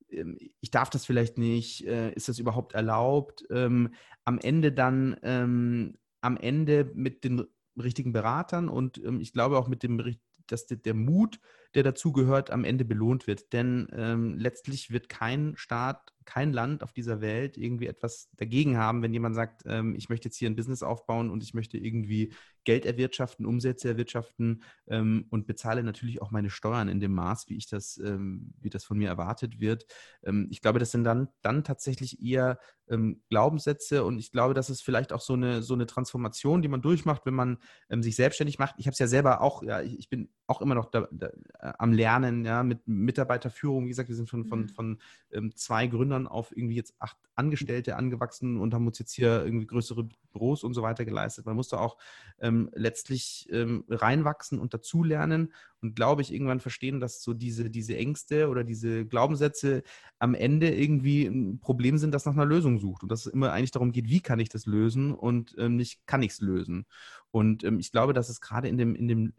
ähm 0.09 0.37
ich 0.59 0.71
darf 0.71 0.89
das 0.89 1.05
vielleicht 1.05 1.37
nicht, 1.37 1.85
äh, 1.87 2.11
ist 2.13 2.29
das 2.29 2.39
überhaupt 2.39 2.73
erlaubt, 2.73 3.45
ähm, 3.49 3.93
am 4.25 4.39
Ende 4.39 4.71
dann, 4.71 5.17
ähm, 5.23 5.97
am 6.21 6.37
Ende 6.37 6.91
mit 6.93 7.23
den 7.23 7.45
richtigen 7.81 8.13
Beratern 8.13 8.69
und 8.69 9.03
ähm, 9.03 9.21
ich 9.21 9.33
glaube 9.33 9.57
auch 9.57 9.67
mit 9.67 9.83
dem, 9.83 10.15
dass 10.47 10.65
der, 10.65 10.77
der 10.77 10.93
Mut, 10.93 11.39
der 11.73 11.83
dazugehört, 11.83 12.51
am 12.51 12.63
Ende 12.63 12.85
belohnt 12.85 13.27
wird. 13.27 13.53
Denn 13.53 13.87
ähm, 13.93 14.37
letztlich 14.37 14.91
wird 14.91 15.09
kein 15.09 15.53
Staat 15.55 16.10
kein 16.31 16.53
Land 16.53 16.81
auf 16.81 16.93
dieser 16.93 17.19
Welt 17.19 17.57
irgendwie 17.57 17.87
etwas 17.87 18.29
dagegen 18.37 18.77
haben, 18.77 19.01
wenn 19.01 19.11
jemand 19.11 19.35
sagt, 19.35 19.63
ähm, 19.65 19.95
ich 19.95 20.07
möchte 20.07 20.29
jetzt 20.29 20.37
hier 20.37 20.49
ein 20.49 20.55
Business 20.55 20.81
aufbauen 20.81 21.29
und 21.29 21.43
ich 21.43 21.53
möchte 21.53 21.77
irgendwie 21.77 22.33
Geld 22.63 22.85
erwirtschaften, 22.85 23.45
Umsätze 23.45 23.89
erwirtschaften 23.89 24.63
ähm, 24.87 25.25
und 25.29 25.45
bezahle 25.45 25.83
natürlich 25.83 26.21
auch 26.21 26.31
meine 26.31 26.49
Steuern 26.49 26.87
in 26.87 27.01
dem 27.01 27.13
Maß, 27.13 27.49
wie 27.49 27.57
ich 27.57 27.67
das, 27.67 27.97
ähm, 27.97 28.53
wie 28.61 28.69
das 28.69 28.85
von 28.85 28.97
mir 28.97 29.09
erwartet 29.09 29.59
wird. 29.59 29.85
Ähm, 30.23 30.47
ich 30.51 30.61
glaube, 30.61 30.79
das 30.79 30.91
sind 30.91 31.03
dann, 31.03 31.27
dann 31.41 31.65
tatsächlich 31.65 32.23
eher 32.23 32.59
ähm, 32.87 33.21
Glaubenssätze 33.29 34.05
und 34.05 34.17
ich 34.17 34.31
glaube, 34.31 34.53
das 34.53 34.69
ist 34.69 34.83
vielleicht 34.83 35.11
auch 35.11 35.21
so 35.21 35.33
eine, 35.33 35.61
so 35.61 35.73
eine 35.73 35.85
Transformation, 35.85 36.61
die 36.61 36.69
man 36.69 36.81
durchmacht, 36.81 37.25
wenn 37.25 37.33
man 37.33 37.57
ähm, 37.89 38.03
sich 38.03 38.15
selbstständig 38.15 38.57
macht. 38.57 38.75
Ich 38.77 38.85
habe 38.85 38.93
es 38.93 38.99
ja 38.99 39.07
selber 39.07 39.41
auch, 39.41 39.63
ja, 39.63 39.81
ich, 39.81 39.99
ich 39.99 40.09
bin 40.09 40.29
auch 40.51 40.61
immer 40.61 40.75
noch 40.75 40.91
da, 40.91 41.07
da, 41.11 41.27
äh, 41.27 41.73
am 41.79 41.93
Lernen, 41.93 42.45
ja, 42.45 42.63
mit 42.63 42.87
Mitarbeiterführung. 42.87 43.85
Wie 43.85 43.89
gesagt, 43.89 44.09
wir 44.09 44.15
sind 44.15 44.29
von, 44.29 44.45
von, 44.45 44.61
mhm. 44.63 44.69
von 44.69 44.99
ähm, 45.31 45.55
zwei 45.55 45.87
Gründern 45.87 46.27
auf 46.27 46.55
irgendwie 46.55 46.75
jetzt 46.75 46.93
acht 46.99 47.17
Angestellte 47.35 47.95
angewachsen 47.95 48.59
und 48.59 48.73
haben 48.73 48.85
uns 48.85 48.99
jetzt 48.99 49.13
hier 49.13 49.43
irgendwie 49.43 49.65
größere 49.65 50.09
Büros 50.31 50.63
und 50.63 50.73
so 50.73 50.81
weiter 50.81 51.05
geleistet. 51.05 51.45
Man 51.45 51.55
musste 51.55 51.79
auch 51.79 51.97
ähm, 52.39 52.69
letztlich 52.73 53.47
ähm, 53.51 53.85
reinwachsen 53.89 54.59
und 54.59 54.73
dazulernen 54.73 55.53
und 55.81 55.95
glaube 55.95 56.21
ich 56.21 56.33
irgendwann 56.33 56.59
verstehen, 56.59 56.99
dass 56.99 57.23
so 57.23 57.33
diese, 57.33 57.69
diese 57.69 57.95
Ängste 57.95 58.49
oder 58.49 58.63
diese 58.63 59.05
Glaubenssätze 59.05 59.83
am 60.19 60.35
Ende 60.35 60.75
irgendwie 60.75 61.25
ein 61.25 61.59
Problem 61.59 61.97
sind, 61.97 62.13
das 62.13 62.25
nach 62.25 62.33
einer 62.33 62.45
Lösung 62.45 62.77
sucht 62.77 63.03
und 63.03 63.11
dass 63.11 63.25
es 63.25 63.33
immer 63.33 63.53
eigentlich 63.53 63.71
darum 63.71 63.91
geht, 63.91 64.09
wie 64.09 64.21
kann 64.21 64.39
ich 64.39 64.49
das 64.49 64.65
lösen 64.65 65.13
und 65.13 65.55
ähm, 65.57 65.77
nicht 65.77 66.05
kann 66.05 66.21
ich 66.21 66.31
es 66.31 66.41
lösen. 66.41 66.85
Und 67.31 67.63
ähm, 67.63 67.79
ich 67.79 67.91
glaube, 67.91 68.13
dass 68.13 68.29
es 68.29 68.41
gerade 68.41 68.67
in 68.67 68.77
dem, 68.77 68.93
in 68.93 69.07
dem 69.07 69.33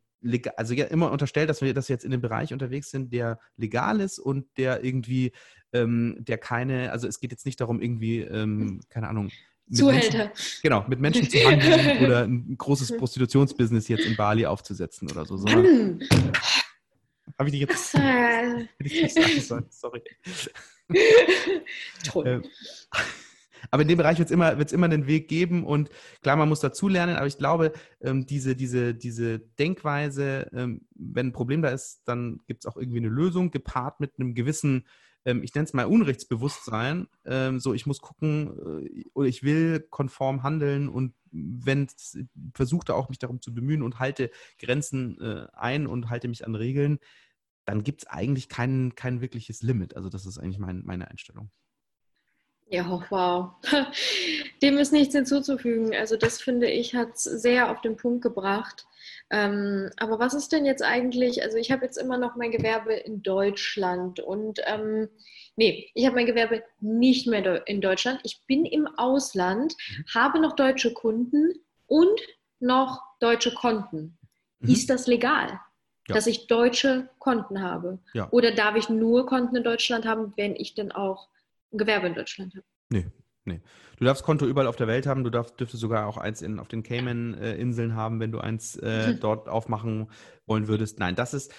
also 0.56 0.74
ja 0.74 0.86
immer 0.86 1.10
unterstellt, 1.10 1.50
dass 1.50 1.62
wir, 1.62 1.74
wir 1.88 1.94
jetzt 1.94 2.04
in 2.04 2.10
dem 2.10 2.20
Bereich 2.20 2.52
unterwegs 2.52 2.90
sind, 2.90 3.12
der 3.12 3.38
legal 3.56 4.00
ist 4.00 4.18
und 4.18 4.46
der 4.56 4.84
irgendwie, 4.84 5.32
ähm, 5.72 6.16
der 6.20 6.38
keine, 6.38 6.92
also 6.92 7.08
es 7.08 7.20
geht 7.20 7.32
jetzt 7.32 7.46
nicht 7.46 7.60
darum, 7.60 7.80
irgendwie, 7.80 8.20
ähm, 8.20 8.80
keine 8.88 9.08
Ahnung, 9.08 9.30
Zuhälter. 9.70 10.18
Menschen, 10.18 10.60
genau, 10.62 10.84
mit 10.88 11.00
Menschen 11.00 11.30
zu 11.30 11.38
handeln 11.38 11.98
oder 12.04 12.24
ein 12.24 12.56
großes 12.58 12.96
Prostitutionsbusiness 12.96 13.88
jetzt 13.88 14.04
in 14.04 14.16
Bali 14.16 14.44
aufzusetzen 14.44 15.10
oder 15.10 15.24
so. 15.24 15.38
Habe 17.38 17.48
ich 17.48 17.52
dich 17.52 17.60
jetzt. 17.60 17.94
Äh... 17.94 18.66
ich 18.78 19.46
sorry. 19.70 20.02
Toll. 22.04 22.26
Ähm, 22.26 22.42
aber 23.70 23.82
in 23.82 23.88
dem 23.88 23.98
Bereich 23.98 24.18
wird 24.18 24.28
es 24.28 24.32
immer, 24.32 24.58
immer 24.72 24.86
einen 24.86 25.06
Weg 25.06 25.28
geben 25.28 25.64
und 25.64 25.90
klar, 26.22 26.36
man 26.36 26.48
muss 26.48 26.60
dazulernen, 26.60 27.16
aber 27.16 27.26
ich 27.26 27.38
glaube, 27.38 27.72
ähm, 28.00 28.26
diese, 28.26 28.56
diese, 28.56 28.94
diese 28.94 29.38
Denkweise, 29.38 30.48
ähm, 30.52 30.82
wenn 30.94 31.28
ein 31.28 31.32
Problem 31.32 31.62
da 31.62 31.70
ist, 31.70 32.02
dann 32.04 32.40
gibt 32.46 32.64
es 32.64 32.70
auch 32.70 32.76
irgendwie 32.76 32.98
eine 32.98 33.08
Lösung, 33.08 33.50
gepaart 33.50 34.00
mit 34.00 34.18
einem 34.18 34.34
gewissen, 34.34 34.86
ähm, 35.24 35.42
ich 35.42 35.54
nenne 35.54 35.64
es 35.64 35.72
mal 35.72 35.86
Unrechtsbewusstsein. 35.86 37.06
Ähm, 37.24 37.60
so, 37.60 37.74
ich 37.74 37.86
muss 37.86 38.00
gucken 38.00 38.84
äh, 38.86 39.04
oder 39.14 39.28
ich 39.28 39.42
will 39.42 39.80
konform 39.90 40.42
handeln 40.42 40.88
und 40.88 41.14
wenn 41.32 41.88
versuche 42.54 42.84
da 42.84 42.94
auch 42.94 43.08
mich 43.08 43.18
darum 43.18 43.40
zu 43.40 43.54
bemühen 43.54 43.82
und 43.82 43.98
halte 43.98 44.30
Grenzen 44.58 45.18
äh, 45.20 45.46
ein 45.54 45.86
und 45.86 46.10
halte 46.10 46.28
mich 46.28 46.46
an 46.46 46.54
Regeln, 46.54 46.98
dann 47.64 47.84
gibt 47.84 48.02
es 48.02 48.06
eigentlich 48.08 48.48
kein, 48.48 48.94
kein 48.94 49.20
wirkliches 49.20 49.62
Limit. 49.62 49.96
Also 49.96 50.08
das 50.08 50.26
ist 50.26 50.38
eigentlich 50.38 50.58
mein, 50.58 50.82
meine 50.84 51.10
Einstellung. 51.10 51.50
Ja, 52.72 53.04
wow. 53.10 53.50
Dem 54.62 54.78
ist 54.78 54.92
nichts 54.92 55.14
hinzuzufügen. 55.14 55.94
Also 55.94 56.16
das 56.16 56.40
finde 56.40 56.70
ich, 56.70 56.94
hat 56.94 57.16
es 57.16 57.24
sehr 57.24 57.70
auf 57.70 57.82
den 57.82 57.96
Punkt 57.96 58.22
gebracht. 58.22 58.86
Ähm, 59.28 59.90
aber 59.98 60.18
was 60.18 60.32
ist 60.32 60.52
denn 60.52 60.64
jetzt 60.64 60.82
eigentlich, 60.82 61.42
also 61.42 61.58
ich 61.58 61.70
habe 61.70 61.84
jetzt 61.84 61.98
immer 61.98 62.16
noch 62.16 62.34
mein 62.34 62.50
Gewerbe 62.50 62.94
in 62.94 63.22
Deutschland 63.22 64.20
und 64.20 64.60
ähm, 64.64 65.10
nee, 65.54 65.90
ich 65.92 66.06
habe 66.06 66.16
mein 66.16 66.24
Gewerbe 66.24 66.62
nicht 66.80 67.26
mehr 67.26 67.66
in 67.66 67.82
Deutschland. 67.82 68.20
Ich 68.22 68.46
bin 68.46 68.64
im 68.64 68.86
Ausland, 68.96 69.74
mhm. 69.90 70.04
habe 70.14 70.40
noch 70.40 70.56
deutsche 70.56 70.94
Kunden 70.94 71.52
und 71.86 72.20
noch 72.58 73.02
deutsche 73.20 73.52
Konten. 73.52 74.16
Mhm. 74.60 74.70
Ist 74.70 74.88
das 74.88 75.06
legal? 75.06 75.60
Ja. 76.08 76.14
Dass 76.14 76.26
ich 76.26 76.46
deutsche 76.46 77.10
Konten 77.18 77.60
habe? 77.60 77.98
Ja. 78.14 78.28
Oder 78.30 78.52
darf 78.52 78.76
ich 78.76 78.88
nur 78.88 79.26
Konten 79.26 79.56
in 79.56 79.62
Deutschland 79.62 80.06
haben, 80.06 80.32
wenn 80.36 80.56
ich 80.56 80.74
denn 80.74 80.90
auch 80.90 81.28
ein 81.72 81.78
Gewerbe 81.78 82.06
in 82.06 82.14
Deutschland 82.14 82.54
habe. 82.54 82.64
Nee, 82.90 83.06
nee. 83.44 83.60
Du 83.98 84.04
darfst 84.04 84.22
Konto 84.22 84.46
überall 84.46 84.66
auf 84.66 84.76
der 84.76 84.88
Welt 84.88 85.06
haben. 85.06 85.24
Du 85.24 85.30
darfst, 85.30 85.58
dürftest 85.58 85.80
sogar 85.80 86.06
auch 86.06 86.16
eins 86.16 86.42
in, 86.42 86.58
auf 86.58 86.68
den 86.68 86.82
Cayman-Inseln 86.82 87.94
haben, 87.94 88.20
wenn 88.20 88.32
du 88.32 88.38
eins 88.38 88.76
äh, 88.76 89.14
dort 89.20 89.48
aufmachen 89.48 90.10
wollen 90.46 90.68
würdest. 90.68 90.98
Nein, 90.98 91.14
das 91.14 91.34
ist, 91.34 91.52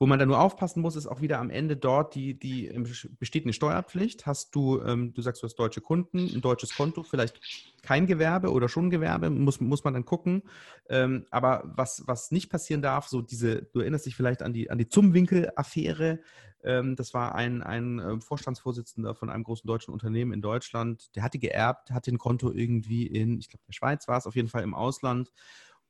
wo 0.00 0.06
man 0.06 0.18
dann 0.18 0.28
nur 0.28 0.40
aufpassen 0.40 0.82
muss, 0.82 0.96
ist 0.96 1.06
auch 1.06 1.20
wieder 1.20 1.38
am 1.38 1.50
Ende 1.50 1.76
dort 1.76 2.14
die, 2.14 2.38
die 2.38 2.66
ähm, 2.66 2.86
besteht 3.18 3.44
eine 3.44 3.52
Steuerpflicht. 3.52 4.26
Hast 4.26 4.54
du, 4.54 4.82
ähm, 4.82 5.14
du 5.14 5.22
sagst, 5.22 5.42
du 5.42 5.46
hast 5.46 5.54
deutsche 5.54 5.80
Kunden, 5.80 6.18
ein 6.18 6.40
deutsches 6.40 6.74
Konto, 6.74 7.04
vielleicht 7.04 7.40
kein 7.82 8.06
Gewerbe 8.06 8.50
oder 8.50 8.68
schon 8.68 8.90
Gewerbe, 8.90 9.30
muss, 9.30 9.60
muss 9.60 9.84
man 9.84 9.94
dann 9.94 10.04
gucken. 10.04 10.42
Ähm, 10.88 11.26
aber 11.30 11.62
was, 11.76 12.02
was 12.06 12.32
nicht 12.32 12.50
passieren 12.50 12.82
darf, 12.82 13.06
so 13.06 13.22
diese, 13.22 13.62
du 13.72 13.80
erinnerst 13.80 14.06
dich 14.06 14.16
vielleicht 14.16 14.42
an 14.42 14.52
die, 14.52 14.68
an 14.68 14.78
die 14.78 14.88
Zumwinkel-Affäre. 14.88 16.20
Ähm, 16.64 16.96
das 16.96 17.14
war 17.14 17.34
ein, 17.34 17.62
ein 17.62 17.98
äh, 17.98 18.20
Vorstandsvorsitzender 18.20 19.14
von 19.14 19.30
einem 19.30 19.44
großen 19.44 19.66
deutschen 19.66 19.92
Unternehmen 19.92 20.32
in 20.32 20.42
Deutschland, 20.42 21.14
der 21.14 21.22
hatte 21.22 21.38
geerbt, 21.38 21.90
hatte 21.90 22.10
ein 22.10 22.18
Konto 22.18 22.50
irgendwie 22.52 23.06
in, 23.06 23.38
ich 23.38 23.48
glaube, 23.48 23.64
der 23.68 23.72
Schweiz 23.72 24.08
war 24.08 24.18
es, 24.18 24.26
auf 24.26 24.34
jeden 24.34 24.48
Fall 24.48 24.62
im 24.62 24.74
Ausland. 24.74 25.30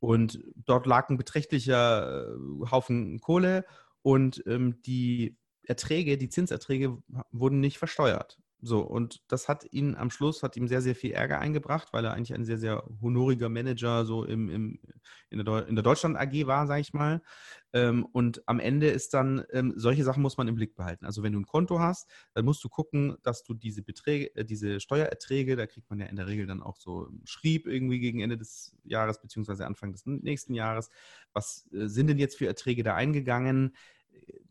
Und 0.01 0.41
dort 0.57 0.87
lag 0.87 1.09
ein 1.09 1.17
beträchtlicher 1.17 2.35
äh, 2.35 2.71
Haufen 2.71 3.21
Kohle 3.21 3.65
und 4.03 4.43
ähm, 4.47 4.83
die 4.83 5.39
Erträge, 5.63 6.19
die 6.19 6.29
Zinserträge 6.29 6.99
wurden 7.31 7.61
nicht 7.61 7.79
versteuert. 7.79 8.39
So, 8.66 8.81
und 8.81 9.20
das 9.29 9.46
hat 9.46 9.66
ihn 9.72 9.94
am 9.94 10.11
Schluss, 10.11 10.42
hat 10.42 10.57
ihm 10.57 10.68
sehr, 10.68 10.81
sehr 10.81 10.94
viel 10.94 11.11
Ärger 11.12 11.38
eingebracht, 11.38 11.92
weil 11.92 12.03
er 12.07 12.14
eigentlich 12.14 12.33
ein 12.33 12.46
sehr, 12.46 12.57
sehr 12.57 12.83
honoriger 13.03 13.50
Manager 13.50 14.07
so 14.07 14.24
im, 14.24 14.48
im, 14.48 14.79
in, 15.29 15.44
der, 15.44 15.66
in 15.68 15.74
der 15.74 15.83
Deutschland 15.83 16.16
AG 16.16 16.46
war, 16.46 16.66
sage 16.66 16.81
ich 16.81 16.94
mal. 16.94 17.20
Ähm, 17.74 18.07
und 18.07 18.42
am 18.48 18.61
Ende 18.61 18.88
ist 18.88 19.12
dann, 19.12 19.44
ähm, 19.53 19.74
solche 19.77 20.03
Sachen 20.03 20.22
muss 20.22 20.38
man 20.38 20.48
im 20.48 20.55
Blick 20.55 20.77
behalten. 20.77 21.05
Also 21.05 21.22
wenn 21.22 21.35
du 21.35 21.40
ein 21.40 21.44
Konto 21.46 21.79
hast, 21.79 22.09
dann 22.33 22.46
musst 22.46 22.64
du 22.64 22.70
gucken, 22.70 23.18
dass 23.22 23.42
du 23.44 23.53
diese 23.53 23.83
Beträge, 23.83 24.35
äh, 24.35 24.46
diese 24.46 24.81
Steuererträge, 24.81 25.57
da 25.57 25.66
kriegt 25.66 25.90
man 25.90 26.00
ja 26.00 26.07
in 26.07 26.16
der 26.16 26.27
Regel 26.27 26.46
dann 26.46 26.62
auch 26.62 26.79
so 26.79 27.11
Schrieb 27.27 27.66
irgendwie 27.66 28.00
gegen 28.00 28.20
Ende 28.20 28.38
des 28.38 28.74
Jahres 28.83 29.20
beziehungsweise 29.20 29.66
Anfang 29.66 29.92
des 29.92 30.07
nächsten 30.07 30.55
Jahres. 30.55 30.88
Was 31.35 31.68
äh, 31.70 31.87
sind 31.87 32.07
denn 32.07 32.18
jetzt 32.18 32.38
für 32.38 32.46
Erträge 32.46 32.83
da 32.83 32.94
eingegangen? 32.94 33.74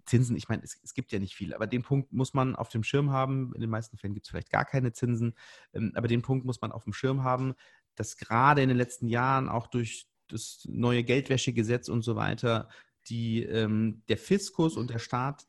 Zinsen, 0.06 0.36
ich 0.36 0.50
meine, 0.50 0.64
es, 0.64 0.80
es, 0.84 0.94
gibt 0.94 1.12
ja 1.12 1.20
nicht 1.20 1.36
viel, 1.36 1.54
aber 1.54 1.68
den 1.68 1.82
Punkt 1.82 2.12
muss 2.12 2.34
man 2.34 2.56
auf 2.56 2.70
dem 2.70 2.84
Schirm 2.84 3.12
haben. 3.12 3.54
In 3.56 3.62
den 3.62 3.70
meisten 3.70 3.98
Fällen 3.98 4.14
gibt 4.14 4.26
es 4.26 4.30
vielleicht 4.30 4.52
gar 4.52 4.66
keine 4.66 4.94
Zinsen, 4.94 5.36
ähm, 5.74 5.92
aber 5.96 6.08
den 6.08 6.22
Punkt 6.22 6.46
muss 6.46 6.62
man 6.62 6.72
auf 6.72 6.84
dem 6.84 6.94
Schirm 6.94 7.24
haben, 7.24 7.54
dass 7.96 8.18
gerade 8.18 8.62
in 8.62 8.70
den 8.70 8.78
letzten 8.78 9.08
Jahren 9.08 9.50
auch 9.50 9.68
durch 9.68 10.08
das 10.28 10.66
neue 10.70 11.04
Geldwäschegesetz 11.04 11.90
und 11.90 12.02
so 12.02 12.16
weiter 12.16 12.70
die, 13.10 13.44
ähm, 13.44 14.04
der 14.08 14.18
Fiskus 14.18 14.78
und 14.78 14.90
der 14.90 15.00
Staat 15.00 15.46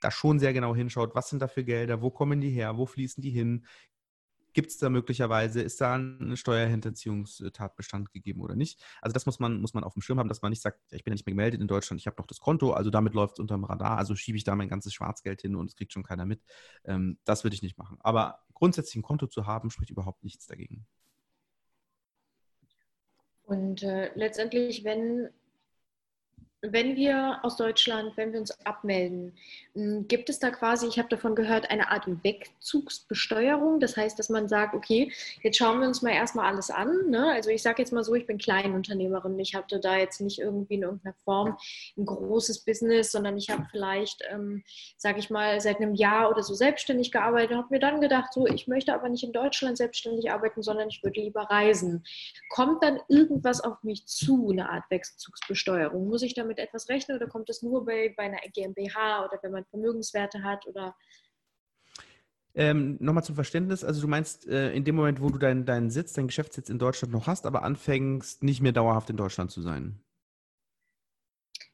da 0.00 0.10
schon 0.10 0.38
sehr 0.38 0.52
genau 0.52 0.74
hinschaut, 0.74 1.14
was 1.14 1.28
sind 1.28 1.40
da 1.40 1.48
für 1.48 1.64
Gelder, 1.64 2.00
wo 2.00 2.10
kommen 2.10 2.40
die 2.40 2.50
her, 2.50 2.76
wo 2.76 2.86
fließen 2.86 3.22
die 3.22 3.30
hin, 3.30 3.66
Gibt 4.54 4.70
es 4.70 4.78
da 4.78 4.88
möglicherweise, 4.88 5.60
ist 5.60 5.80
da 5.80 5.94
ein 5.94 6.36
Steuerhinterziehungstatbestand 6.36 8.12
gegeben 8.12 8.40
oder 8.40 8.54
nicht? 8.54 8.80
Also 9.02 9.12
das 9.12 9.26
muss 9.26 9.40
man, 9.40 9.60
muss 9.60 9.74
man 9.74 9.82
auf 9.82 9.94
dem 9.94 10.00
Schirm 10.00 10.20
haben, 10.20 10.28
dass 10.28 10.42
man 10.42 10.50
nicht 10.50 10.62
sagt, 10.62 10.78
ich 10.92 11.02
bin 11.02 11.10
ja 11.10 11.16
nicht 11.16 11.26
mehr 11.26 11.32
gemeldet 11.32 11.60
in 11.60 11.66
Deutschland, 11.66 12.00
ich 12.00 12.06
habe 12.06 12.16
noch 12.18 12.26
das 12.26 12.38
Konto, 12.38 12.72
also 12.72 12.88
damit 12.88 13.14
läuft 13.14 13.34
es 13.34 13.40
unterm 13.40 13.64
Radar, 13.64 13.98
also 13.98 14.14
schiebe 14.14 14.38
ich 14.38 14.44
da 14.44 14.54
mein 14.54 14.68
ganzes 14.68 14.94
Schwarzgeld 14.94 15.42
hin 15.42 15.56
und 15.56 15.66
es 15.66 15.76
kriegt 15.76 15.92
schon 15.92 16.04
keiner 16.04 16.24
mit. 16.24 16.40
Ähm, 16.84 17.18
das 17.24 17.42
würde 17.42 17.54
ich 17.54 17.62
nicht 17.62 17.76
machen. 17.76 17.98
Aber 18.00 18.44
grundsätzlich 18.54 18.96
ein 18.96 19.02
Konto 19.02 19.26
zu 19.26 19.46
haben, 19.46 19.70
spricht 19.70 19.90
überhaupt 19.90 20.22
nichts 20.22 20.46
dagegen. 20.46 20.86
Und 23.42 23.82
äh, 23.82 24.10
letztendlich, 24.14 24.84
wenn 24.84 25.30
wenn 26.72 26.96
wir 26.96 27.38
aus 27.42 27.56
Deutschland, 27.56 28.16
wenn 28.16 28.32
wir 28.32 28.40
uns 28.40 28.50
abmelden, 28.64 29.32
hm, 29.74 30.06
gibt 30.06 30.28
es 30.28 30.38
da 30.38 30.50
quasi, 30.50 30.86
ich 30.86 30.98
habe 30.98 31.08
davon 31.08 31.34
gehört, 31.34 31.70
eine 31.70 31.90
Art 31.90 32.06
Wegzugsbesteuerung. 32.06 33.80
Das 33.80 33.96
heißt, 33.96 34.18
dass 34.18 34.28
man 34.28 34.48
sagt, 34.48 34.74
okay, 34.74 35.12
jetzt 35.42 35.58
schauen 35.58 35.80
wir 35.80 35.88
uns 35.88 36.02
mal 36.02 36.12
erstmal 36.12 36.46
alles 36.46 36.70
an. 36.70 37.10
Ne? 37.10 37.32
Also 37.32 37.50
ich 37.50 37.62
sage 37.62 37.82
jetzt 37.82 37.92
mal 37.92 38.04
so, 38.04 38.14
ich 38.14 38.26
bin 38.26 38.38
Kleinunternehmerin. 38.38 39.38
Ich 39.38 39.54
hatte 39.54 39.80
da 39.80 39.96
jetzt 39.96 40.20
nicht 40.20 40.38
irgendwie 40.38 40.74
in 40.74 40.82
irgendeiner 40.82 41.14
Form 41.24 41.58
ein 41.96 42.06
großes 42.06 42.60
Business, 42.60 43.12
sondern 43.12 43.36
ich 43.36 43.50
habe 43.50 43.66
vielleicht, 43.70 44.22
ähm, 44.30 44.62
sage 44.96 45.18
ich 45.18 45.30
mal, 45.30 45.60
seit 45.60 45.78
einem 45.78 45.94
Jahr 45.94 46.30
oder 46.30 46.42
so 46.42 46.54
selbstständig 46.54 47.10
gearbeitet 47.10 47.52
und 47.52 47.58
habe 47.58 47.68
mir 47.70 47.80
dann 47.80 48.00
gedacht, 48.00 48.32
so, 48.32 48.46
ich 48.46 48.68
möchte 48.68 48.94
aber 48.94 49.08
nicht 49.08 49.24
in 49.24 49.32
Deutschland 49.32 49.76
selbstständig 49.76 50.30
arbeiten, 50.30 50.62
sondern 50.62 50.88
ich 50.88 51.02
würde 51.02 51.20
lieber 51.20 51.42
reisen. 51.42 52.04
Kommt 52.48 52.82
dann 52.84 53.00
irgendwas 53.08 53.60
auf 53.60 53.82
mich 53.82 54.06
zu, 54.06 54.50
eine 54.50 54.70
Art 54.70 54.84
Wegzugsbesteuerung? 54.90 56.08
Muss 56.08 56.22
ich 56.22 56.34
damit 56.34 56.53
mit 56.54 56.58
etwas 56.58 56.88
rechnen 56.88 57.16
oder 57.16 57.26
kommt 57.26 57.50
es 57.50 57.62
nur 57.62 57.84
bei, 57.84 58.14
bei 58.16 58.24
einer 58.24 58.38
GmbH 58.52 59.24
oder 59.24 59.38
wenn 59.42 59.52
man 59.52 59.64
Vermögenswerte 59.66 60.42
hat 60.42 60.66
oder 60.66 60.94
ähm, 62.56 62.96
Nochmal 63.00 63.24
zum 63.24 63.34
Verständnis, 63.34 63.82
also 63.82 64.00
du 64.00 64.06
meinst, 64.06 64.46
äh, 64.46 64.72
in 64.72 64.84
dem 64.84 64.94
Moment, 64.94 65.20
wo 65.20 65.28
du 65.28 65.38
deinen 65.38 65.66
dein 65.66 65.90
Sitz, 65.90 66.12
deinen 66.12 66.28
Geschäftssitz 66.28 66.68
in 66.68 66.78
Deutschland 66.78 67.12
noch 67.12 67.26
hast, 67.26 67.46
aber 67.46 67.64
anfängst, 67.64 68.44
nicht 68.44 68.60
mehr 68.60 68.70
dauerhaft 68.70 69.10
in 69.10 69.16
Deutschland 69.16 69.50
zu 69.50 69.60
sein? 69.60 69.98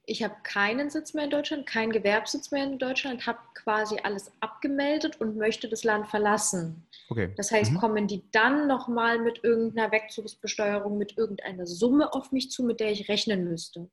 Ich 0.07 0.23
habe 0.23 0.35
keinen 0.43 0.89
Sitz 0.89 1.13
mehr 1.13 1.25
in 1.25 1.31
Deutschland, 1.31 1.67
keinen 1.67 1.93
Gewerbssitz 1.93 2.51
mehr 2.51 2.65
in 2.65 2.79
Deutschland, 2.79 3.27
habe 3.27 3.39
quasi 3.55 3.99
alles 4.03 4.33
abgemeldet 4.41 5.21
und 5.21 5.37
möchte 5.37 5.69
das 5.69 5.85
Land 5.85 6.09
verlassen. 6.09 6.87
Okay. 7.11 7.33
Das 7.37 7.53
heißt, 7.53 7.73
mhm. 7.73 7.77
kommen 7.77 8.07
die 8.07 8.25
dann 8.33 8.67
nochmal 8.67 9.21
mit 9.21 9.45
irgendeiner 9.45 9.93
Wegzugsbesteuerung, 9.93 10.97
mit 10.97 11.19
irgendeiner 11.19 11.67
Summe 11.67 12.13
auf 12.13 12.33
mich 12.33 12.51
zu, 12.51 12.65
mit 12.65 12.81
der 12.81 12.91
ich 12.91 13.09
rechnen 13.09 13.45
müsste? 13.45 13.89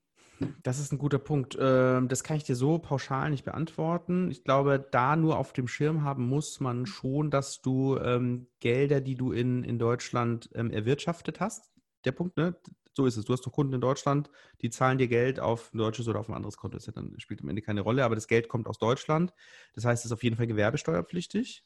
Das 0.64 0.80
ist 0.80 0.92
ein 0.92 1.00
guter 1.00 1.18
Punkt. 1.18 1.58
Ähm, 1.60 2.08
das 2.08 2.24
kann 2.24 2.38
ich 2.38 2.44
dir 2.44 2.56
so 2.56 2.78
pauschal 2.78 3.32
nicht 3.32 3.46
beantworten. 3.46 4.30
Ich 4.30 4.44
glaube, 4.44 4.86
da 4.92 5.16
nur 5.16 5.38
auf 5.38 5.54
dem 5.54 5.68
Schirm 5.68 6.04
haben 6.04 6.28
muss 6.28 6.60
man 6.60 6.86
schon, 6.86 7.32
dass 7.32 7.62
du 7.62 7.98
ähm, 7.98 8.48
Gelder, 8.60 9.02
die 9.02 9.16
du 9.16 9.32
in, 9.32 9.64
in 9.64 9.80
Deutschland 9.80 10.50
ähm, 10.54 10.70
erwirtschaftet 10.70 11.40
hast, 11.40 11.72
der 12.06 12.12
Punkt, 12.12 12.38
ne? 12.38 12.56
So 12.94 13.06
ist 13.06 13.16
es. 13.18 13.26
Du 13.26 13.34
hast 13.34 13.46
doch 13.46 13.52
Kunden 13.52 13.74
in 13.74 13.82
Deutschland, 13.82 14.32
die 14.62 14.72
zahlen 14.72 14.98
dir 14.98 15.08
Geld 15.08 15.40
auf 15.40 15.72
ein 15.72 15.78
deutsches 15.78 16.08
oder 16.08 16.20
auf 16.20 16.30
ein 16.30 16.36
anderes 16.36 16.58
Konto. 16.58 16.78
Das 16.78 16.92
spielt 17.22 17.42
am 17.42 17.50
Ende 17.50 17.62
keine 17.62 17.82
Rolle, 17.82 18.04
aber 18.04 18.16
das 18.16 18.28
Geld 18.28 18.48
kommt 18.50 18.68
aus 18.68 18.80
Deutschland. 18.80 19.34
Das 19.76 19.86
heißt, 19.86 20.02
es 20.02 20.06
ist 20.06 20.12
auf 20.12 20.24
jeden 20.24 20.36
Fall 20.36 20.48
gewerbesteuerpflichtig. 20.48 21.64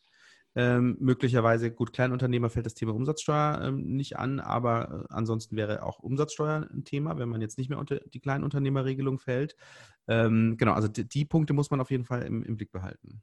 Ähm, 0.53 0.97
möglicherweise, 0.99 1.71
gut, 1.71 1.93
Kleinunternehmer 1.93 2.49
fällt 2.49 2.65
das 2.65 2.73
Thema 2.73 2.93
Umsatzsteuer 2.93 3.61
ähm, 3.63 3.95
nicht 3.95 4.17
an, 4.17 4.41
aber 4.41 5.05
äh, 5.09 5.13
ansonsten 5.13 5.55
wäre 5.55 5.83
auch 5.83 5.99
Umsatzsteuer 5.99 6.67
ein 6.73 6.83
Thema, 6.83 7.17
wenn 7.17 7.29
man 7.29 7.39
jetzt 7.39 7.57
nicht 7.57 7.69
mehr 7.69 7.79
unter 7.79 7.99
die 7.99 8.19
Kleinunternehmerregelung 8.19 9.17
fällt. 9.17 9.55
Ähm, 10.07 10.57
genau, 10.57 10.73
also 10.73 10.89
die, 10.89 11.07
die, 11.07 11.23
Punkte 11.23 11.53
muss 11.53 11.71
man 11.71 11.79
auf 11.79 11.89
jeden 11.89 12.03
Fall 12.03 12.23
im, 12.23 12.43
im 12.43 12.57
Blick 12.57 12.71
behalten. 12.71 13.21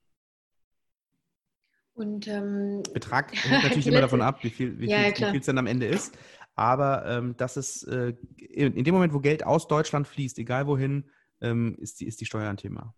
Und 1.93 2.29
ähm, 2.29 2.83
Betrag 2.95 3.35
hängt 3.45 3.63
natürlich 3.63 3.89
immer 3.89 4.01
davon 4.01 4.23
ab, 4.23 4.43
wie 4.43 4.51
viel 4.51 4.79
wie 4.79 4.89
ja, 4.89 5.13
viel 5.13 5.41
es 5.41 5.47
dann 5.47 5.59
am 5.59 5.67
Ende 5.67 5.87
ist. 5.87 6.17
Aber 6.55 7.07
ähm, 7.07 7.37
das 7.37 7.57
ist 7.57 7.85
äh, 7.85 8.15
in 8.37 8.85
dem 8.85 8.95
Moment, 8.95 9.13
wo 9.13 9.21
Geld 9.21 9.45
aus 9.45 9.69
Deutschland 9.69 10.09
fließt, 10.09 10.39
egal 10.39 10.67
wohin, 10.67 11.11
ähm, 11.41 11.77
ist, 11.79 12.01
die, 12.01 12.07
ist 12.07 12.21
die 12.21 12.27
Steuer 12.27 12.49
ein 12.49 12.57
Thema 12.57 12.95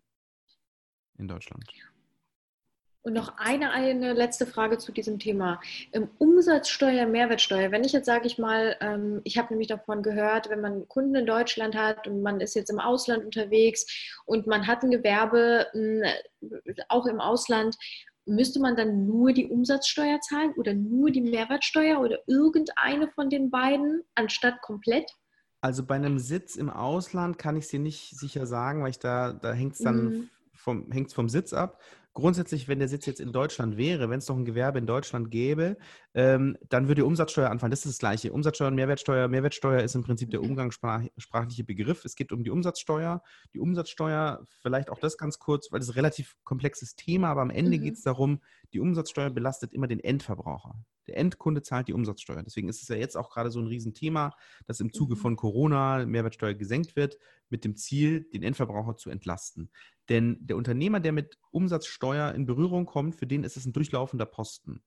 in 1.17 1.27
Deutschland. 1.27 1.65
Und 3.03 3.13
noch 3.13 3.33
eine, 3.37 3.71
eine 3.71 4.13
letzte 4.13 4.45
Frage 4.45 4.77
zu 4.77 4.91
diesem 4.91 5.17
Thema. 5.17 5.59
Ähm, 5.91 6.09
Umsatzsteuer, 6.19 7.07
Mehrwertsteuer. 7.07 7.71
Wenn 7.71 7.83
ich 7.83 7.93
jetzt 7.93 8.05
sage 8.05 8.27
ich 8.27 8.37
mal, 8.37 8.75
ähm, 8.79 9.21
ich 9.23 9.39
habe 9.39 9.49
nämlich 9.51 9.69
davon 9.69 10.03
gehört, 10.03 10.49
wenn 10.49 10.61
man 10.61 10.87
Kunden 10.87 11.15
in 11.15 11.25
Deutschland 11.25 11.75
hat 11.75 12.07
und 12.07 12.21
man 12.21 12.39
ist 12.41 12.53
jetzt 12.53 12.69
im 12.69 12.79
Ausland 12.79 13.25
unterwegs 13.25 13.87
und 14.25 14.45
man 14.45 14.67
hat 14.67 14.83
ein 14.83 14.91
Gewerbe 14.91 15.65
äh, 15.73 16.13
auch 16.89 17.07
im 17.07 17.19
Ausland, 17.19 17.75
müsste 18.25 18.59
man 18.59 18.75
dann 18.75 19.07
nur 19.07 19.33
die 19.33 19.47
Umsatzsteuer 19.47 20.19
zahlen 20.21 20.53
oder 20.57 20.75
nur 20.75 21.09
die 21.09 21.21
Mehrwertsteuer 21.21 21.99
oder 21.99 22.19
irgendeine 22.27 23.07
von 23.09 23.31
den 23.31 23.49
beiden 23.49 24.03
anstatt 24.13 24.61
komplett? 24.61 25.09
Also 25.61 25.83
bei 25.85 25.95
einem 25.95 26.19
Sitz 26.19 26.55
im 26.55 26.69
Ausland 26.69 27.39
kann 27.39 27.55
ich 27.55 27.65
es 27.65 27.71
dir 27.71 27.79
nicht 27.79 28.17
sicher 28.17 28.45
sagen, 28.45 28.83
weil 28.83 28.91
ich 28.91 28.99
da, 28.99 29.33
da 29.33 29.53
hängt 29.53 29.73
es 29.73 29.79
dann 29.79 30.03
mhm. 30.03 30.29
vom, 30.53 31.07
vom 31.09 31.29
Sitz 31.29 31.53
ab 31.53 31.79
grundsätzlich, 32.13 32.67
wenn 32.67 32.79
der 32.79 32.87
Sitz 32.87 33.05
jetzt 33.05 33.19
in 33.19 33.31
Deutschland 33.31 33.77
wäre, 33.77 34.09
wenn 34.09 34.19
es 34.19 34.27
noch 34.27 34.35
ein 34.35 34.45
Gewerbe 34.45 34.79
in 34.79 34.85
Deutschland 34.85 35.31
gäbe, 35.31 35.77
ähm, 36.13 36.57
dann 36.69 36.87
würde 36.87 37.05
Umsatzsteuer 37.05 37.49
anfallen. 37.49 37.71
Das 37.71 37.85
ist 37.85 37.93
das 37.93 37.99
Gleiche. 37.99 38.33
Umsatzsteuer 38.33 38.67
und 38.67 38.75
Mehrwertsteuer. 38.75 39.27
Mehrwertsteuer 39.27 39.81
ist 39.81 39.95
im 39.95 40.03
Prinzip 40.03 40.29
der 40.31 40.41
mhm. 40.41 40.49
umgangssprachliche 40.49 41.63
Begriff. 41.63 42.03
Es 42.05 42.15
geht 42.15 42.31
um 42.31 42.43
die 42.43 42.49
Umsatzsteuer. 42.49 43.21
Die 43.53 43.59
Umsatzsteuer, 43.59 44.45
vielleicht 44.61 44.89
auch 44.89 44.99
das 44.99 45.17
ganz 45.17 45.39
kurz, 45.39 45.71
weil 45.71 45.79
das 45.79 45.87
ist 45.87 45.93
ein 45.93 45.99
relativ 45.99 46.35
komplexes 46.43 46.95
Thema, 46.95 47.29
aber 47.29 47.41
am 47.41 47.49
Ende 47.49 47.77
mhm. 47.77 47.83
geht 47.83 47.93
es 47.95 48.03
darum, 48.03 48.41
die 48.73 48.79
Umsatzsteuer 48.79 49.29
belastet 49.29 49.73
immer 49.73 49.87
den 49.87 49.99
Endverbraucher. 49.99 50.75
Der 51.11 51.17
Endkunde 51.17 51.61
zahlt 51.61 51.89
die 51.89 51.93
Umsatzsteuer. 51.93 52.41
Deswegen 52.41 52.69
ist 52.69 52.81
es 52.81 52.87
ja 52.87 52.95
jetzt 52.95 53.17
auch 53.17 53.29
gerade 53.29 53.51
so 53.51 53.59
ein 53.59 53.67
Riesenthema, 53.67 54.33
dass 54.65 54.79
im 54.79 54.93
Zuge 54.93 55.15
mhm. 55.15 55.19
von 55.19 55.35
Corona 55.35 56.05
Mehrwertsteuer 56.05 56.53
gesenkt 56.53 56.95
wird, 56.95 57.17
mit 57.49 57.65
dem 57.65 57.75
Ziel, 57.75 58.29
den 58.33 58.43
Endverbraucher 58.43 58.95
zu 58.95 59.09
entlasten. 59.09 59.71
Denn 60.07 60.37
der 60.39 60.55
Unternehmer, 60.55 61.01
der 61.01 61.11
mit 61.11 61.37
Umsatzsteuer 61.51 62.33
in 62.33 62.45
Berührung 62.45 62.85
kommt, 62.85 63.15
für 63.15 63.27
den 63.27 63.43
ist 63.43 63.57
es 63.57 63.65
ein 63.65 63.73
durchlaufender 63.73 64.25
Posten. 64.25 64.83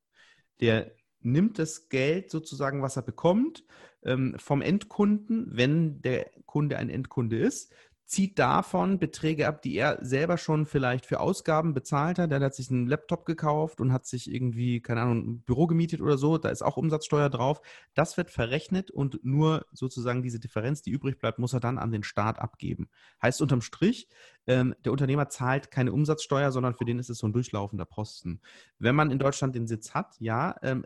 Der 0.61 0.93
nimmt 1.20 1.59
das 1.59 1.91
Geld 1.91 2.31
sozusagen, 2.31 2.81
was 2.81 2.97
er 2.97 3.03
bekommt, 3.03 3.64
ähm, 4.03 4.35
vom 4.39 4.62
Endkunden, 4.62 5.49
wenn 5.51 6.01
der 6.01 6.31
Kunde 6.47 6.79
ein 6.79 6.89
Endkunde 6.89 7.39
ist, 7.39 7.70
zieht 8.07 8.39
davon 8.39 8.99
Beträge 8.99 9.49
ab, 9.49 9.63
die 9.63 9.77
er 9.77 9.99
selber 10.05 10.37
schon 10.37 10.67
vielleicht 10.67 11.07
für 11.07 11.21
Ausgaben 11.21 11.73
bezahlt 11.73 12.19
hat. 12.19 12.31
Der 12.31 12.41
hat 12.41 12.55
sich 12.55 12.71
einen 12.71 12.87
Laptop 12.87 13.25
gekauft 13.25 13.81
und 13.81 13.93
hat 13.93 14.07
sich 14.07 14.33
irgendwie, 14.33 14.81
keine 14.81 15.03
Ahnung, 15.03 15.19
ein 15.27 15.41
Büro 15.41 15.67
gemietet 15.67 16.03
oder 16.03 16.19
so. 16.19 16.37
Da 16.37 16.51
ist 16.51 16.63
auch 16.63 16.77
Umsatzsteuer 16.77 17.31
drauf. 17.31 17.63
Das 17.95 18.17
wird 18.17 18.31
verrechnet 18.31 18.91
und 18.91 19.25
nur 19.25 19.67
sozusagen 19.73 20.23
diese 20.23 20.39
Differenz, 20.39 20.83
die 20.83 20.91
übrig 20.91 21.19
bleibt, 21.19 21.39
muss 21.39 21.55
er 21.55 21.61
dann 21.61 21.79
an 21.79 21.93
den 21.93 22.03
Staat 22.03 22.39
abgeben. 22.39 22.89
Heißt 23.23 23.41
unterm 23.41 23.63
Strich, 23.63 24.09
ähm, 24.47 24.75
der 24.85 24.93
Unternehmer 24.93 25.29
zahlt 25.31 25.71
keine 25.71 25.93
Umsatzsteuer, 25.93 26.53
sondern 26.53 26.75
für 26.75 26.85
den 26.85 26.99
ist 26.99 27.09
es 27.09 27.19
so 27.19 27.27
ein 27.27 27.33
durchlaufender 27.33 27.87
Posten. 27.87 28.41
Wenn 28.79 28.95
man 28.95 29.11
in 29.11 29.19
Deutschland 29.19 29.55
den 29.55 29.67
Sitz 29.67 29.95
hat, 29.95 30.17
ja, 30.19 30.57
ähm, 30.63 30.85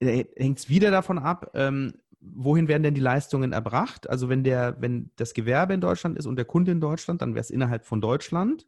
hängt 0.00 0.58
es 0.58 0.68
wieder 0.68 0.90
davon 0.90 1.18
ab, 1.18 1.50
ähm, 1.54 1.94
wohin 2.32 2.68
werden 2.68 2.82
denn 2.82 2.94
die 2.94 3.00
Leistungen 3.00 3.52
erbracht? 3.52 4.08
Also 4.08 4.28
wenn 4.28 4.44
der, 4.44 4.76
wenn 4.80 5.10
das 5.16 5.34
Gewerbe 5.34 5.74
in 5.74 5.80
Deutschland 5.80 6.16
ist 6.18 6.26
und 6.26 6.36
der 6.36 6.44
Kunde 6.44 6.72
in 6.72 6.80
Deutschland, 6.80 7.22
dann 7.22 7.34
wäre 7.34 7.42
es 7.42 7.50
innerhalb 7.50 7.84
von 7.84 8.00
Deutschland. 8.00 8.66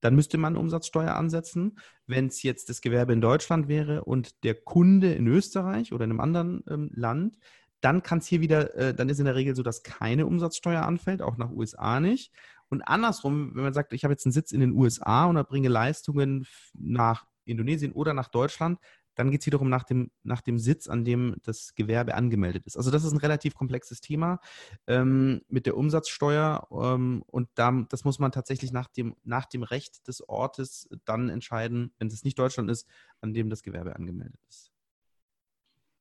Dann 0.00 0.14
müsste 0.14 0.38
man 0.38 0.56
Umsatzsteuer 0.56 1.14
ansetzen. 1.14 1.78
Wenn 2.06 2.26
es 2.26 2.42
jetzt 2.42 2.68
das 2.68 2.80
Gewerbe 2.80 3.12
in 3.12 3.20
Deutschland 3.20 3.68
wäre 3.68 4.04
und 4.04 4.44
der 4.44 4.54
Kunde 4.54 5.12
in 5.12 5.26
Österreich 5.26 5.92
oder 5.92 6.04
in 6.04 6.10
einem 6.10 6.20
anderen 6.20 6.64
ähm, 6.68 6.90
Land, 6.94 7.38
dann 7.80 8.02
kann 8.02 8.18
es 8.18 8.26
hier 8.26 8.40
wieder, 8.40 8.74
äh, 8.76 8.94
dann 8.94 9.08
ist 9.08 9.18
in 9.18 9.24
der 9.24 9.34
Regel 9.34 9.54
so, 9.54 9.62
dass 9.62 9.82
keine 9.82 10.26
Umsatzsteuer 10.26 10.82
anfällt, 10.82 11.22
auch 11.22 11.36
nach 11.36 11.50
USA 11.50 12.00
nicht. 12.00 12.32
Und 12.68 12.82
andersrum, 12.82 13.54
wenn 13.54 13.64
man 13.64 13.74
sagt, 13.74 13.92
ich 13.92 14.04
habe 14.04 14.12
jetzt 14.12 14.26
einen 14.26 14.32
Sitz 14.32 14.52
in 14.52 14.60
den 14.60 14.72
USA 14.72 15.26
und 15.26 15.48
bringe 15.48 15.68
Leistungen 15.68 16.46
nach 16.74 17.26
Indonesien 17.44 17.92
oder 17.92 18.14
nach 18.14 18.28
Deutschland, 18.28 18.78
dann 19.14 19.30
geht 19.30 19.40
es 19.40 19.46
wiederum 19.46 19.68
nach 19.68 19.84
dem, 19.84 20.10
nach 20.22 20.40
dem 20.40 20.58
Sitz, 20.58 20.88
an 20.88 21.04
dem 21.04 21.36
das 21.42 21.74
Gewerbe 21.74 22.14
angemeldet 22.14 22.66
ist. 22.66 22.76
Also 22.76 22.90
das 22.90 23.04
ist 23.04 23.12
ein 23.12 23.18
relativ 23.18 23.54
komplexes 23.54 24.00
Thema 24.00 24.40
ähm, 24.86 25.42
mit 25.48 25.66
der 25.66 25.76
Umsatzsteuer 25.76 26.66
ähm, 26.70 27.22
und 27.26 27.48
da, 27.54 27.70
das 27.88 28.04
muss 28.04 28.18
man 28.18 28.32
tatsächlich 28.32 28.72
nach 28.72 28.88
dem, 28.88 29.16
nach 29.24 29.46
dem 29.46 29.62
Recht 29.62 30.06
des 30.08 30.26
Ortes 30.28 30.88
dann 31.04 31.28
entscheiden, 31.28 31.92
wenn 31.98 32.08
es 32.08 32.24
nicht 32.24 32.38
Deutschland 32.38 32.70
ist, 32.70 32.86
an 33.20 33.34
dem 33.34 33.50
das 33.50 33.62
Gewerbe 33.62 33.96
angemeldet 33.96 34.40
ist. 34.48 34.72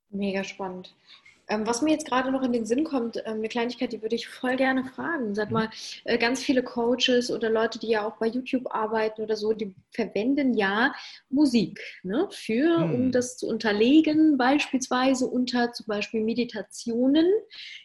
Mega 0.10 0.44
spannend. 0.44 0.96
Ähm, 1.50 1.66
was 1.66 1.82
mir 1.82 1.92
jetzt 1.92 2.08
gerade 2.08 2.32
noch 2.32 2.44
in 2.44 2.54
den 2.54 2.66
Sinn 2.66 2.84
kommt, 2.84 3.18
ähm, 3.18 3.38
eine 3.38 3.50
Kleinigkeit, 3.50 3.92
die 3.92 4.02
würde 4.02 4.16
ich 4.16 4.28
voll 4.28 4.56
gerne 4.56 4.86
fragen. 4.86 5.36
Sag 5.36 5.50
mhm. 5.50 5.54
mal, 5.54 5.70
äh, 6.06 6.18
ganz 6.18 6.44
viele 6.44 6.64
Coaches 6.64 7.32
oder 7.32 7.50
Leute, 7.50 7.80
die 7.80 7.90
ja 7.90 8.08
auch 8.08 8.18
bei 8.18 8.28
YouTube 8.28 8.74
arbeiten 8.74 9.22
oder 9.22 9.36
so, 9.36 9.54
die 9.54 9.74
verwenden 9.92 10.54
ja 10.54 10.94
Musik 11.30 11.80
ne, 12.04 12.28
für, 12.32 12.78
hm. 12.78 12.94
um 12.94 13.12
das 13.12 13.38
zu 13.38 13.48
unterlegen, 13.48 14.38
beispielsweise 14.38 15.26
unter 15.28 15.74
zum 15.74 15.88
Beispiel 15.88 16.22
Meditationen. 16.22 17.26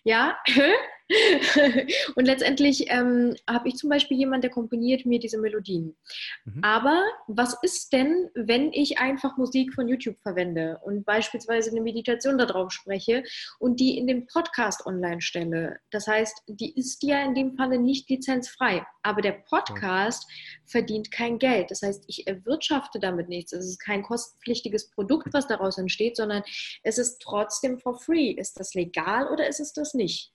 Ja, 0.05 0.37
und 2.14 2.24
letztendlich 2.24 2.90
ähm, 2.90 3.36
habe 3.48 3.68
ich 3.68 3.76
zum 3.76 3.90
Beispiel 3.90 4.16
jemanden, 4.16 4.42
der 4.42 4.50
komponiert 4.50 5.05
mir 5.05 5.18
diese 5.18 5.38
Melodien. 5.38 5.96
Mhm. 6.44 6.61
Aber 6.62 7.02
was 7.26 7.57
ist 7.62 7.92
denn, 7.92 8.30
wenn 8.34 8.72
ich 8.72 8.98
einfach 8.98 9.36
Musik 9.36 9.74
von 9.74 9.86
YouTube 9.86 10.18
verwende 10.20 10.80
und 10.82 11.05
beispielsweise 11.05 11.70
eine 11.70 11.82
Meditation 11.82 12.38
darauf 12.38 12.72
spreche 12.72 13.22
und 13.59 13.80
die 13.80 13.98
in 13.98 14.07
den 14.07 14.26
Podcast 14.26 14.86
online 14.86 15.20
stelle? 15.20 15.78
Das 15.90 16.07
heißt, 16.07 16.42
die 16.46 16.74
ist 16.74 17.02
ja 17.02 17.22
in 17.22 17.34
dem 17.34 17.55
Falle 17.55 17.78
nicht 17.78 18.09
lizenzfrei. 18.09 18.86
Aber 19.02 19.20
der 19.20 19.32
Podcast 19.32 20.24
okay. 20.24 20.62
verdient 20.64 21.11
kein 21.11 21.38
Geld. 21.38 21.70
Das 21.70 21.82
heißt, 21.82 22.05
ich 22.07 22.26
erwirtschafte 22.26 22.98
damit 22.98 23.28
nichts. 23.28 23.52
Es 23.52 23.66
ist 23.66 23.78
kein 23.78 24.02
kostenpflichtiges 24.02 24.90
Produkt, 24.90 25.28
was 25.32 25.46
daraus 25.46 25.76
entsteht, 25.76 26.16
sondern 26.16 26.42
es 26.82 26.96
ist 26.96 27.20
trotzdem 27.20 27.78
for 27.78 28.00
free. 28.00 28.30
Ist 28.30 28.59
das 28.59 28.72
legal 28.72 29.28
oder 29.28 29.46
ist 29.46 29.61
es 29.61 29.74
das 29.74 29.92
nicht? 29.92 30.32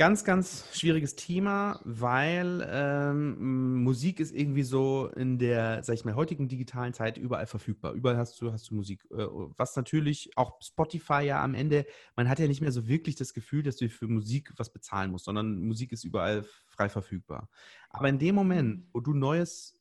Ganz, 0.00 0.24
ganz 0.24 0.64
schwieriges 0.72 1.14
Thema, 1.14 1.78
weil 1.84 2.66
ähm, 2.70 3.82
Musik 3.82 4.18
ist 4.18 4.34
irgendwie 4.34 4.62
so 4.62 5.08
in 5.14 5.36
der, 5.36 5.84
sag 5.84 5.92
ich 5.92 6.06
mal, 6.06 6.14
heutigen 6.14 6.48
digitalen 6.48 6.94
Zeit 6.94 7.18
überall 7.18 7.44
verfügbar. 7.44 7.92
Überall 7.92 8.16
hast 8.16 8.40
du, 8.40 8.50
hast 8.50 8.70
du 8.70 8.76
Musik. 8.76 9.04
Äh, 9.10 9.26
was 9.58 9.76
natürlich 9.76 10.30
auch 10.36 10.56
Spotify 10.62 11.20
ja 11.24 11.44
am 11.44 11.52
Ende, 11.52 11.84
man 12.16 12.30
hat 12.30 12.38
ja 12.38 12.48
nicht 12.48 12.62
mehr 12.62 12.72
so 12.72 12.88
wirklich 12.88 13.16
das 13.16 13.34
Gefühl, 13.34 13.62
dass 13.62 13.76
du 13.76 13.90
für 13.90 14.08
Musik 14.08 14.54
was 14.56 14.72
bezahlen 14.72 15.10
musst, 15.10 15.26
sondern 15.26 15.60
Musik 15.60 15.92
ist 15.92 16.04
überall 16.04 16.46
frei 16.66 16.88
verfügbar. 16.88 17.50
Aber 17.90 18.08
in 18.08 18.18
dem 18.18 18.34
Moment, 18.36 18.86
wo 18.94 19.00
du 19.00 19.12
neues 19.12 19.78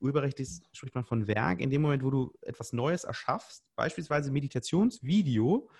urheberrechtlich 0.00 0.48
spricht 0.72 0.96
man 0.96 1.04
von 1.04 1.28
Werk, 1.28 1.60
in 1.60 1.70
dem 1.70 1.82
Moment, 1.82 2.02
wo 2.02 2.10
du 2.10 2.32
etwas 2.42 2.72
Neues 2.72 3.04
erschaffst, 3.04 3.64
beispielsweise 3.76 4.32
Meditationsvideo, 4.32 5.70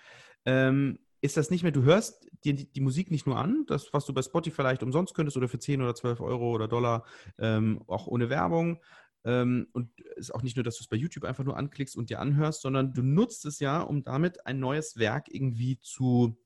ähm, 0.45 0.97
ist 1.21 1.37
das 1.37 1.51
nicht 1.51 1.63
mehr, 1.63 1.71
du 1.71 1.83
hörst 1.83 2.27
die, 2.43 2.71
die, 2.71 2.81
Musik 2.81 3.11
nicht 3.11 3.27
nur 3.27 3.37
an, 3.37 3.65
das, 3.67 3.93
was 3.93 4.05
du 4.05 4.13
bei 4.13 4.23
Spotify 4.23 4.55
vielleicht 4.55 4.83
umsonst 4.83 5.13
könntest 5.13 5.37
oder 5.37 5.47
für 5.47 5.59
10 5.59 5.81
oder 5.81 5.93
12 5.93 6.19
Euro 6.19 6.51
oder 6.51 6.67
Dollar, 6.67 7.05
ähm, 7.37 7.83
auch 7.87 8.07
ohne 8.07 8.29
Werbung. 8.29 8.79
Ähm, 9.23 9.67
und 9.73 9.91
es 10.15 10.29
ist 10.29 10.31
auch 10.31 10.41
nicht 10.41 10.57
nur, 10.57 10.63
dass 10.63 10.77
du 10.77 10.83
es 10.83 10.87
bei 10.87 10.97
YouTube 10.97 11.25
einfach 11.25 11.43
nur 11.43 11.57
anklickst 11.57 11.95
und 11.95 12.09
dir 12.09 12.19
anhörst, 12.19 12.61
sondern 12.61 12.93
du 12.93 13.03
nutzt 13.03 13.45
es 13.45 13.59
ja, 13.59 13.81
um 13.81 14.03
damit 14.03 14.45
ein 14.47 14.59
neues 14.59 14.97
Werk 14.97 15.27
irgendwie 15.29 15.79
zu, 15.79 16.37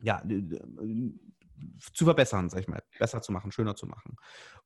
ja, 0.00 0.22
zu 1.92 2.04
verbessern, 2.04 2.48
sag 2.48 2.60
ich 2.60 2.68
mal, 2.68 2.82
besser 2.98 3.20
zu 3.20 3.30
machen, 3.30 3.52
schöner 3.52 3.76
zu 3.76 3.86
machen. 3.86 4.16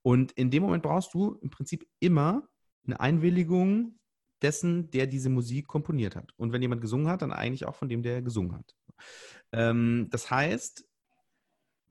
Und 0.02 0.32
in 0.32 0.50
dem 0.50 0.62
Moment 0.62 0.84
brauchst 0.84 1.14
du 1.14 1.34
im 1.42 1.50
Prinzip 1.50 1.84
immer 1.98 2.48
eine 2.86 3.00
Einwilligung 3.00 3.98
dessen, 4.42 4.90
der 4.90 5.06
diese 5.06 5.30
Musik 5.30 5.66
komponiert 5.66 6.16
hat. 6.16 6.32
Und 6.36 6.52
wenn 6.52 6.62
jemand 6.62 6.80
gesungen 6.80 7.08
hat, 7.08 7.22
dann 7.22 7.32
eigentlich 7.32 7.64
auch 7.64 7.76
von 7.76 7.88
dem, 7.88 8.02
der 8.02 8.22
gesungen 8.22 8.54
hat. 8.54 8.74
Ähm, 9.52 10.08
das 10.10 10.30
heißt, 10.30 10.84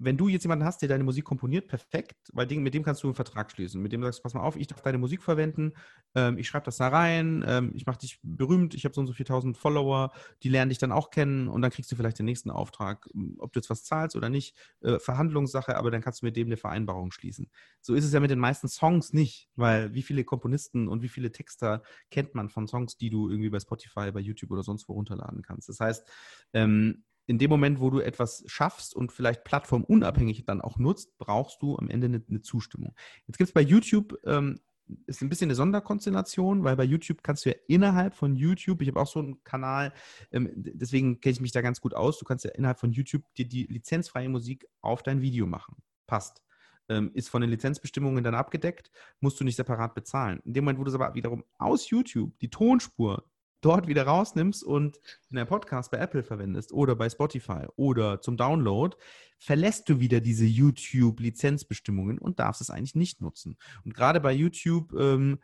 wenn 0.04 0.18
du 0.18 0.28
jetzt 0.28 0.44
jemanden 0.44 0.66
hast, 0.66 0.82
der 0.82 0.90
deine 0.90 1.04
Musik 1.04 1.26
komponiert, 1.26 1.68
perfekt, 1.68 2.18
weil 2.34 2.48
mit 2.48 2.74
dem 2.74 2.84
kannst 2.84 3.04
du 3.04 3.08
einen 3.08 3.14
Vertrag 3.14 3.52
schließen. 3.52 3.82
Mit 3.82 3.92
dem 3.92 4.02
sagst 4.02 4.20
du, 4.20 4.24
pass 4.24 4.34
mal 4.34 4.42
auf, 4.42 4.56
ich 4.56 4.66
darf 4.66 4.82
deine 4.82 4.98
Musik 4.98 5.22
verwenden, 5.22 5.74
ähm, 6.16 6.40
ich 6.40 6.48
schreibe 6.48 6.66
das 6.66 6.78
da 6.78 6.88
rein, 6.88 7.46
ähm, 7.48 7.72
ich 7.76 7.86
mache 7.86 8.00
dich 8.00 8.20
berühmt, 8.24 8.74
ich 8.74 8.84
habe 8.86 8.96
so 8.96 9.02
und 9.02 9.08
so 9.08 9.14
4000 9.14 9.56
Follower, 9.56 10.12
die 10.42 10.50
lernen 10.50 10.70
dich 10.70 10.80
dann 10.80 10.92
auch 10.92 11.12
kennen 11.12 11.48
und 11.48 11.62
dann 11.62 11.70
kriegst 11.70 11.92
du 11.92 11.96
vielleicht 11.96 12.18
den 12.18 12.26
nächsten 12.26 12.50
Auftrag, 12.50 13.08
ob 13.38 13.54
du 13.54 13.60
jetzt 13.60 13.70
was 13.70 13.84
zahlst 13.84 14.16
oder 14.16 14.30
nicht, 14.30 14.58
äh, 14.82 14.98
Verhandlungssache, 14.98 15.78
aber 15.78 15.92
dann 15.92 16.02
kannst 16.02 16.24
du 16.24 16.26
mit 16.26 16.36
dem 16.36 16.48
eine 16.48 16.58
Vereinbarung 16.58 17.12
schließen. 17.12 17.52
So 17.80 17.94
ist 17.94 18.04
es 18.04 18.12
ja 18.12 18.20
mit 18.20 18.32
den 18.32 18.40
meisten 18.40 18.68
Songs 18.70 19.14
nicht, 19.14 19.50
weil 19.56 19.94
wie 19.94 20.02
viele 20.02 20.24
Komponisten 20.24 20.88
und 20.88 21.04
wie 21.04 21.10
viele 21.10 21.32
Texter 21.32 21.84
kennt 22.10 22.34
man 22.34 22.50
von 22.50 22.68
Songs, 22.68 22.98
die 22.98 23.12
du 23.12 23.30
irgendwie 23.30 23.50
bei 23.50 23.60
Spotify, 23.60 24.12
bei 24.12 24.20
YouTube 24.20 24.50
oder 24.50 24.64
sonst 24.64 24.90
wo 24.90 24.94
runterladen 24.94 25.44
kannst. 25.44 25.70
Das 25.70 25.80
heißt, 25.80 26.10
ähm, 26.54 27.04
in 27.32 27.38
dem 27.38 27.50
Moment, 27.50 27.80
wo 27.80 27.90
du 27.90 28.02
etwas 28.02 28.44
schaffst 28.48 28.94
und 28.94 29.14
vielleicht 29.14 29.46
plattformunabhängig 29.46 30.44
dann 30.44 30.60
auch 30.60 30.78
nutzt, 30.78 31.18
brauchst 31.18 31.62
du 31.62 31.78
am 31.78 31.90
Ende 31.90 32.08
eine, 32.08 32.22
eine 32.30 32.42
Zustimmung. 32.42 32.94
Jetzt 33.26 33.38
gibt 33.38 33.48
es 33.48 33.54
bei 33.54 33.62
YouTube, 33.62 34.18
ähm, 34.26 34.60
ist 35.06 35.22
ein 35.22 35.30
bisschen 35.30 35.48
eine 35.48 35.56
Sonderkonstellation, 35.56 36.66
weil 36.66 36.76
bei 36.76 36.84
YouTube 36.84 37.24
kannst 37.24 37.46
du 37.46 37.52
ja 37.52 37.56
innerhalb 37.70 38.16
von 38.16 38.36
YouTube, 38.36 38.82
ich 38.82 38.90
habe 38.90 39.00
auch 39.00 39.08
so 39.08 39.20
einen 39.20 39.42
Kanal, 39.46 39.94
ähm, 40.34 40.52
deswegen 40.56 41.22
kenne 41.22 41.32
ich 41.32 41.40
mich 41.40 41.54
da 41.54 41.62
ganz 41.62 41.80
gut 41.80 41.94
aus, 41.94 42.20
du 42.20 42.26
kannst 42.26 42.44
ja 42.44 42.52
innerhalb 42.52 42.82
von 42.82 42.92
YouTube 42.92 43.24
dir 43.38 43.48
die 43.48 43.64
lizenzfreie 43.64 44.28
Musik 44.28 44.68
auf 44.82 45.02
dein 45.02 45.22
Video 45.22 45.48
machen. 45.48 45.78
Passt. 46.08 46.44
Ähm, 46.90 47.12
ist 47.14 47.30
von 47.30 47.40
den 47.40 47.50
Lizenzbestimmungen 47.50 48.26
dann 48.26 48.36
abgedeckt, 48.36 48.92
musst 49.22 49.40
du 49.40 49.46
nicht 49.46 49.56
separat 49.56 49.96
bezahlen. 49.96 50.42
In 50.44 50.52
dem 50.52 50.66
Moment, 50.66 50.80
wo 50.80 50.84
du 50.84 50.90
es 50.90 50.96
aber 50.96 51.14
wiederum 51.14 51.46
aus 51.58 51.90
YouTube 51.90 52.38
die 52.40 52.50
Tonspur 52.50 53.31
dort 53.62 53.88
wieder 53.88 54.04
rausnimmst 54.04 54.64
und 54.64 55.00
in 55.30 55.38
einem 55.38 55.48
Podcast 55.48 55.92
bei 55.92 55.98
Apple 55.98 56.24
verwendest 56.24 56.72
oder 56.72 56.96
bei 56.96 57.10
Spotify 57.10 57.68
oder 57.76 58.22
zum 58.22 58.38
Download, 58.38 58.96
verlässt 59.38 59.90
du 59.90 60.00
wieder 60.00 60.20
diese 60.20 60.46
YouTube-Lizenzbestimmungen 60.46 62.18
und 62.18 62.40
darfst 62.40 62.62
es 62.62 62.70
eigentlich 62.70 62.96
nicht 62.96 63.22
nutzen. 63.22 63.58
Und 63.86 63.94
gerade 63.94 64.20
bei 64.20 64.34
YouTube, 64.34 64.94
ähm, 64.94 65.40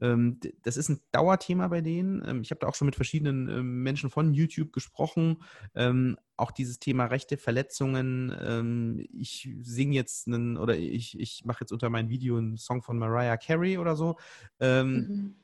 ähm, 0.00 0.38
das 0.62 0.76
ist 0.76 0.88
ein 0.88 1.00
Dauerthema 1.12 1.68
bei 1.68 1.80
denen. 1.80 2.22
Ähm, 2.26 2.42
ich 2.42 2.50
habe 2.50 2.60
da 2.60 2.68
auch 2.68 2.74
schon 2.74 2.86
mit 2.86 2.96
verschiedenen 2.96 3.48
ähm, 3.48 3.82
Menschen 3.82 4.10
von 4.10 4.32
YouTube 4.32 4.72
gesprochen. 4.72 5.42
Ähm, 5.74 6.16
auch 6.36 6.50
dieses 6.50 6.78
Thema 6.78 7.06
rechte 7.06 7.36
Verletzungen. 7.36 8.34
Ähm, 8.40 9.04
ich 9.12 9.48
singe 9.62 9.94
jetzt 9.94 10.28
einen 10.28 10.56
oder 10.56 10.76
ich, 10.76 11.18
ich 11.18 11.44
mache 11.44 11.62
jetzt 11.62 11.72
unter 11.72 11.90
meinem 11.90 12.10
Video 12.10 12.36
einen 12.36 12.58
Song 12.58 12.82
von 12.82 12.98
Mariah 12.98 13.36
Carey 13.36 13.78
oder 13.78 13.96
so. 13.96 14.16
Mhm 14.60 15.36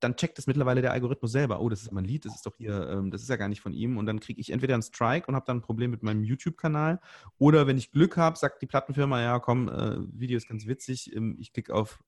dann 0.00 0.16
checkt 0.16 0.38
es 0.38 0.46
mittlerweile 0.46 0.82
der 0.82 0.92
Algorithmus 0.92 1.32
selber. 1.32 1.60
Oh, 1.60 1.68
das 1.68 1.82
ist 1.82 1.92
mein 1.92 2.04
Lied, 2.04 2.24
das 2.24 2.36
ist 2.36 2.46
doch 2.46 2.56
hier, 2.56 2.88
ähm, 2.90 3.10
das 3.10 3.22
ist 3.22 3.28
ja 3.28 3.36
gar 3.36 3.48
nicht 3.48 3.60
von 3.60 3.72
ihm. 3.72 3.96
Und 3.96 4.06
dann 4.06 4.20
kriege 4.20 4.40
ich 4.40 4.50
entweder 4.50 4.74
einen 4.74 4.82
Strike 4.82 5.26
und 5.26 5.34
habe 5.34 5.46
dann 5.46 5.58
ein 5.58 5.62
Problem 5.62 5.90
mit 5.90 6.02
meinem 6.02 6.24
YouTube-Kanal. 6.24 7.00
Oder 7.38 7.66
wenn 7.66 7.78
ich 7.78 7.90
Glück 7.90 8.16
habe, 8.16 8.36
sagt 8.38 8.62
die 8.62 8.66
Plattenfirma, 8.66 9.20
ja, 9.20 9.38
komm, 9.38 9.68
äh, 9.68 9.98
Video 10.12 10.36
ist 10.36 10.48
ganz 10.48 10.66
witzig. 10.66 11.14
Ähm, 11.14 11.36
ich 11.40 11.52
klicke 11.52 11.74
auf, 11.74 12.02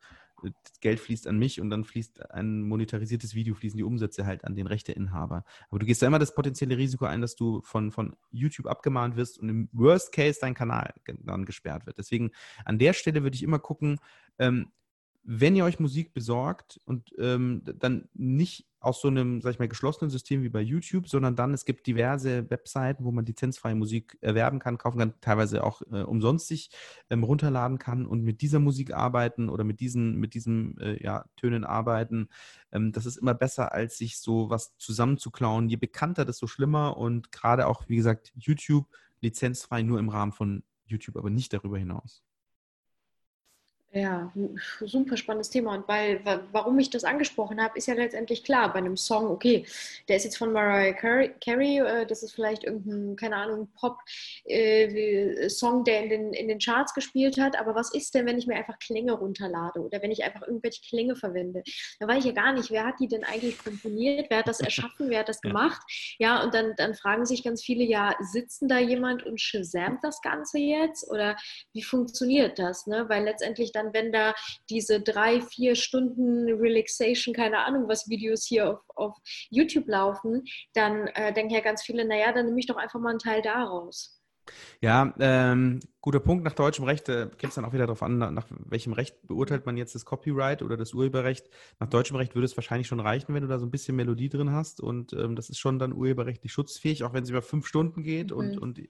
äh, 0.44 0.50
das 0.62 0.80
Geld 0.80 1.00
fließt 1.00 1.26
an 1.26 1.38
mich 1.38 1.60
und 1.60 1.70
dann 1.70 1.84
fließt 1.84 2.30
ein 2.30 2.62
monetarisiertes 2.62 3.34
Video, 3.34 3.54
fließen 3.54 3.76
die 3.76 3.84
Umsätze 3.84 4.26
halt 4.26 4.44
an 4.44 4.54
den 4.54 4.66
Rechteinhaber. 4.66 5.44
Aber 5.68 5.78
du 5.78 5.86
gehst 5.86 6.02
da 6.02 6.06
immer 6.06 6.18
das 6.18 6.34
potenzielle 6.34 6.76
Risiko 6.76 7.06
ein, 7.06 7.20
dass 7.20 7.34
du 7.34 7.60
von, 7.62 7.90
von 7.90 8.16
YouTube 8.30 8.66
abgemahnt 8.66 9.16
wirst 9.16 9.38
und 9.38 9.48
im 9.48 9.68
Worst 9.72 10.12
Case 10.12 10.38
dein 10.40 10.54
Kanal 10.54 10.94
dann 11.06 11.44
gesperrt 11.44 11.86
wird. 11.86 11.98
Deswegen 11.98 12.30
an 12.64 12.78
der 12.78 12.92
Stelle 12.92 13.22
würde 13.22 13.34
ich 13.34 13.42
immer 13.42 13.58
gucken, 13.58 13.98
ähm, 14.38 14.70
wenn 15.32 15.54
ihr 15.54 15.64
euch 15.64 15.78
Musik 15.78 16.12
besorgt 16.12 16.80
und 16.86 17.14
ähm, 17.16 17.62
dann 17.64 18.08
nicht 18.14 18.66
aus 18.80 19.00
so 19.00 19.06
einem, 19.06 19.40
sag 19.40 19.52
ich 19.52 19.58
mal, 19.60 19.68
geschlossenen 19.68 20.10
System 20.10 20.42
wie 20.42 20.48
bei 20.48 20.60
YouTube, 20.60 21.06
sondern 21.06 21.36
dann, 21.36 21.54
es 21.54 21.64
gibt 21.64 21.86
diverse 21.86 22.50
Webseiten, 22.50 23.04
wo 23.04 23.12
man 23.12 23.24
lizenzfreie 23.24 23.76
Musik 23.76 24.18
erwerben 24.22 24.58
kann, 24.58 24.76
kaufen 24.76 24.98
kann, 24.98 25.14
teilweise 25.20 25.62
auch 25.62 25.82
äh, 25.92 26.02
umsonst 26.02 26.48
sich 26.48 26.70
ähm, 27.10 27.22
runterladen 27.22 27.78
kann 27.78 28.06
und 28.06 28.24
mit 28.24 28.40
dieser 28.40 28.58
Musik 28.58 28.92
arbeiten 28.92 29.48
oder 29.48 29.62
mit 29.62 29.78
diesen, 29.78 30.16
mit 30.16 30.34
diesen 30.34 30.76
äh, 30.78 31.00
ja, 31.00 31.24
Tönen 31.36 31.62
arbeiten. 31.62 32.28
Ähm, 32.72 32.90
das 32.90 33.06
ist 33.06 33.16
immer 33.16 33.34
besser, 33.34 33.70
als 33.70 33.98
sich 33.98 34.18
so 34.18 34.50
was 34.50 34.76
zusammenzuklauen. 34.78 35.68
Je 35.68 35.76
bekannter, 35.76 36.24
desto 36.24 36.48
schlimmer 36.48 36.96
und 36.96 37.30
gerade 37.30 37.68
auch, 37.68 37.88
wie 37.88 37.96
gesagt, 37.96 38.32
YouTube 38.34 38.88
lizenzfrei 39.20 39.82
nur 39.82 40.00
im 40.00 40.08
Rahmen 40.08 40.32
von 40.32 40.64
YouTube, 40.86 41.16
aber 41.16 41.30
nicht 41.30 41.52
darüber 41.52 41.78
hinaus. 41.78 42.24
Ja, 43.92 44.32
super 44.82 45.16
spannendes 45.16 45.50
Thema. 45.50 45.74
Und 45.74 45.88
weil, 45.88 46.20
warum 46.52 46.78
ich 46.78 46.90
das 46.90 47.02
angesprochen 47.02 47.60
habe, 47.60 47.76
ist 47.76 47.88
ja 47.88 47.94
letztendlich 47.94 48.44
klar, 48.44 48.72
bei 48.72 48.78
einem 48.78 48.96
Song, 48.96 49.26
okay, 49.26 49.66
der 50.08 50.16
ist 50.16 50.22
jetzt 50.22 50.38
von 50.38 50.52
Mariah 50.52 50.92
Carey, 50.92 51.80
äh, 51.80 52.06
das 52.06 52.22
ist 52.22 52.32
vielleicht 52.32 52.62
irgendein, 52.62 53.16
keine 53.16 53.34
Ahnung, 53.34 53.68
Pop-Song, 53.74 54.46
äh, 54.46 55.84
der 55.84 56.04
in 56.04 56.10
den, 56.10 56.32
in 56.34 56.46
den 56.46 56.60
Charts 56.60 56.94
gespielt 56.94 57.40
hat, 57.40 57.58
aber 57.58 57.74
was 57.74 57.92
ist 57.92 58.14
denn, 58.14 58.26
wenn 58.26 58.38
ich 58.38 58.46
mir 58.46 58.54
einfach 58.54 58.78
Klänge 58.78 59.10
runterlade 59.10 59.80
oder 59.80 60.00
wenn 60.00 60.12
ich 60.12 60.22
einfach 60.22 60.46
irgendwelche 60.46 60.82
Klänge 60.82 61.16
verwende? 61.16 61.64
Da 61.98 62.06
weiß 62.06 62.18
ich 62.18 62.26
ja 62.26 62.32
gar 62.32 62.52
nicht, 62.52 62.70
wer 62.70 62.86
hat 62.86 63.00
die 63.00 63.08
denn 63.08 63.24
eigentlich 63.24 63.58
komponiert, 63.58 64.26
wer 64.30 64.38
hat 64.38 64.48
das 64.48 64.60
erschaffen, 64.60 65.10
wer 65.10 65.18
hat 65.18 65.28
das 65.28 65.40
gemacht? 65.40 65.82
Ja, 66.20 66.44
und 66.44 66.54
dann, 66.54 66.74
dann 66.76 66.94
fragen 66.94 67.26
sich 67.26 67.42
ganz 67.42 67.64
viele, 67.64 67.82
ja, 67.82 68.14
sitzen 68.20 68.68
da 68.68 68.78
jemand 68.78 69.26
und 69.26 69.40
shazamt 69.40 70.04
das 70.04 70.22
Ganze 70.22 70.60
jetzt 70.60 71.10
oder 71.10 71.36
wie 71.72 71.82
funktioniert 71.82 72.56
das? 72.60 72.86
Ne? 72.86 73.08
Weil 73.08 73.24
letztendlich 73.24 73.72
dann, 73.80 73.94
wenn 73.94 74.12
da 74.12 74.34
diese 74.68 75.00
drei, 75.00 75.40
vier 75.40 75.74
Stunden 75.74 76.48
Relaxation, 76.52 77.34
keine 77.34 77.58
Ahnung 77.64 77.88
was 77.88 78.08
Videos 78.08 78.44
hier 78.46 78.70
auf, 78.70 78.80
auf 78.94 79.16
YouTube 79.50 79.88
laufen, 79.88 80.44
dann 80.74 81.06
äh, 81.08 81.32
denken 81.32 81.54
ja 81.54 81.60
ganz 81.60 81.82
viele, 81.82 82.04
naja, 82.04 82.32
dann 82.32 82.46
nehme 82.46 82.60
ich 82.60 82.66
doch 82.66 82.76
einfach 82.76 83.00
mal 83.00 83.10
einen 83.10 83.18
Teil 83.18 83.42
daraus. 83.42 84.16
Ja, 84.80 85.14
ähm, 85.20 85.78
guter 86.00 86.18
Punkt. 86.18 86.44
Nach 86.44 86.54
deutschem 86.54 86.84
Recht 86.84 87.08
äh, 87.08 87.28
kommt 87.28 87.44
es 87.44 87.54
dann 87.54 87.64
auch 87.64 87.72
wieder 87.72 87.86
darauf 87.86 88.02
an, 88.02 88.18
nach 88.18 88.46
welchem 88.48 88.92
Recht 88.92 89.16
beurteilt 89.26 89.64
man 89.64 89.76
jetzt 89.76 89.94
das 89.94 90.04
Copyright 90.04 90.62
oder 90.62 90.76
das 90.76 90.92
Urheberrecht. 90.92 91.48
Nach 91.78 91.88
deutschem 91.88 92.16
Recht 92.16 92.34
würde 92.34 92.46
es 92.46 92.56
wahrscheinlich 92.56 92.88
schon 92.88 92.98
reichen, 92.98 93.34
wenn 93.34 93.42
du 93.42 93.48
da 93.48 93.58
so 93.58 93.66
ein 93.66 93.70
bisschen 93.70 93.96
Melodie 93.96 94.28
drin 94.28 94.50
hast 94.50 94.80
und 94.80 95.12
ähm, 95.12 95.36
das 95.36 95.50
ist 95.50 95.58
schon 95.58 95.78
dann 95.78 95.92
urheberrechtlich 95.92 96.52
schutzfähig, 96.52 97.04
auch 97.04 97.12
wenn 97.12 97.22
es 97.22 97.30
über 97.30 97.42
fünf 97.42 97.66
Stunden 97.66 98.02
geht 98.02 98.30
mhm. 98.30 98.36
und, 98.36 98.58
und, 98.58 98.80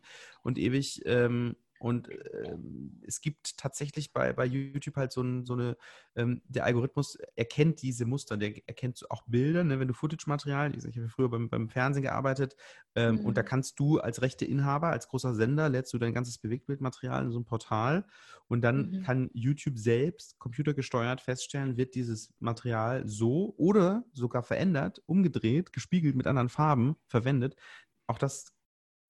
und 0.43 0.59
ewig. 0.59 1.03
Ähm, 1.05 1.57
und 1.81 2.11
ähm, 2.45 3.01
es 3.07 3.23
gibt 3.23 3.57
tatsächlich 3.57 4.13
bei, 4.13 4.35
bei 4.35 4.45
YouTube 4.45 4.97
halt 4.97 5.13
so, 5.13 5.23
ein, 5.23 5.47
so 5.47 5.55
eine, 5.55 5.79
ähm, 6.15 6.43
der 6.47 6.67
Algorithmus 6.67 7.17
erkennt 7.37 7.81
diese 7.81 8.05
Muster, 8.05 8.37
der 8.37 8.53
erkennt 8.69 9.11
auch 9.11 9.23
Bilder, 9.27 9.65
ne? 9.65 9.81
wenn 9.81 9.89
du 9.89 9.95
Footage-Material, 9.95 10.77
ich 10.77 10.97
habe 10.99 11.09
früher 11.09 11.31
beim, 11.31 11.49
beim 11.49 11.71
Fernsehen 11.71 12.03
gearbeitet, 12.03 12.55
ähm, 12.97 13.15
mhm. 13.15 13.25
und 13.25 13.39
da 13.39 13.43
mhm. 13.43 13.47
kannst 13.47 13.81
du 13.81 13.99
als 13.99 14.21
Rechteinhaber, 14.21 14.89
als 14.89 15.09
großer 15.09 15.35
Sender, 15.35 15.71
lädst 15.71 15.95
du 15.95 15.99
dein 15.99 16.13
ganzes 16.13 16.37
Bewegtbildmaterial 16.37 17.25
in 17.25 17.31
so 17.31 17.41
ein 17.41 17.47
Portal 17.47 18.05
und 18.47 18.61
dann 18.61 18.91
mhm. 18.91 19.03
kann 19.03 19.31
YouTube 19.33 19.79
selbst 19.79 20.39
computergesteuert 20.39 21.23
feststellen, 21.23 21.79
wird 21.79 21.95
dieses 21.95 22.35
Material 22.41 23.09
so 23.09 23.55
oder 23.57 24.05
sogar 24.13 24.43
verändert, 24.43 25.03
umgedreht, 25.07 25.73
gespiegelt 25.73 26.15
mit 26.15 26.27
anderen 26.27 26.51
Farben 26.51 26.97
verwendet. 27.07 27.57
Auch 28.07 28.19
das 28.19 28.53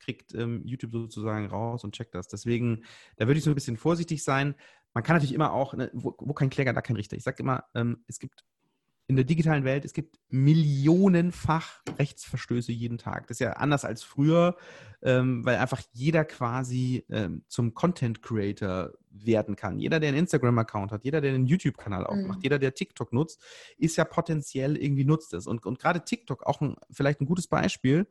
kriegt 0.01 0.35
ähm, 0.35 0.63
YouTube 0.65 0.93
sozusagen 0.93 1.47
raus 1.47 1.85
und 1.85 1.95
checkt 1.95 2.15
das. 2.15 2.29
Deswegen, 2.29 2.85
da 3.17 3.27
würde 3.27 3.39
ich 3.39 3.45
so 3.45 3.51
ein 3.51 3.55
bisschen 3.55 3.77
vorsichtig 3.77 4.25
sein. 4.25 4.55
Man 4.93 5.05
kann 5.05 5.17
natürlich 5.17 5.35
immer 5.35 5.53
auch, 5.53 5.75
ne, 5.75 5.91
wo, 5.93 6.15
wo, 6.19 6.33
kein 6.35 6.51
Kläger, 6.51 6.73
da 6.73 6.83
kein 6.83 6.97
Richter. 6.97 7.17
Ich 7.17 7.23
sage 7.23 7.43
immer, 7.43 7.65
ähm, 7.75 8.03
es 8.09 8.19
gibt 8.19 8.45
in 9.11 9.17
der 9.17 9.25
digitalen 9.25 9.65
Welt, 9.65 9.85
es 9.85 9.93
gibt 9.93 10.21
millionenfach 10.29 11.83
Rechtsverstöße 11.99 12.71
jeden 12.71 12.97
Tag. 12.97 13.27
Das 13.27 13.37
ist 13.37 13.41
ja 13.41 13.55
anders 13.55 13.85
als 13.85 14.05
früher, 14.05 14.57
ähm, 15.03 15.45
weil 15.45 15.57
einfach 15.57 15.83
jeder 15.93 16.25
quasi 16.25 17.05
ähm, 17.11 17.43
zum 17.49 17.75
Content 17.75 18.23
Creator 18.23 18.93
werden 19.11 19.57
kann. 19.57 19.81
Jeder, 19.81 19.99
der 19.99 20.11
einen 20.11 20.19
Instagram-Account 20.19 20.93
hat, 20.93 21.05
jeder, 21.05 21.21
der 21.21 21.35
einen 21.35 21.47
YouTube-Kanal 21.47 22.07
aufmacht, 22.07 22.39
mhm. 22.39 22.43
jeder, 22.45 22.61
der 22.61 22.73
TikTok 22.73 23.13
nutzt, 23.13 23.43
ist 23.79 23.97
ja 23.97 24.05
potenziell 24.05 24.77
irgendwie 24.77 25.05
nutzt 25.05 25.35
es. 25.35 25.49
Und, 25.49 25.67
und 25.67 25.81
gerade 25.81 26.05
TikTok, 26.05 26.47
auch 26.47 26.61
ein, 26.61 26.77
vielleicht 26.93 27.21
ein 27.21 27.27
gutes 27.27 27.49
Beispiel, 27.49 28.07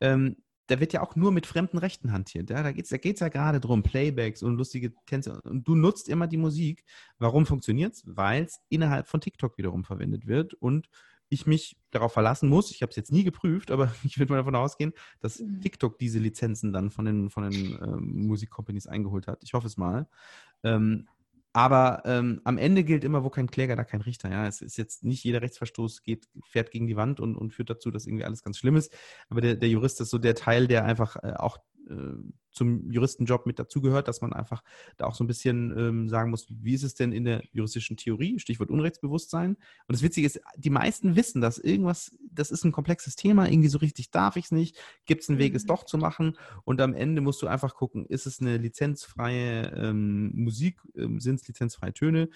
ähm, 0.00 0.36
da 0.66 0.80
wird 0.80 0.92
ja 0.92 1.02
auch 1.02 1.16
nur 1.16 1.32
mit 1.32 1.46
fremden 1.46 1.78
Rechten 1.78 2.12
hantiert. 2.12 2.50
Ja? 2.50 2.62
Da 2.62 2.72
geht 2.72 2.84
es 2.84 2.90
da 2.90 2.96
geht's 2.96 3.20
ja 3.20 3.28
gerade 3.28 3.60
drum, 3.60 3.82
Playbacks 3.82 4.42
und 4.42 4.56
lustige 4.56 4.94
Tänze. 5.06 5.40
Und 5.42 5.66
du 5.66 5.74
nutzt 5.74 6.08
immer 6.08 6.26
die 6.26 6.36
Musik. 6.36 6.84
Warum 7.18 7.46
funktioniert 7.46 7.94
es? 7.94 8.02
Weil 8.06 8.44
es 8.44 8.60
innerhalb 8.68 9.08
von 9.08 9.20
TikTok 9.20 9.58
wiederum 9.58 9.84
verwendet 9.84 10.26
wird 10.26 10.54
und 10.54 10.88
ich 11.32 11.46
mich 11.46 11.78
darauf 11.90 12.12
verlassen 12.12 12.50
muss, 12.50 12.70
ich 12.70 12.82
habe 12.82 12.90
es 12.90 12.96
jetzt 12.96 13.10
nie 13.10 13.24
geprüft, 13.24 13.70
aber 13.70 13.92
ich 14.04 14.18
würde 14.18 14.32
mal 14.32 14.38
davon 14.38 14.54
ausgehen, 14.54 14.92
dass 15.20 15.40
mhm. 15.40 15.60
TikTok 15.62 15.98
diese 15.98 16.18
Lizenzen 16.18 16.72
dann 16.72 16.90
von 16.90 17.06
den, 17.06 17.30
von 17.30 17.50
den 17.50 17.78
ähm, 17.82 18.26
Musikcompanies 18.26 18.86
eingeholt 18.86 19.26
hat. 19.26 19.42
Ich 19.42 19.54
hoffe 19.54 19.66
es 19.66 19.76
mal. 19.76 20.06
Ähm, 20.62 21.08
aber 21.52 22.02
ähm, 22.06 22.40
am 22.44 22.56
Ende 22.56 22.82
gilt 22.82 23.04
immer, 23.04 23.24
wo 23.24 23.30
kein 23.30 23.50
Kläger, 23.50 23.76
da 23.76 23.84
kein 23.84 24.00
Richter. 24.00 24.30
Ja, 24.30 24.46
es 24.46 24.62
ist 24.62 24.78
jetzt 24.78 25.04
nicht 25.04 25.22
jeder 25.22 25.42
Rechtsverstoß 25.42 26.02
geht, 26.02 26.28
fährt 26.44 26.70
gegen 26.70 26.86
die 26.86 26.96
Wand 26.96 27.20
und, 27.20 27.36
und 27.36 27.52
führt 27.52 27.68
dazu, 27.68 27.90
dass 27.90 28.06
irgendwie 28.06 28.24
alles 28.24 28.42
ganz 28.42 28.58
schlimm 28.58 28.76
ist. 28.76 28.94
Aber 29.28 29.42
der, 29.42 29.56
der 29.56 29.68
Jurist 29.68 30.00
ist 30.00 30.10
so 30.10 30.18
der 30.18 30.34
Teil, 30.34 30.66
der 30.66 30.84
einfach 30.84 31.16
äh, 31.16 31.34
auch 31.36 31.58
zum 32.52 32.90
Juristenjob 32.90 33.46
mit 33.46 33.58
dazugehört, 33.58 34.08
dass 34.08 34.20
man 34.20 34.32
einfach 34.32 34.62
da 34.96 35.06
auch 35.06 35.14
so 35.14 35.24
ein 35.24 35.26
bisschen 35.26 35.76
ähm, 35.76 36.08
sagen 36.08 36.30
muss, 36.30 36.46
wie 36.48 36.74
ist 36.74 36.82
es 36.82 36.94
denn 36.94 37.12
in 37.12 37.24
der 37.24 37.42
juristischen 37.52 37.96
Theorie, 37.96 38.38
Stichwort 38.38 38.70
Unrechtsbewusstsein. 38.70 39.56
Und 39.56 39.92
das 39.94 40.02
Witzige 40.02 40.26
ist, 40.26 40.40
die 40.56 40.70
meisten 40.70 41.16
wissen, 41.16 41.40
dass 41.40 41.58
irgendwas, 41.58 42.14
das 42.30 42.50
ist 42.50 42.64
ein 42.64 42.72
komplexes 42.72 43.16
Thema, 43.16 43.48
irgendwie 43.48 43.68
so 43.68 43.78
richtig 43.78 44.10
darf 44.10 44.36
ich 44.36 44.46
es 44.46 44.52
nicht, 44.52 44.76
gibt 45.06 45.22
es 45.22 45.28
einen 45.28 45.38
Weg, 45.38 45.54
es 45.54 45.64
mhm. 45.64 45.68
doch 45.68 45.84
zu 45.84 45.98
machen. 45.98 46.36
Und 46.64 46.80
am 46.80 46.94
Ende 46.94 47.22
musst 47.22 47.42
du 47.42 47.46
einfach 47.46 47.74
gucken, 47.74 48.06
ist 48.06 48.26
es 48.26 48.40
eine 48.40 48.58
lizenzfreie 48.58 49.72
ähm, 49.74 50.32
Musik, 50.34 50.80
ähm, 50.94 51.20
sind 51.20 51.40
es 51.40 51.48
lizenzfreie 51.48 51.94
Töne, 51.94 52.28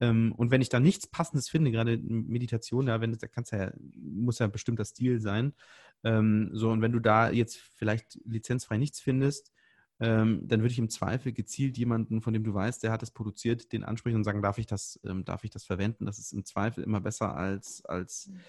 und 0.00 0.50
wenn 0.50 0.60
ich 0.60 0.68
da 0.68 0.80
nichts 0.80 1.06
Passendes 1.06 1.48
finde, 1.48 1.70
gerade 1.70 1.98
Meditation, 1.98 2.88
ja, 2.88 3.00
wenn 3.00 3.12
da 3.12 3.26
kannst 3.28 3.52
ja, 3.52 3.72
muss 3.94 4.38
ja 4.38 4.46
ein 4.46 4.52
bestimmter 4.52 4.84
Stil 4.84 5.20
sein. 5.20 5.54
Ähm, 6.02 6.50
so, 6.52 6.70
und 6.70 6.82
wenn 6.82 6.92
du 6.92 6.98
da 6.98 7.30
jetzt 7.30 7.58
vielleicht 7.58 8.18
lizenzfrei 8.24 8.76
nichts 8.76 9.00
findest, 9.00 9.52
ähm, 10.00 10.46
dann 10.48 10.60
würde 10.60 10.72
ich 10.72 10.78
im 10.78 10.90
Zweifel 10.90 11.32
gezielt 11.32 11.78
jemanden, 11.78 12.20
von 12.20 12.32
dem 12.32 12.42
du 12.42 12.52
weißt, 12.52 12.82
der 12.82 12.90
hat 12.90 13.02
es 13.02 13.12
produziert, 13.12 13.72
den 13.72 13.84
ansprechen 13.84 14.16
und 14.16 14.24
sagen, 14.24 14.42
darf 14.42 14.58
ich 14.58 14.66
das, 14.66 15.00
ähm, 15.04 15.24
darf 15.24 15.44
ich 15.44 15.50
das 15.50 15.64
verwenden? 15.64 16.06
Das 16.06 16.18
ist 16.18 16.32
im 16.32 16.44
Zweifel 16.44 16.82
immer 16.82 17.00
besser, 17.00 17.36
als, 17.36 17.84
als 17.84 18.26
mhm. 18.26 18.40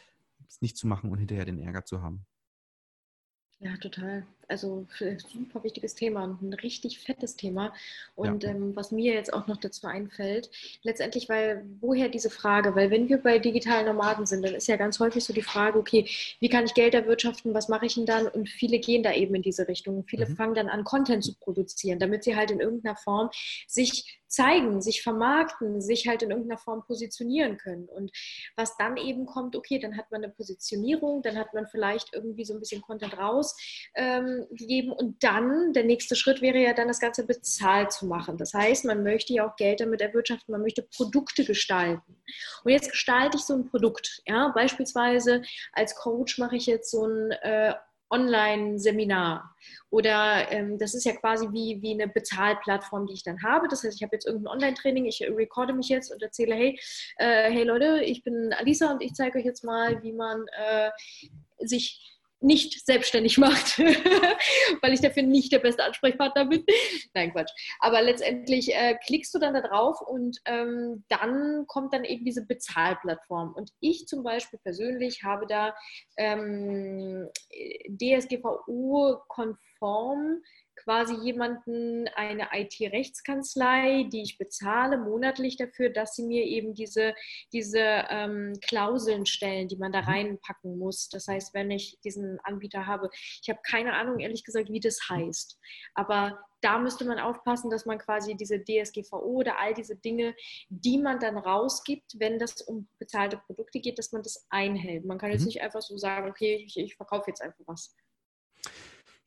es 0.48 0.62
nicht 0.62 0.78
zu 0.78 0.88
machen 0.88 1.12
und 1.12 1.20
hinterher 1.20 1.46
den 1.46 1.60
Ärger 1.60 1.86
zu 1.86 2.02
haben. 2.02 2.26
Ja, 3.60 3.78
total. 3.78 4.26
Also 4.48 4.86
super 5.28 5.64
wichtiges 5.64 5.96
Thema 5.96 6.24
und 6.24 6.42
ein 6.42 6.54
richtig 6.54 7.00
fettes 7.00 7.36
Thema. 7.36 7.74
Und 8.16 8.44
ja. 8.44 8.52
ähm, 8.52 8.76
was 8.76 8.92
mir 8.92 9.14
jetzt 9.14 9.34
auch 9.34 9.48
noch 9.48 9.58
dazu 9.58 9.88
einfällt, 9.88 10.50
letztendlich, 10.84 11.30
weil 11.30 11.66
woher 11.82 12.10
diese 12.10 12.30
Frage? 12.30 12.76
Weil 12.76 12.92
wenn 12.92 13.10
wir 13.10 13.18
bei 13.18 13.40
digitalen 13.40 13.86
Nomaden 13.86 14.26
sind, 14.26 14.46
dann 14.46 14.56
ist 14.56 14.68
ja 14.68 14.78
ganz 14.78 15.00
häufig 15.00 15.24
so 15.24 15.34
die 15.34 15.42
Frage, 15.42 15.80
okay, 15.80 16.08
wie 16.40 16.50
kann 16.50 16.66
ich 16.66 16.74
Geld 16.74 16.94
erwirtschaften, 16.94 17.54
was 17.54 17.70
mache 17.70 17.86
ich 17.86 17.96
denn 17.96 18.06
dann? 18.06 18.28
Und 18.28 18.50
viele 18.50 18.80
gehen 18.80 19.04
da 19.04 19.14
eben 19.14 19.36
in 19.36 19.42
diese 19.42 19.68
Richtung. 19.68 20.06
Viele 20.08 20.28
mhm. 20.28 20.36
fangen 20.36 20.56
dann 20.56 20.70
an, 20.70 20.84
Content 20.84 21.24
zu 21.24 21.36
produzieren, 21.36 22.00
damit 22.00 22.24
sie 22.24 22.36
halt 22.36 22.52
in 22.52 22.60
irgendeiner 22.60 22.96
Form 22.96 23.30
sich 23.68 24.22
zeigen, 24.28 24.82
sich 24.82 25.02
vermarkten, 25.02 25.82
sich 25.82 26.08
halt 26.08 26.22
in 26.22 26.32
irgendeiner 26.32 26.58
Form 26.58 26.84
positionieren 26.84 27.58
können. 27.58 27.88
Und 27.88 28.12
was 28.56 28.76
dann 28.78 28.98
eben 28.98 29.26
kommt, 29.26 29.56
okay, 29.56 29.80
dann 29.80 29.98
hat 29.98 30.12
man 30.12 30.24
eine 30.24 30.34
Positionierung, 30.34 31.22
dann 31.22 31.38
hat 31.38 31.54
man 31.54 31.68
vielleicht 31.68 32.14
irgendwie 32.14 32.44
so 32.44 32.54
ein 32.54 32.60
bisschen 32.60 32.82
Content 32.82 33.18
rausgegeben 33.18 33.96
ähm, 33.96 34.35
und 34.44 35.24
dann, 35.24 35.74
der 35.74 35.84
nächste 35.84 36.16
Schritt 36.16 36.42
wäre 36.42 36.60
ja 36.60 36.74
dann 36.74 36.88
das 36.88 37.00
Ganze 37.00 37.26
bezahlt 37.26 37.92
zu 37.92 38.06
machen. 38.06 38.38
Das 38.38 38.54
heißt, 38.54 38.86
man 38.86 39.04
möchte 39.04 39.34
ja 39.34 39.48
auch 39.48 39.56
Geld 39.56 39.80
damit 39.80 40.02
erwirtschaften, 40.02 40.52
man 40.52 40.62
möchte 40.62 40.84
Produkte 40.96 41.46
gestalten. 41.46 42.18
Und 42.64 42.72
jetzt 42.72 42.92
gestalte 42.92 43.38
ich 43.38 43.44
so 43.44 43.54
ein 43.54 43.70
Produkt, 43.70 44.22
ja, 44.26 44.50
beispielsweise 44.50 45.42
als 45.74 45.96
Coach 45.96 46.38
mache 46.38 46.56
ich 46.56 46.66
jetzt 46.66 46.92
so 46.92 47.06
ein 47.06 47.32
äh, 47.32 47.74
Online-Seminar. 48.10 49.56
Oder 49.90 50.52
ähm, 50.52 50.78
das 50.78 50.94
ist 50.94 51.06
ja 51.06 51.14
quasi 51.14 51.48
wie, 51.52 51.82
wie 51.82 51.94
eine 51.94 52.08
Bezahlplattform, 52.08 53.08
die 53.08 53.14
ich 53.14 53.24
dann 53.24 53.42
habe. 53.44 53.68
Das 53.68 53.84
heißt, 53.84 53.96
ich 53.96 54.04
habe 54.04 54.16
jetzt 54.16 54.28
irgendein 54.28 54.54
Online-Training, 54.54 55.06
ich 55.06 55.22
recorde 55.22 55.74
mich 55.74 55.90
jetzt 55.90 56.12
und 56.12 56.22
erzähle, 56.22 56.56
hey, 56.56 56.80
äh, 57.18 57.52
hey 57.52 57.64
Leute, 57.64 58.04
ich 58.04 58.24
bin 58.24 58.54
Alisa 58.54 58.92
und 58.92 59.02
ich 59.02 59.14
zeige 59.14 59.40
euch 59.40 59.46
jetzt 59.46 59.64
mal, 59.64 60.02
wie 60.04 60.14
man 60.14 60.46
äh, 60.52 60.92
sich 61.60 62.15
nicht 62.46 62.86
selbstständig 62.86 63.38
macht, 63.38 63.80
weil 64.82 64.94
ich 64.94 65.02
dafür 65.02 65.24
nicht 65.24 65.52
der 65.52 65.60
beste 65.60 65.84
Ansprechpartner 65.84 66.46
bin. 66.46 66.64
Nein, 67.14 67.32
Quatsch. 67.32 67.52
Aber 67.80 68.02
letztendlich 68.02 68.74
äh, 68.74 68.98
klickst 69.06 69.34
du 69.34 69.40
dann 69.40 69.54
da 69.54 69.62
drauf 69.62 70.02
und 70.02 70.40
ähm, 70.46 71.04
dann 71.10 71.66
kommt 71.68 71.94
dann 71.94 72.04
eben 72.04 72.26
diese 72.26 72.46
Bezahlplattform. 72.46 73.54
Und 73.54 73.72
ich 73.80 74.08
zum 74.08 74.24
Beispiel 74.24 74.60
persönlich 74.60 75.24
habe 75.24 75.48
da 75.48 75.74
ähm, 76.18 77.30
DSGVO-konform 77.90 80.42
quasi 80.86 81.16
jemanden, 81.16 82.08
eine 82.16 82.48
IT-Rechtskanzlei, 82.54 84.08
die 84.12 84.22
ich 84.22 84.38
bezahle 84.38 84.98
monatlich 84.98 85.58
dafür, 85.58 85.90
dass 85.90 86.16
sie 86.16 86.24
mir 86.24 86.44
eben 86.46 86.76
diese, 86.76 87.16
diese 87.52 87.80
ähm, 87.80 88.54
Klauseln 88.62 89.26
stellen, 89.26 89.68
die 89.68 89.78
man 89.78 89.92
da 89.92 90.04
mhm. 90.04 90.08
reinpacken 90.08 90.78
muss. 90.78 91.10
Das 91.10 91.28
heißt, 91.28 91.54
wenn 91.56 91.72
ich 91.72 92.00
diesen 92.06 92.40
Anbieter 92.44 92.86
habe, 92.86 93.10
ich 93.42 93.50
habe 93.50 93.60
keine 93.68 93.94
Ahnung, 93.94 94.20
ehrlich 94.20 94.44
gesagt, 94.44 94.72
wie 94.72 94.80
das 94.80 95.10
heißt. 95.10 95.60
Aber 95.96 96.40
da 96.62 96.78
müsste 96.78 97.06
man 97.06 97.20
aufpassen, 97.20 97.70
dass 97.70 97.86
man 97.86 97.98
quasi 97.98 98.36
diese 98.36 98.64
DSGVO 98.64 99.18
oder 99.18 99.60
all 99.60 99.74
diese 99.74 99.96
Dinge, 99.96 100.36
die 100.70 101.00
man 101.00 101.20
dann 101.20 101.38
rausgibt, 101.38 102.20
wenn 102.20 102.38
das 102.38 102.62
um 102.62 102.88
bezahlte 103.00 103.38
Produkte 103.38 103.80
geht, 103.80 103.98
dass 103.98 104.12
man 104.12 104.22
das 104.22 104.46
einhält. 104.50 105.06
Man 105.06 105.18
kann 105.18 105.32
jetzt 105.32 105.42
mhm. 105.42 105.48
nicht 105.48 105.62
einfach 105.62 105.82
so 105.82 105.98
sagen, 105.98 106.30
okay, 106.30 106.64
ich, 106.66 106.78
ich 106.78 106.96
verkaufe 106.96 107.26
jetzt 107.28 107.42
einfach 107.42 107.64
was. 107.66 107.96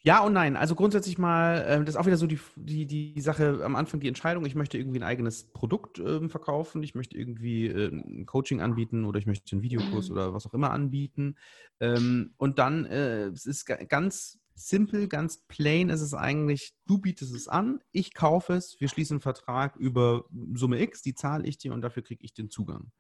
Ja 0.03 0.21
und 0.21 0.33
nein. 0.33 0.57
Also 0.57 0.75
grundsätzlich 0.75 1.19
mal, 1.19 1.59
äh, 1.63 1.79
das 1.81 1.91
ist 1.91 1.97
auch 1.97 2.07
wieder 2.07 2.17
so 2.17 2.27
die, 2.27 2.39
die, 2.57 2.87
die 2.87 3.21
Sache 3.21 3.61
am 3.65 3.75
Anfang, 3.75 3.99
die 4.01 4.09
Entscheidung, 4.09 4.45
ich 4.47 4.55
möchte 4.55 4.79
irgendwie 4.79 5.01
ein 5.01 5.05
eigenes 5.05 5.51
Produkt 5.53 5.99
äh, 5.99 6.29
verkaufen, 6.29 6.83
ich 6.83 6.95
möchte 6.95 7.19
irgendwie 7.19 7.67
äh, 7.67 7.89
ein 7.89 8.25
Coaching 8.25 8.61
anbieten 8.61 9.05
oder 9.05 9.19
ich 9.19 9.27
möchte 9.27 9.53
einen 9.53 9.63
Videokurs 9.63 10.09
mhm. 10.09 10.13
oder 10.13 10.35
was 10.35 10.47
auch 10.47 10.55
immer 10.55 10.71
anbieten. 10.71 11.37
Ähm, 11.81 12.33
und 12.37 12.59
dann, 12.59 12.85
äh, 12.85 13.27
es 13.27 13.45
ist 13.45 13.67
ganz 13.67 14.39
simpel, 14.55 15.09
ganz 15.09 15.47
plain 15.47 15.89
ist 15.89 16.01
es 16.01 16.15
eigentlich, 16.15 16.75
du 16.87 16.99
bietest 16.99 17.35
es 17.35 17.49
an, 17.49 17.81
ich 17.93 18.15
kaufe 18.15 18.55
es, 18.55 18.81
wir 18.81 18.89
schließen 18.89 19.17
einen 19.17 19.21
Vertrag 19.21 19.77
über 19.77 20.25
Summe 20.55 20.81
X, 20.81 21.03
die 21.03 21.15
zahle 21.15 21.47
ich 21.47 21.59
dir 21.59 21.73
und 21.73 21.81
dafür 21.83 22.03
kriege 22.03 22.25
ich 22.25 22.35
den 22.35 22.51
Zugang. 22.51 22.91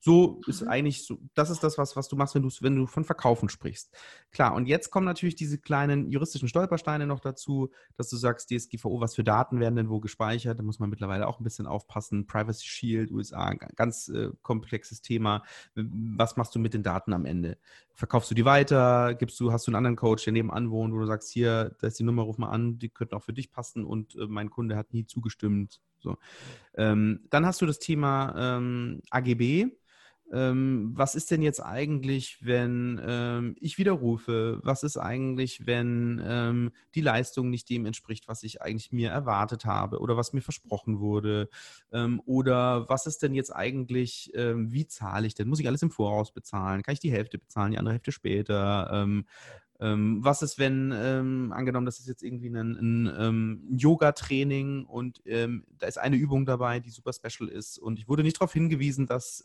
So 0.00 0.40
ist 0.46 0.62
mhm. 0.62 0.68
eigentlich 0.68 1.04
so, 1.04 1.18
das 1.34 1.50
ist 1.50 1.62
das, 1.62 1.78
was, 1.78 1.96
was 1.96 2.08
du 2.08 2.16
machst, 2.16 2.34
wenn 2.34 2.42
du, 2.42 2.50
wenn 2.60 2.76
du 2.76 2.86
von 2.86 3.04
Verkaufen 3.04 3.48
sprichst. 3.48 3.94
Klar, 4.30 4.54
und 4.54 4.66
jetzt 4.66 4.90
kommen 4.90 5.06
natürlich 5.06 5.34
diese 5.34 5.58
kleinen 5.58 6.10
juristischen 6.10 6.48
Stolpersteine 6.48 7.06
noch 7.06 7.20
dazu, 7.20 7.70
dass 7.96 8.08
du 8.08 8.16
sagst, 8.16 8.50
DSGVO, 8.50 9.00
was 9.00 9.14
für 9.14 9.24
Daten 9.24 9.58
werden 9.60 9.76
denn 9.76 9.90
wo 9.90 10.00
gespeichert? 10.00 10.58
Da 10.58 10.62
muss 10.62 10.78
man 10.78 10.90
mittlerweile 10.90 11.26
auch 11.26 11.40
ein 11.40 11.44
bisschen 11.44 11.66
aufpassen. 11.66 12.26
Privacy 12.26 12.66
Shield, 12.66 13.10
USA, 13.10 13.54
ganz 13.54 14.08
äh, 14.08 14.30
komplexes 14.42 15.02
Thema. 15.02 15.42
Was 15.74 16.36
machst 16.36 16.54
du 16.54 16.58
mit 16.58 16.74
den 16.74 16.82
Daten 16.82 17.12
am 17.12 17.24
Ende? 17.24 17.58
Verkaufst 17.94 18.30
du 18.30 18.34
die 18.34 18.44
weiter? 18.44 19.14
Gibst 19.14 19.40
du, 19.40 19.52
hast 19.52 19.66
du 19.66 19.70
einen 19.70 19.76
anderen 19.76 19.96
Coach, 19.96 20.24
der 20.24 20.34
nebenan 20.34 20.70
wohnt, 20.70 20.92
wo 20.92 20.98
du 20.98 21.06
sagst, 21.06 21.32
hier, 21.32 21.74
da 21.80 21.86
ist 21.86 21.98
die 21.98 22.04
Nummer, 22.04 22.22
ruf 22.22 22.38
mal 22.38 22.50
an, 22.50 22.78
die 22.78 22.90
könnten 22.90 23.14
auch 23.14 23.22
für 23.22 23.32
dich 23.32 23.50
passen 23.50 23.84
und 23.84 24.14
äh, 24.16 24.26
mein 24.26 24.50
Kunde 24.50 24.76
hat 24.76 24.92
nie 24.92 25.06
zugestimmt. 25.06 25.80
So. 25.98 26.16
Ähm, 26.76 27.26
dann 27.30 27.46
hast 27.46 27.62
du 27.62 27.66
das 27.66 27.78
Thema 27.78 28.56
ähm, 28.58 29.02
AGB 29.10 29.68
ähm, 30.32 30.90
was 30.94 31.14
ist 31.14 31.30
denn 31.30 31.40
jetzt 31.40 31.60
eigentlich, 31.60 32.38
wenn 32.44 33.00
ähm, 33.04 33.54
ich 33.60 33.78
widerrufe? 33.78 34.60
Was 34.64 34.82
ist 34.82 34.96
eigentlich, 34.96 35.66
wenn 35.66 36.20
ähm, 36.24 36.72
die 36.96 37.00
Leistung 37.00 37.48
nicht 37.48 37.70
dem 37.70 37.86
entspricht, 37.86 38.26
was 38.26 38.42
ich 38.42 38.60
eigentlich 38.60 38.90
mir 38.90 39.10
erwartet 39.10 39.64
habe 39.66 40.00
oder 40.00 40.16
was 40.16 40.32
mir 40.32 40.40
versprochen 40.40 40.98
wurde? 40.98 41.48
Ähm, 41.92 42.20
oder 42.26 42.88
was 42.88 43.06
ist 43.06 43.22
denn 43.22 43.34
jetzt 43.34 43.54
eigentlich, 43.54 44.32
wie 44.34 44.86
zahle 44.86 45.26
ich 45.26 45.34
denn? 45.34 45.48
Muss 45.48 45.60
ich 45.60 45.66
alles 45.68 45.82
im 45.82 45.90
Voraus 45.90 46.32
bezahlen? 46.32 46.82
Kann 46.82 46.94
ich 46.94 47.00
die 47.00 47.12
Hälfte 47.12 47.38
bezahlen, 47.38 47.72
die 47.72 47.78
andere 47.78 47.94
Hälfte 47.94 48.12
später? 48.12 49.06
Ähm, 49.80 50.18
was 50.22 50.42
ist, 50.42 50.58
wenn, 50.58 50.92
ähm, 50.94 51.52
angenommen, 51.52 51.86
das 51.86 51.98
ist 51.98 52.08
jetzt 52.08 52.22
irgendwie 52.22 52.48
ein, 52.48 52.76
ein 52.76 53.14
ähm, 53.18 53.68
Yoga-Training 53.76 54.84
und 54.84 55.22
ähm, 55.26 55.64
da 55.78 55.86
ist 55.86 55.98
eine 55.98 56.16
Übung 56.16 56.46
dabei, 56.46 56.80
die 56.80 56.90
super 56.90 57.12
special 57.12 57.48
ist 57.48 57.78
und 57.78 57.98
ich 57.98 58.08
wurde 58.08 58.22
nicht 58.22 58.36
darauf 58.36 58.52
hingewiesen, 58.52 59.06
dass 59.06 59.44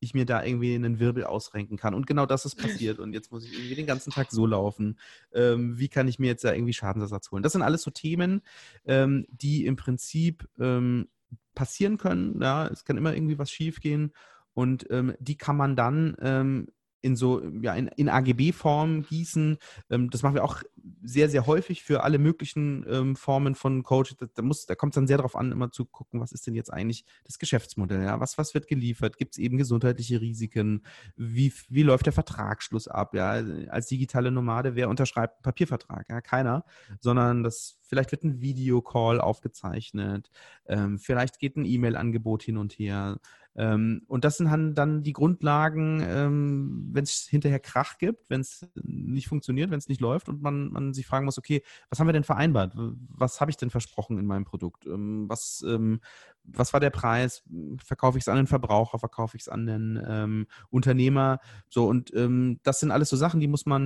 ich 0.00 0.14
mir 0.14 0.24
da 0.24 0.42
irgendwie 0.42 0.74
einen 0.74 0.98
Wirbel 0.98 1.24
ausrenken 1.24 1.76
kann. 1.76 1.94
Und 1.94 2.06
genau 2.06 2.24
das 2.26 2.46
ist 2.46 2.56
passiert. 2.56 2.98
Und 2.98 3.12
jetzt 3.12 3.30
muss 3.30 3.44
ich 3.44 3.52
irgendwie 3.52 3.74
den 3.74 3.86
ganzen 3.86 4.10
Tag 4.10 4.30
so 4.30 4.46
laufen. 4.46 4.98
Ähm, 5.32 5.78
wie 5.78 5.88
kann 5.88 6.08
ich 6.08 6.18
mir 6.18 6.28
jetzt 6.28 6.42
da 6.42 6.52
irgendwie 6.52 6.72
Schadensersatz 6.72 7.30
holen? 7.30 7.42
Das 7.42 7.52
sind 7.52 7.62
alles 7.62 7.82
so 7.82 7.90
Themen, 7.90 8.40
ähm, 8.86 9.26
die 9.30 9.66
im 9.66 9.76
Prinzip 9.76 10.48
ähm, 10.58 11.08
passieren 11.54 11.98
können. 11.98 12.40
Ja, 12.40 12.66
es 12.66 12.84
kann 12.84 12.96
immer 12.96 13.14
irgendwie 13.14 13.38
was 13.38 13.50
schiefgehen. 13.50 14.12
Und 14.54 14.86
ähm, 14.90 15.14
die 15.20 15.36
kann 15.36 15.56
man 15.56 15.76
dann 15.76 16.16
ähm, 16.20 16.68
in 17.02 17.16
so, 17.16 17.42
ja, 17.62 17.74
in, 17.74 17.88
in 17.88 18.08
AGB-Form 18.08 19.02
gießen. 19.02 19.58
Ähm, 19.90 20.10
das 20.10 20.22
machen 20.22 20.34
wir 20.34 20.44
auch 20.44 20.62
sehr, 21.02 21.28
sehr 21.28 21.46
häufig 21.46 21.82
für 21.82 22.02
alle 22.02 22.18
möglichen 22.18 22.84
ähm, 22.88 23.16
Formen 23.16 23.54
von 23.54 23.82
Coaching. 23.82 24.16
Da, 24.18 24.26
da, 24.34 24.42
da 24.42 24.74
kommt 24.74 24.92
es 24.92 24.94
dann 24.94 25.06
sehr 25.06 25.16
darauf 25.16 25.36
an, 25.36 25.52
immer 25.52 25.70
zu 25.70 25.84
gucken, 25.84 26.20
was 26.20 26.32
ist 26.32 26.46
denn 26.46 26.54
jetzt 26.54 26.72
eigentlich 26.72 27.04
das 27.24 27.38
Geschäftsmodell? 27.38 28.02
Ja? 28.02 28.20
Was, 28.20 28.38
was 28.38 28.54
wird 28.54 28.66
geliefert? 28.66 29.16
Gibt 29.16 29.34
es 29.34 29.38
eben 29.38 29.56
gesundheitliche 29.56 30.20
Risiken? 30.20 30.82
Wie, 31.16 31.52
wie 31.68 31.82
läuft 31.82 32.06
der 32.06 32.12
Vertragsschluss 32.12 32.88
ab? 32.88 33.14
Ja? 33.14 33.42
Als 33.68 33.86
digitale 33.86 34.30
Nomade, 34.30 34.74
wer 34.74 34.88
unterschreibt 34.88 35.36
einen 35.36 35.42
Papiervertrag? 35.42 36.08
Ja? 36.08 36.20
Keiner, 36.20 36.64
sondern 37.00 37.42
das 37.42 37.78
vielleicht 37.82 38.12
wird 38.12 38.22
ein 38.24 38.40
Videocall 38.40 39.20
aufgezeichnet, 39.20 40.30
ähm, 40.66 40.98
vielleicht 40.98 41.40
geht 41.40 41.56
ein 41.56 41.64
E-Mail-Angebot 41.64 42.42
hin 42.42 42.56
und 42.56 42.72
her. 42.72 43.18
Ähm, 43.56 44.02
und 44.06 44.24
das 44.24 44.36
sind 44.36 44.74
dann 44.76 45.02
die 45.02 45.12
Grundlagen, 45.12 46.02
ähm, 46.06 46.88
wenn 46.92 47.04
es 47.04 47.26
hinterher 47.28 47.58
Krach 47.58 47.98
gibt, 47.98 48.30
wenn 48.30 48.40
es 48.40 48.66
nicht 48.74 49.26
funktioniert, 49.26 49.70
wenn 49.70 49.78
es 49.78 49.88
nicht 49.88 50.00
läuft 50.00 50.28
und 50.28 50.40
man, 50.40 50.68
man 50.70 50.94
sich 50.94 51.06
fragen 51.06 51.24
muss, 51.24 51.38
okay, 51.38 51.62
was 51.88 51.98
haben 51.98 52.06
wir 52.06 52.12
denn 52.12 52.24
vereinbart? 52.24 52.74
Was 52.76 53.40
habe 53.40 53.50
ich 53.50 53.56
denn 53.56 53.70
versprochen 53.70 54.18
in 54.18 54.26
meinem 54.26 54.44
Produkt? 54.44 54.86
Ähm, 54.86 55.28
was, 55.28 55.64
ähm, 55.66 56.00
was 56.44 56.72
war 56.72 56.80
der 56.80 56.90
Preis? 56.90 57.42
Verkaufe 57.84 58.18
ich 58.18 58.22
es 58.22 58.28
an 58.28 58.36
den 58.36 58.46
Verbraucher? 58.46 58.98
Verkaufe 58.98 59.36
ich 59.36 59.42
es 59.42 59.48
an 59.48 59.66
den 59.66 60.00
ähm, 60.06 60.46
Unternehmer? 60.70 61.40
So, 61.68 61.88
und 61.88 62.14
ähm, 62.14 62.60
das 62.62 62.80
sind 62.80 62.92
alles 62.92 63.08
so 63.08 63.16
Sachen, 63.16 63.40
die 63.40 63.48
muss 63.48 63.66
man 63.66 63.80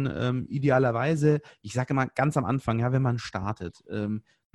idealerweise, 0.48 1.40
ich 1.62 1.72
sage 1.72 1.92
immer 1.92 2.06
ganz 2.06 2.36
am 2.36 2.44
Anfang, 2.44 2.78
ja, 2.78 2.92
wenn 2.92 3.02
man 3.02 3.18
startet, 3.18 3.82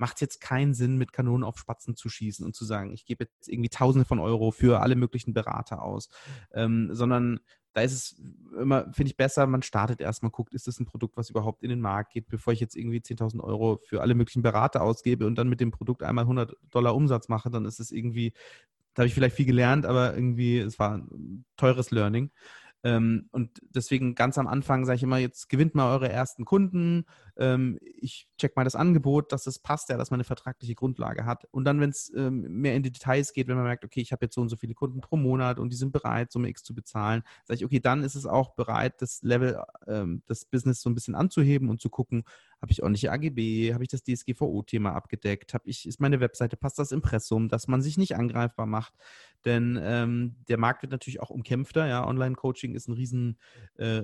macht 0.00 0.16
es 0.16 0.22
jetzt 0.22 0.40
keinen 0.40 0.72
Sinn, 0.72 0.96
mit 0.96 1.12
Kanonen 1.12 1.44
auf 1.44 1.58
Spatzen 1.58 1.94
zu 1.94 2.08
schießen 2.08 2.44
und 2.44 2.56
zu 2.56 2.64
sagen, 2.64 2.90
ich 2.92 3.04
gebe 3.04 3.24
jetzt 3.24 3.48
irgendwie 3.48 3.68
Tausende 3.68 4.06
von 4.06 4.18
Euro 4.18 4.50
für 4.50 4.80
alle 4.80 4.96
möglichen 4.96 5.34
Berater 5.34 5.82
aus, 5.82 6.08
ähm, 6.54 6.88
sondern 6.92 7.40
da 7.74 7.82
ist 7.82 7.92
es 7.92 8.22
immer, 8.58 8.90
finde 8.92 9.10
ich, 9.10 9.16
besser, 9.18 9.46
man 9.46 9.62
startet 9.62 10.00
erstmal, 10.00 10.30
guckt, 10.30 10.54
ist 10.54 10.66
das 10.66 10.80
ein 10.80 10.86
Produkt, 10.86 11.18
was 11.18 11.28
überhaupt 11.28 11.62
in 11.62 11.68
den 11.68 11.82
Markt 11.82 12.14
geht, 12.14 12.28
bevor 12.28 12.54
ich 12.54 12.60
jetzt 12.60 12.76
irgendwie 12.76 13.00
10.000 13.00 13.44
Euro 13.44 13.78
für 13.84 14.00
alle 14.00 14.14
möglichen 14.14 14.42
Berater 14.42 14.82
ausgebe 14.82 15.26
und 15.26 15.36
dann 15.36 15.50
mit 15.50 15.60
dem 15.60 15.70
Produkt 15.70 16.02
einmal 16.02 16.24
100 16.24 16.56
Dollar 16.70 16.96
Umsatz 16.96 17.28
mache, 17.28 17.50
dann 17.50 17.66
ist 17.66 17.78
es 17.78 17.92
irgendwie, 17.92 18.32
da 18.94 19.02
habe 19.02 19.08
ich 19.08 19.14
vielleicht 19.14 19.36
viel 19.36 19.46
gelernt, 19.46 19.84
aber 19.84 20.14
irgendwie, 20.14 20.58
es 20.58 20.78
war 20.78 20.96
ein 20.96 21.44
teures 21.56 21.90
Learning. 21.90 22.30
Ähm, 22.82 23.28
und 23.30 23.60
deswegen 23.62 24.14
ganz 24.14 24.38
am 24.38 24.46
Anfang 24.46 24.86
sage 24.86 24.96
ich 24.96 25.02
immer, 25.02 25.18
jetzt 25.18 25.48
gewinnt 25.48 25.74
mal 25.74 25.92
eure 25.92 26.08
ersten 26.08 26.44
Kunden. 26.44 27.04
Ähm, 27.40 27.78
ich 27.80 28.28
check 28.36 28.54
mal 28.54 28.64
das 28.64 28.76
Angebot, 28.76 29.32
dass 29.32 29.46
es 29.46 29.58
passt, 29.58 29.88
ja, 29.88 29.96
dass 29.96 30.10
man 30.10 30.18
eine 30.18 30.24
vertragliche 30.24 30.74
Grundlage 30.74 31.24
hat. 31.24 31.48
Und 31.50 31.64
dann, 31.64 31.80
wenn 31.80 31.88
es 31.88 32.12
ähm, 32.14 32.42
mehr 32.42 32.74
in 32.74 32.82
die 32.82 32.92
Details 32.92 33.32
geht, 33.32 33.48
wenn 33.48 33.56
man 33.56 33.64
merkt, 33.64 33.82
okay, 33.84 34.00
ich 34.00 34.12
habe 34.12 34.26
jetzt 34.26 34.34
so 34.34 34.42
und 34.42 34.50
so 34.50 34.56
viele 34.56 34.74
Kunden 34.74 35.00
pro 35.00 35.16
Monat 35.16 35.58
und 35.58 35.72
die 35.72 35.76
sind 35.76 35.90
bereit, 35.90 36.30
Summe 36.30 36.50
X 36.50 36.62
zu 36.62 36.74
bezahlen, 36.74 37.22
sage 37.46 37.56
ich, 37.56 37.64
okay, 37.64 37.80
dann 37.80 38.04
ist 38.04 38.14
es 38.14 38.26
auch 38.26 38.50
bereit, 38.54 39.00
das 39.00 39.22
Level, 39.22 39.62
ähm, 39.86 40.22
das 40.26 40.44
Business 40.44 40.82
so 40.82 40.90
ein 40.90 40.94
bisschen 40.94 41.14
anzuheben 41.14 41.70
und 41.70 41.80
zu 41.80 41.88
gucken, 41.88 42.24
habe 42.60 42.72
ich 42.72 42.82
ordentliche 42.82 43.10
AGB, 43.10 43.72
habe 43.72 43.84
ich 43.84 43.88
das 43.88 44.02
DSGVO-Thema 44.04 44.92
abgedeckt, 44.92 45.54
habe 45.54 45.66
ich, 45.66 45.88
ist 45.88 45.98
meine 45.98 46.20
Webseite, 46.20 46.58
passt 46.58 46.78
das 46.78 46.92
Impressum, 46.92 47.48
dass 47.48 47.68
man 47.68 47.80
sich 47.80 47.96
nicht 47.96 48.16
angreifbar 48.16 48.66
macht. 48.66 48.92
Denn 49.46 49.80
ähm, 49.82 50.36
der 50.48 50.58
Markt 50.58 50.82
wird 50.82 50.92
natürlich 50.92 51.20
auch 51.20 51.30
umkämpfter. 51.30 51.86
Ja, 51.86 52.06
Online-Coaching 52.06 52.74
ist 52.74 52.88
ein 52.88 52.92
riesen, 52.92 53.38
äh, 53.76 54.02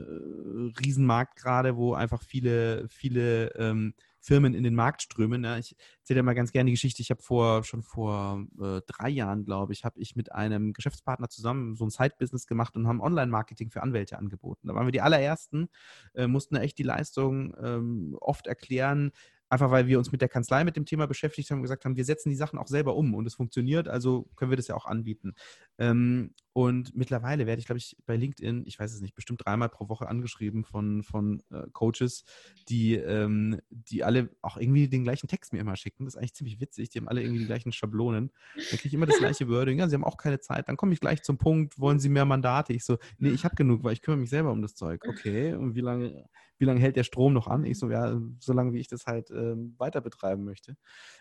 Riesenmarkt 0.81 1.37
gerade, 1.37 1.77
wo 1.77 1.93
einfach 1.93 2.23
viele, 2.23 2.89
viele 2.89 3.26
ähm, 3.27 3.95
Firmen 4.27 4.55
in 4.55 4.65
den 4.65 4.75
Markt 4.75 5.03
strömen. 5.03 5.45
Ja, 5.45 5.57
ich 5.57 5.77
erzähle 6.01 6.25
mal 6.25 6.35
ganz 6.35 6.51
gerne 6.51 6.67
die 6.67 6.75
Geschichte. 6.75 7.01
Ich 7.01 7.11
habe 7.11 7.23
vor 7.23 7.63
schon 7.63 7.83
vor 7.83 8.45
äh, 8.61 8.81
drei 8.87 9.09
Jahren, 9.09 9.45
glaube 9.45 9.73
ich, 9.73 9.85
habe 9.85 10.01
ich 10.01 10.17
mit 10.17 10.33
einem 10.33 10.73
Geschäftspartner 10.73 11.29
zusammen 11.29 11.77
so 11.77 11.87
ein 11.87 11.91
Side-Business 11.91 12.47
gemacht 12.47 12.77
und 12.77 12.89
haben 12.89 13.01
Online-Marketing 13.01 13.71
für 13.71 13.83
Anwälte 13.83 14.19
angeboten. 14.19 14.67
Da 14.67 14.75
waren 14.75 14.87
wir 14.87 14.93
die 14.93 15.01
allerersten, 15.01 15.69
äh, 16.15 16.27
mussten 16.27 16.57
echt 16.57 16.79
die 16.79 16.83
Leistung 16.83 17.55
ähm, 17.63 18.17
oft 18.21 18.49
erklären, 18.49 19.13
einfach 19.49 19.71
weil 19.71 19.87
wir 19.87 19.99
uns 19.99 20.11
mit 20.11 20.21
der 20.21 20.29
Kanzlei 20.29 20.65
mit 20.65 20.77
dem 20.77 20.87
Thema 20.87 21.07
beschäftigt 21.07 21.51
haben 21.51 21.59
und 21.59 21.63
gesagt 21.63 21.85
haben, 21.85 21.97
wir 21.97 22.05
setzen 22.05 22.31
die 22.31 22.37
Sachen 22.37 22.59
auch 22.59 22.67
selber 22.67 22.97
um 22.97 23.15
und 23.15 23.27
es 23.27 23.35
funktioniert, 23.35 23.87
also 23.87 24.29
können 24.35 24.51
wir 24.51 24.57
das 24.57 24.67
ja 24.67 24.75
auch 24.75 24.87
anbieten. 24.87 25.35
Ähm, 25.79 26.35
und 26.57 26.97
mittlerweile 26.97 27.45
werde 27.47 27.61
ich, 27.61 27.67
glaube 27.67 27.77
ich, 27.77 27.99
bei 28.07 28.17
LinkedIn, 28.17 28.63
ich 28.65 28.79
weiß 28.79 28.95
es 28.95 29.03
nicht, 29.03 29.15
bestimmt 29.15 29.45
dreimal 29.45 29.69
pro 29.69 29.91
Woche 29.91 30.09
angeschrieben 30.09 30.65
von, 30.65 31.03
von 31.03 31.43
äh, 31.51 31.67
Coaches, 31.75 32.25
die, 32.71 32.95
ähm, 32.95 33.61
die 33.69 34.05
alle 34.05 34.31
auch 34.41 34.57
irgendwie 34.57 34.89
den 34.89 35.05
gleichen 35.05 35.29
Text 35.29 35.53
mir 35.53 35.59
immer 35.59 35.77
schicken. 35.77 36.07
Das 36.07 36.15
ist 36.15 36.19
eigentlich 36.19 36.33
ziemlich 36.33 36.59
witzig. 36.59 36.89
Die 36.89 36.99
haben 36.99 37.09
alle 37.09 37.21
irgendwie 37.21 37.41
die 37.41 37.47
gleichen 37.47 37.73
Schablonen. 37.73 38.33
Dann 38.55 38.65
kriege 38.79 38.89
ich 38.89 38.95
immer 38.95 39.05
das 39.05 39.19
gleiche 39.19 39.47
Wording. 39.51 39.81
Ja, 39.81 39.87
sie 39.87 39.97
haben 39.97 40.05
auch 40.05 40.17
keine 40.17 40.41
Zeit. 40.41 40.67
Dann 40.71 40.79
komme 40.79 40.95
ich 40.95 41.01
gleich 41.01 41.23
zum 41.23 41.37
Punkt, 41.37 41.79
wollen 41.79 41.99
sie 41.99 42.09
mehr 42.09 42.25
Mandate? 42.25 42.73
Ich 42.73 42.87
so, 42.87 42.97
nee, 43.19 43.29
ich 43.29 43.45
habe 43.45 43.55
genug, 43.55 43.85
weil 43.85 43.93
ich 43.93 44.01
kümmere 44.01 44.21
mich 44.21 44.31
selber 44.31 44.51
um 44.51 44.63
das 44.63 44.75
Zeug. 44.75 45.05
Okay, 45.07 45.53
und 45.53 45.75
wie 45.75 45.83
lange 45.83 46.25
wie 46.59 46.65
lange 46.65 46.81
hält 46.81 46.97
der 46.97 47.05
Strom 47.05 47.33
noch 47.33 47.49
an? 47.49 47.65
Ich 47.65 47.79
so, 47.79 47.91
ja, 47.91 48.19
so 48.39 48.53
lange, 48.53 48.73
wie 48.73 48.81
ich 48.81 48.89
das 48.89 49.07
halt 49.07 49.31
ähm, 49.31 49.75
weiter 49.79 50.01
betreiben 50.01 50.45
möchte. 50.45 50.77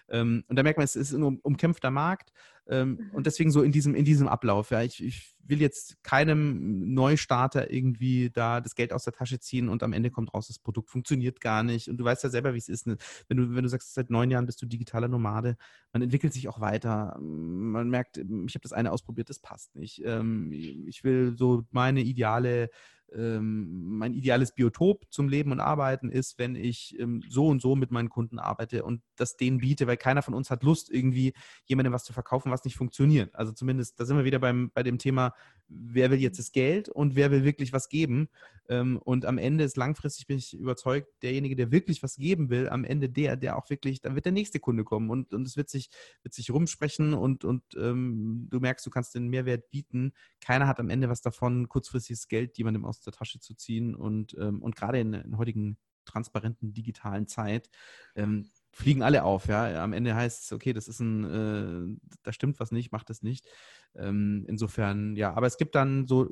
Ähm, 0.08 0.44
und 0.48 0.56
da 0.56 0.64
merkt 0.64 0.78
man, 0.78 0.86
es 0.86 0.96
ist 0.96 1.14
ein 1.14 1.24
um, 1.24 1.40
umkämpfter 1.40 1.92
Markt 1.92 2.32
ähm, 2.68 2.90
mhm. 2.90 3.10
und 3.12 3.26
deswegen 3.26 3.52
so 3.52 3.62
in 3.62 3.72
diesem, 3.72 3.96
in 3.96 4.06
diesem 4.06 4.28
Ablauf. 4.28 4.72
Ja, 4.72 4.82
ich, 4.82 5.04
ich 5.04 5.36
will 5.48 5.62
jetzt 5.62 6.02
keinem 6.04 6.94
Neustarter 6.94 7.72
irgendwie 7.72 8.30
da 8.32 8.62
das 8.62 8.76
Geld 8.76 8.92
aus 8.92 9.04
der 9.04 9.14
Tasche 9.14 9.40
ziehen 9.40 9.70
und 9.70 9.84
am 9.84 9.94
Ende 9.94 10.10
kommt 10.10 10.34
raus, 10.34 10.48
das 10.48 10.60
Produkt 10.60 10.90
funktioniert 10.90 11.40
gar 11.40 11.64
nicht. 11.64 11.88
Und 11.88 11.98
du 11.98 12.04
weißt 12.04 12.24
ja 12.24 12.30
selber, 12.30 12.54
wie 12.54 12.58
es 12.58 12.70
ist. 12.70 12.88
Ne? 12.88 12.98
Wenn 13.28 13.38
du, 13.38 13.56
wenn 13.56 13.64
du 13.64 13.70
sagst, 13.70 13.94
seit 13.94 14.10
neun 14.10 14.32
Jahren 14.32 14.46
bist 14.46 14.62
du 14.62 14.66
digitaler 14.66 15.08
Nomade, 15.08 15.58
man 15.94 16.02
entwickelt 16.02 16.34
sich 16.34 16.48
auch 16.48 16.60
weiter. 16.60 17.18
Man 17.20 17.90
merkt, 17.90 18.18
ich 18.18 18.26
habe 18.56 18.64
das 18.64 18.74
eine 18.74 18.92
ausprobiert, 18.92 19.30
das 19.30 19.40
passt 19.40 19.76
nicht. 19.76 20.02
Ähm, 20.04 20.52
ich 20.52 21.04
will 21.04 21.36
so 21.38 21.64
meine 21.72 22.02
ideale 22.02 22.70
ähm, 23.14 23.98
mein 23.98 24.14
ideales 24.14 24.54
Biotop 24.54 25.06
zum 25.10 25.30
Leben 25.30 25.52
und 25.52 25.60
Arbeiten 25.60 26.10
ist, 26.10 26.38
wenn 26.40 26.56
ich 26.56 26.98
ähm, 27.00 27.24
so 27.30 27.48
und 27.48 27.62
so 27.62 27.76
mit 27.76 27.92
meinen 27.92 28.10
Kunden 28.10 28.40
arbeite 28.40 28.84
und 28.84 29.02
das 29.16 29.38
denen 29.38 29.60
biete, 29.60 29.88
weil 29.88 29.98
keiner 29.98 30.22
von 30.22 30.34
uns 30.34 30.50
hat 30.50 30.64
Lust, 30.64 30.92
irgendwie 30.92 31.34
jemandem 31.66 31.94
was 31.94 32.04
zu 32.04 32.14
verkaufen, 32.14 32.52
was 32.52 32.66
nicht 32.66 32.76
funktioniert. 32.76 33.34
Also 33.36 33.52
zumindest, 33.52 34.00
da 34.00 34.06
sind 34.06 34.18
wir 34.18 34.26
wieder 34.26 34.40
beim, 34.40 34.72
bei 34.74 34.84
dem 34.84 34.98
Thema, 34.98 35.34
wer 35.68 36.12
will 36.12 36.20
jetzt 36.20 36.40
das 36.40 36.52
Geld 36.52 36.90
und 36.90 37.16
wer 37.16 37.32
will 37.32 37.44
wirklich 37.44 37.74
was 37.74 37.90
geben. 37.90 38.30
Ähm, 38.68 38.98
und 38.98 39.26
am 39.26 39.38
Ende 39.38 39.64
ist 39.64 39.78
langfristig, 39.78 40.28
bin 40.28 40.38
ich 40.38 40.54
überzeugt, 40.54 41.08
derjenige, 41.22 41.56
der 41.56 41.72
wirklich 41.72 42.02
was 42.04 42.16
geben 42.16 42.50
will, 42.50 42.70
am 42.70 42.84
Ende 42.84 43.10
der, 43.10 43.36
der 43.36 43.58
auch 43.58 43.70
wirklich, 43.70 44.02
dann 44.02 44.16
wird 44.16 44.26
der 44.26 44.32
nächste 44.32 44.60
Kunde 44.60 44.84
kommen 44.84 45.10
und, 45.10 45.34
und 45.34 45.48
es 45.48 45.56
wird 45.56 45.70
sich, 45.70 45.90
wird 46.24 46.34
sich 46.34 46.52
rumsprechen 46.52 47.14
und, 47.14 47.46
und 47.46 47.64
ähm, 47.78 48.48
du 48.50 48.60
merkst, 48.60 48.86
du 48.86 48.90
kannst 48.90 49.14
den 49.16 49.28
Mehrwert 49.28 49.70
bieten. 49.70 50.14
Keiner 50.42 50.68
hat 50.68 50.80
am 50.80 50.90
Ende 50.90 51.10
was 51.10 51.22
davon, 51.22 51.70
kurzfristiges 51.70 52.28
Geld 52.28 52.58
jemandem 52.58 52.86
aus 52.86 52.95
der 53.02 53.14
Tasche 53.14 53.40
zu 53.40 53.54
ziehen 53.56 53.96
und, 53.96 54.36
ähm, 54.40 54.62
und 54.62 54.76
gerade 54.76 55.00
in, 55.00 55.14
in 55.14 55.38
heutigen 55.38 55.78
transparenten 56.06 56.74
digitalen 56.74 57.28
Zeit 57.28 57.70
ähm, 58.16 58.50
fliegen 58.72 59.02
alle 59.02 59.24
auf, 59.24 59.48
ja. 59.48 59.84
Am 59.84 59.94
Ende 59.94 60.16
heißt 60.16 60.44
es, 60.46 60.52
okay, 60.52 60.74
das 60.74 60.88
ist 60.88 61.00
ein, 61.00 61.24
äh, 61.24 62.12
da 62.24 62.32
stimmt 62.32 62.60
was 62.60 62.72
nicht, 62.72 62.92
macht 62.92 63.10
das 63.10 63.24
nicht. 63.24 63.48
Ähm, 63.96 64.46
insofern, 64.48 65.16
ja, 65.16 65.34
aber 65.34 65.48
es 65.48 65.58
gibt 65.58 65.76
dann 65.76 66.08
so 66.08 66.32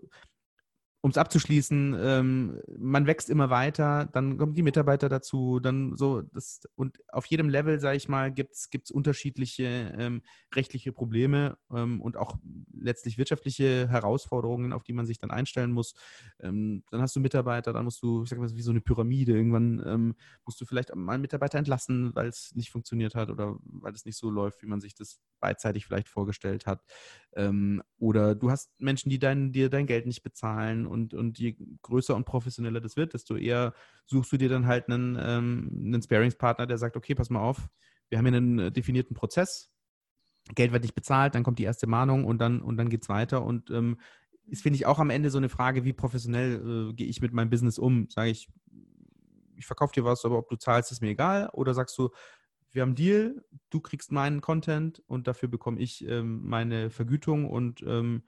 um 1.03 1.09
es 1.09 1.17
abzuschließen, 1.17 1.97
ähm, 1.99 2.61
man 2.77 3.05
wächst 3.07 3.29
immer 3.29 3.49
weiter, 3.49 4.05
dann 4.13 4.37
kommen 4.37 4.53
die 4.53 4.61
Mitarbeiter 4.61 5.09
dazu, 5.09 5.59
dann 5.59 5.97
so 5.97 6.21
das 6.21 6.61
und 6.75 6.97
auf 7.09 7.25
jedem 7.25 7.49
Level, 7.49 7.77
sage 7.81 7.97
ich 7.97 8.07
mal, 8.07 8.31
gibt 8.31 8.53
es 8.53 8.89
unterschiedliche 8.89 9.93
ähm, 9.97 10.21
rechtliche 10.55 10.93
Probleme 10.93 11.57
ähm, 11.75 11.99
und 11.99 12.15
auch 12.15 12.37
letztlich 12.71 13.17
wirtschaftliche 13.17 13.89
Herausforderungen, 13.89 14.71
auf 14.71 14.83
die 14.83 14.93
man 14.93 15.05
sich 15.05 15.19
dann 15.19 15.29
einstellen 15.29 15.73
muss. 15.73 15.93
Ähm, 16.39 16.85
dann 16.89 17.01
hast 17.01 17.17
du 17.17 17.19
Mitarbeiter, 17.19 17.73
dann 17.73 17.83
musst 17.83 18.01
du, 18.01 18.23
ich 18.23 18.29
sag 18.29 18.39
mal, 18.39 18.49
wie 18.55 18.61
so 18.61 18.71
eine 18.71 18.79
Pyramide. 18.79 19.33
Irgendwann 19.33 19.83
ähm, 19.85 20.15
musst 20.45 20.61
du 20.61 20.65
vielleicht 20.65 20.95
mal 20.95 21.15
einen 21.15 21.21
Mitarbeiter 21.21 21.57
entlassen, 21.57 22.15
weil 22.15 22.27
es 22.27 22.55
nicht 22.55 22.71
funktioniert 22.71 23.13
hat 23.13 23.29
oder 23.29 23.57
weil 23.63 23.93
es 23.93 24.05
nicht 24.05 24.17
so 24.17 24.29
läuft, 24.29 24.61
wie 24.61 24.67
man 24.67 24.79
sich 24.79 24.95
das 24.95 25.19
beidseitig 25.41 25.85
vielleicht 25.85 26.07
vorgestellt 26.07 26.65
hat. 26.65 26.81
Ähm, 27.35 27.83
oder 27.97 28.35
du 28.35 28.49
hast 28.49 28.71
Menschen, 28.79 29.09
die 29.09 29.19
dein, 29.19 29.51
dir 29.51 29.69
dein 29.69 29.85
Geld 29.85 30.05
nicht 30.05 30.23
bezahlen 30.23 30.87
und, 30.93 31.13
und 31.13 31.39
je 31.39 31.57
größer 31.81 32.15
und 32.15 32.25
professioneller 32.25 32.79
das 32.79 32.95
wird, 32.95 33.13
desto 33.13 33.35
eher 33.35 33.73
suchst 34.05 34.31
du 34.31 34.37
dir 34.37 34.49
dann 34.49 34.67
halt 34.67 34.87
einen, 34.87 35.17
ähm, 35.19 35.71
einen 35.75 36.01
Sparingspartner, 36.01 36.67
der 36.67 36.77
sagt, 36.77 36.95
okay, 36.95 37.15
pass 37.15 37.29
mal 37.29 37.41
auf, 37.41 37.67
wir 38.09 38.17
haben 38.17 38.25
hier 38.25 38.37
einen 38.37 38.59
äh, 38.59 38.71
definierten 38.71 39.15
Prozess, 39.15 39.73
Geld 40.55 40.71
wird 40.71 40.83
nicht 40.83 40.95
bezahlt, 40.95 41.35
dann 41.35 41.43
kommt 41.43 41.59
die 41.59 41.63
erste 41.63 41.87
Mahnung 41.87 42.25
und 42.25 42.39
dann, 42.39 42.61
und 42.61 42.77
dann 42.77 42.89
geht 42.89 43.03
es 43.03 43.09
weiter. 43.09 43.43
Und 43.43 43.69
ähm, 43.71 43.97
finde 44.53 44.75
ich, 44.75 44.85
auch 44.85 44.99
am 44.99 45.09
Ende 45.09 45.29
so 45.29 45.37
eine 45.37 45.49
Frage, 45.49 45.85
wie 45.85 45.93
professionell 45.93 46.89
äh, 46.89 46.93
gehe 46.93 47.07
ich 47.07 47.21
mit 47.21 47.33
meinem 47.33 47.49
Business 47.49 47.79
um? 47.79 48.07
Sage 48.09 48.29
ich, 48.29 48.49
ich 49.55 49.65
verkaufe 49.65 49.93
dir 49.93 50.03
was, 50.03 50.25
aber 50.25 50.37
ob 50.37 50.49
du 50.49 50.57
zahlst, 50.57 50.91
ist 50.91 51.01
mir 51.01 51.09
egal. 51.09 51.49
Oder 51.53 51.73
sagst 51.73 51.97
du, 51.97 52.09
wir 52.71 52.81
haben 52.81 52.89
einen 52.89 52.95
Deal, 52.95 53.43
du 53.69 53.79
kriegst 53.79 54.11
meinen 54.11 54.41
Content 54.41 55.01
und 55.07 55.27
dafür 55.27 55.47
bekomme 55.47 55.79
ich 55.79 56.05
ähm, 56.07 56.41
meine 56.43 56.89
Vergütung 56.89 57.49
und 57.49 57.81
ähm, 57.83 58.23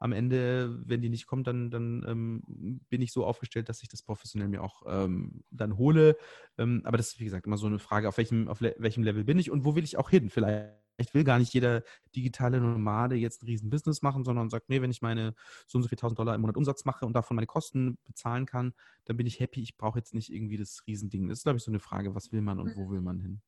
am 0.00 0.12
Ende, 0.12 0.80
wenn 0.86 1.02
die 1.02 1.10
nicht 1.10 1.26
kommt, 1.26 1.46
dann, 1.46 1.70
dann 1.70 2.04
ähm, 2.08 2.80
bin 2.88 3.02
ich 3.02 3.12
so 3.12 3.24
aufgestellt, 3.26 3.68
dass 3.68 3.82
ich 3.82 3.88
das 3.88 4.02
professionell 4.02 4.48
mir 4.48 4.62
auch 4.62 4.82
ähm, 4.86 5.44
dann 5.50 5.76
hole. 5.76 6.16
Ähm, 6.56 6.80
aber 6.84 6.96
das 6.96 7.08
ist, 7.08 7.20
wie 7.20 7.24
gesagt, 7.24 7.46
immer 7.46 7.58
so 7.58 7.66
eine 7.66 7.78
Frage, 7.78 8.08
auf 8.08 8.16
welchem, 8.16 8.48
auf 8.48 8.60
le 8.62 8.74
welchem 8.78 9.02
Level 9.02 9.24
bin 9.24 9.38
ich 9.38 9.50
und 9.50 9.64
wo 9.64 9.76
will 9.76 9.84
ich 9.84 9.98
auch 9.98 10.08
hin? 10.08 10.30
Vielleicht 10.30 10.80
will 11.12 11.22
gar 11.22 11.38
nicht 11.38 11.52
jeder 11.52 11.82
digitale 12.16 12.60
Nomade 12.60 13.14
jetzt 13.14 13.42
ein 13.42 13.46
Riesenbusiness 13.46 14.00
machen, 14.00 14.24
sondern 14.24 14.48
sagt, 14.48 14.70
nee, 14.70 14.80
wenn 14.80 14.90
ich 14.90 15.02
meine 15.02 15.34
so 15.66 15.76
und 15.76 15.82
so 15.82 15.88
viel 15.88 15.98
tausend 15.98 16.18
Dollar 16.18 16.34
im 16.34 16.40
Monat 16.40 16.56
Umsatz 16.56 16.86
mache 16.86 17.04
und 17.04 17.12
davon 17.12 17.34
meine 17.36 17.46
Kosten 17.46 17.98
bezahlen 18.04 18.46
kann, 18.46 18.72
dann 19.04 19.18
bin 19.18 19.26
ich 19.26 19.38
happy. 19.38 19.60
Ich 19.60 19.76
brauche 19.76 19.98
jetzt 19.98 20.14
nicht 20.14 20.32
irgendwie 20.32 20.56
das 20.56 20.82
Riesending. 20.86 21.28
Das 21.28 21.40
ist, 21.40 21.42
glaube 21.44 21.58
ich, 21.58 21.62
so 21.62 21.70
eine 21.70 21.80
Frage, 21.80 22.14
was 22.14 22.32
will 22.32 22.40
man 22.40 22.58
und 22.58 22.74
wo 22.74 22.90
will 22.90 23.02
man 23.02 23.20
hin? 23.20 23.42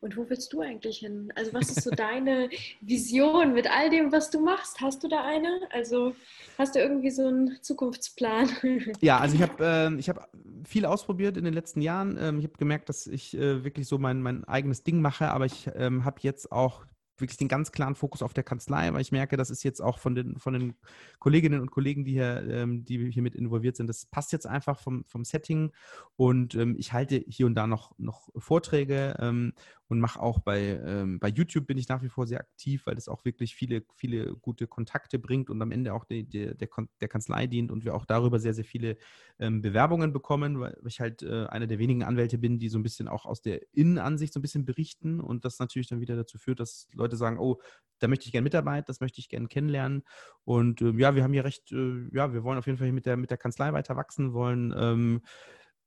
Und 0.00 0.16
wo 0.16 0.28
willst 0.28 0.52
du 0.52 0.60
eigentlich 0.60 0.98
hin? 0.98 1.32
Also 1.34 1.52
was 1.52 1.70
ist 1.70 1.82
so 1.82 1.90
deine 1.90 2.50
Vision 2.80 3.54
mit 3.54 3.70
all 3.70 3.90
dem, 3.90 4.12
was 4.12 4.30
du 4.30 4.40
machst? 4.40 4.80
Hast 4.80 5.02
du 5.02 5.08
da 5.08 5.24
eine? 5.24 5.60
Also 5.70 6.14
hast 6.56 6.74
du 6.74 6.80
irgendwie 6.80 7.10
so 7.10 7.26
einen 7.26 7.62
Zukunftsplan? 7.62 8.48
Ja, 9.00 9.18
also 9.18 9.36
ich 9.36 9.42
habe 9.42 9.64
äh, 9.64 10.02
hab 10.02 10.30
viel 10.64 10.84
ausprobiert 10.84 11.36
in 11.36 11.44
den 11.44 11.54
letzten 11.54 11.80
Jahren. 11.80 12.16
Ähm, 12.20 12.38
ich 12.38 12.44
habe 12.44 12.56
gemerkt, 12.58 12.88
dass 12.88 13.06
ich 13.06 13.36
äh, 13.36 13.64
wirklich 13.64 13.86
so 13.86 13.98
mein, 13.98 14.22
mein 14.22 14.44
eigenes 14.44 14.82
Ding 14.82 15.00
mache, 15.00 15.28
aber 15.28 15.46
ich 15.46 15.68
ähm, 15.74 16.04
habe 16.04 16.18
jetzt 16.22 16.50
auch 16.52 16.84
wirklich 17.20 17.36
den 17.36 17.48
ganz 17.48 17.72
klaren 17.72 17.94
Fokus 17.94 18.22
auf 18.22 18.32
der 18.32 18.44
Kanzlei, 18.44 18.92
weil 18.92 19.00
ich 19.00 19.12
merke, 19.12 19.36
das 19.36 19.50
ist 19.50 19.62
jetzt 19.62 19.80
auch 19.80 19.98
von 19.98 20.14
den, 20.14 20.38
von 20.38 20.52
den 20.52 20.74
Kolleginnen 21.18 21.60
und 21.60 21.70
Kollegen, 21.70 22.04
die 22.04 22.12
hier, 22.12 22.46
ähm, 22.48 22.84
die 22.84 23.10
hier 23.10 23.22
mit 23.22 23.34
involviert 23.34 23.76
sind, 23.76 23.86
das 23.86 24.06
passt 24.06 24.32
jetzt 24.32 24.46
einfach 24.46 24.80
vom, 24.80 25.04
vom 25.06 25.24
Setting. 25.24 25.72
Und 26.16 26.54
ähm, 26.54 26.76
ich 26.78 26.92
halte 26.92 27.24
hier 27.26 27.46
und 27.46 27.54
da 27.54 27.66
noch, 27.66 27.92
noch 27.98 28.28
Vorträge 28.36 29.16
ähm, 29.20 29.52
und 29.88 30.00
mache 30.00 30.20
auch 30.20 30.40
bei, 30.40 30.80
ähm, 30.84 31.18
bei 31.18 31.28
YouTube 31.28 31.66
bin 31.66 31.78
ich 31.78 31.88
nach 31.88 32.02
wie 32.02 32.08
vor 32.08 32.26
sehr 32.26 32.40
aktiv, 32.40 32.82
weil 32.84 32.94
das 32.94 33.08
auch 33.08 33.24
wirklich 33.24 33.54
viele, 33.54 33.84
viele 33.94 34.34
gute 34.34 34.66
Kontakte 34.66 35.18
bringt 35.18 35.48
und 35.50 35.60
am 35.62 35.72
Ende 35.72 35.94
auch 35.94 36.04
die, 36.04 36.24
die, 36.24 36.54
der, 36.54 36.68
der 37.00 37.08
Kanzlei 37.08 37.46
dient 37.46 37.70
und 37.70 37.84
wir 37.84 37.94
auch 37.94 38.04
darüber 38.04 38.38
sehr, 38.38 38.54
sehr 38.54 38.64
viele 38.64 38.98
ähm, 39.38 39.62
Bewerbungen 39.62 40.12
bekommen, 40.12 40.60
weil 40.60 40.76
ich 40.86 41.00
halt 41.00 41.22
äh, 41.22 41.46
einer 41.46 41.66
der 41.66 41.78
wenigen 41.78 42.02
Anwälte 42.02 42.38
bin, 42.38 42.58
die 42.58 42.68
so 42.68 42.78
ein 42.78 42.82
bisschen 42.82 43.08
auch 43.08 43.24
aus 43.24 43.40
der 43.40 43.60
Innenansicht 43.72 44.34
so 44.34 44.40
ein 44.40 44.42
bisschen 44.42 44.64
berichten 44.66 45.20
und 45.20 45.44
das 45.44 45.58
natürlich 45.58 45.88
dann 45.88 46.00
wieder 46.00 46.16
dazu 46.16 46.38
führt, 46.38 46.60
dass 46.60 46.88
Leute 46.92 47.07
sagen, 47.16 47.38
oh, 47.38 47.60
da 47.98 48.08
möchte 48.08 48.26
ich 48.26 48.32
gerne 48.32 48.44
mitarbeiten, 48.44 48.86
das 48.86 49.00
möchte 49.00 49.20
ich 49.20 49.28
gerne 49.28 49.48
kennenlernen. 49.48 50.02
Und 50.44 50.80
äh, 50.80 50.92
ja, 50.92 51.14
wir 51.14 51.24
haben 51.24 51.32
hier 51.32 51.44
recht, 51.44 51.72
äh, 51.72 52.08
ja, 52.12 52.32
wir 52.32 52.44
wollen 52.44 52.58
auf 52.58 52.66
jeden 52.66 52.78
Fall 52.78 52.92
mit 52.92 53.06
der, 53.06 53.16
mit 53.16 53.30
der 53.30 53.38
Kanzlei 53.38 53.72
weiter 53.72 53.96
wachsen, 53.96 54.32
wollen 54.32 54.74
ähm, 54.76 55.22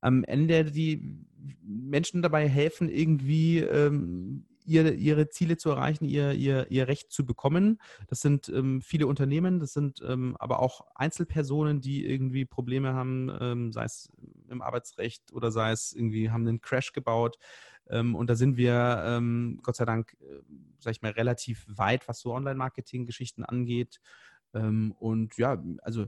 am 0.01 0.23
Ende 0.23 0.65
die 0.65 1.25
Menschen 1.61 2.21
dabei 2.21 2.49
helfen, 2.49 2.89
irgendwie 2.89 3.59
ähm, 3.59 4.45
ihre, 4.65 4.91
ihre 4.91 5.29
Ziele 5.29 5.57
zu 5.57 5.69
erreichen, 5.69 6.05
ihr, 6.05 6.33
ihr, 6.33 6.69
ihr 6.69 6.87
Recht 6.87 7.11
zu 7.11 7.25
bekommen. 7.25 7.79
Das 8.07 8.21
sind 8.21 8.49
ähm, 8.49 8.81
viele 8.81 9.07
Unternehmen, 9.07 9.59
das 9.59 9.73
sind 9.73 10.01
ähm, 10.05 10.35
aber 10.39 10.59
auch 10.59 10.81
Einzelpersonen, 10.95 11.81
die 11.81 12.05
irgendwie 12.05 12.45
Probleme 12.45 12.93
haben, 12.93 13.31
ähm, 13.39 13.71
sei 13.71 13.85
es 13.85 14.09
im 14.49 14.61
Arbeitsrecht 14.61 15.31
oder 15.33 15.51
sei 15.51 15.71
es 15.71 15.93
irgendwie 15.93 16.29
haben 16.29 16.47
einen 16.47 16.61
Crash 16.61 16.93
gebaut. 16.93 17.37
Ähm, 17.91 18.15
und 18.15 18.29
da 18.29 18.35
sind 18.35 18.57
wir 18.57 19.03
ähm, 19.05 19.59
Gott 19.63 19.75
sei 19.75 19.85
Dank, 19.85 20.15
äh, 20.21 20.41
sag 20.79 20.91
ich 20.91 21.01
mal, 21.01 21.11
relativ 21.11 21.65
weit, 21.67 22.07
was 22.07 22.19
so 22.19 22.33
Online-Marketing-Geschichten 22.33 23.43
angeht. 23.43 23.99
Ähm, 24.53 24.93
und 24.99 25.37
ja, 25.37 25.61
also 25.81 26.07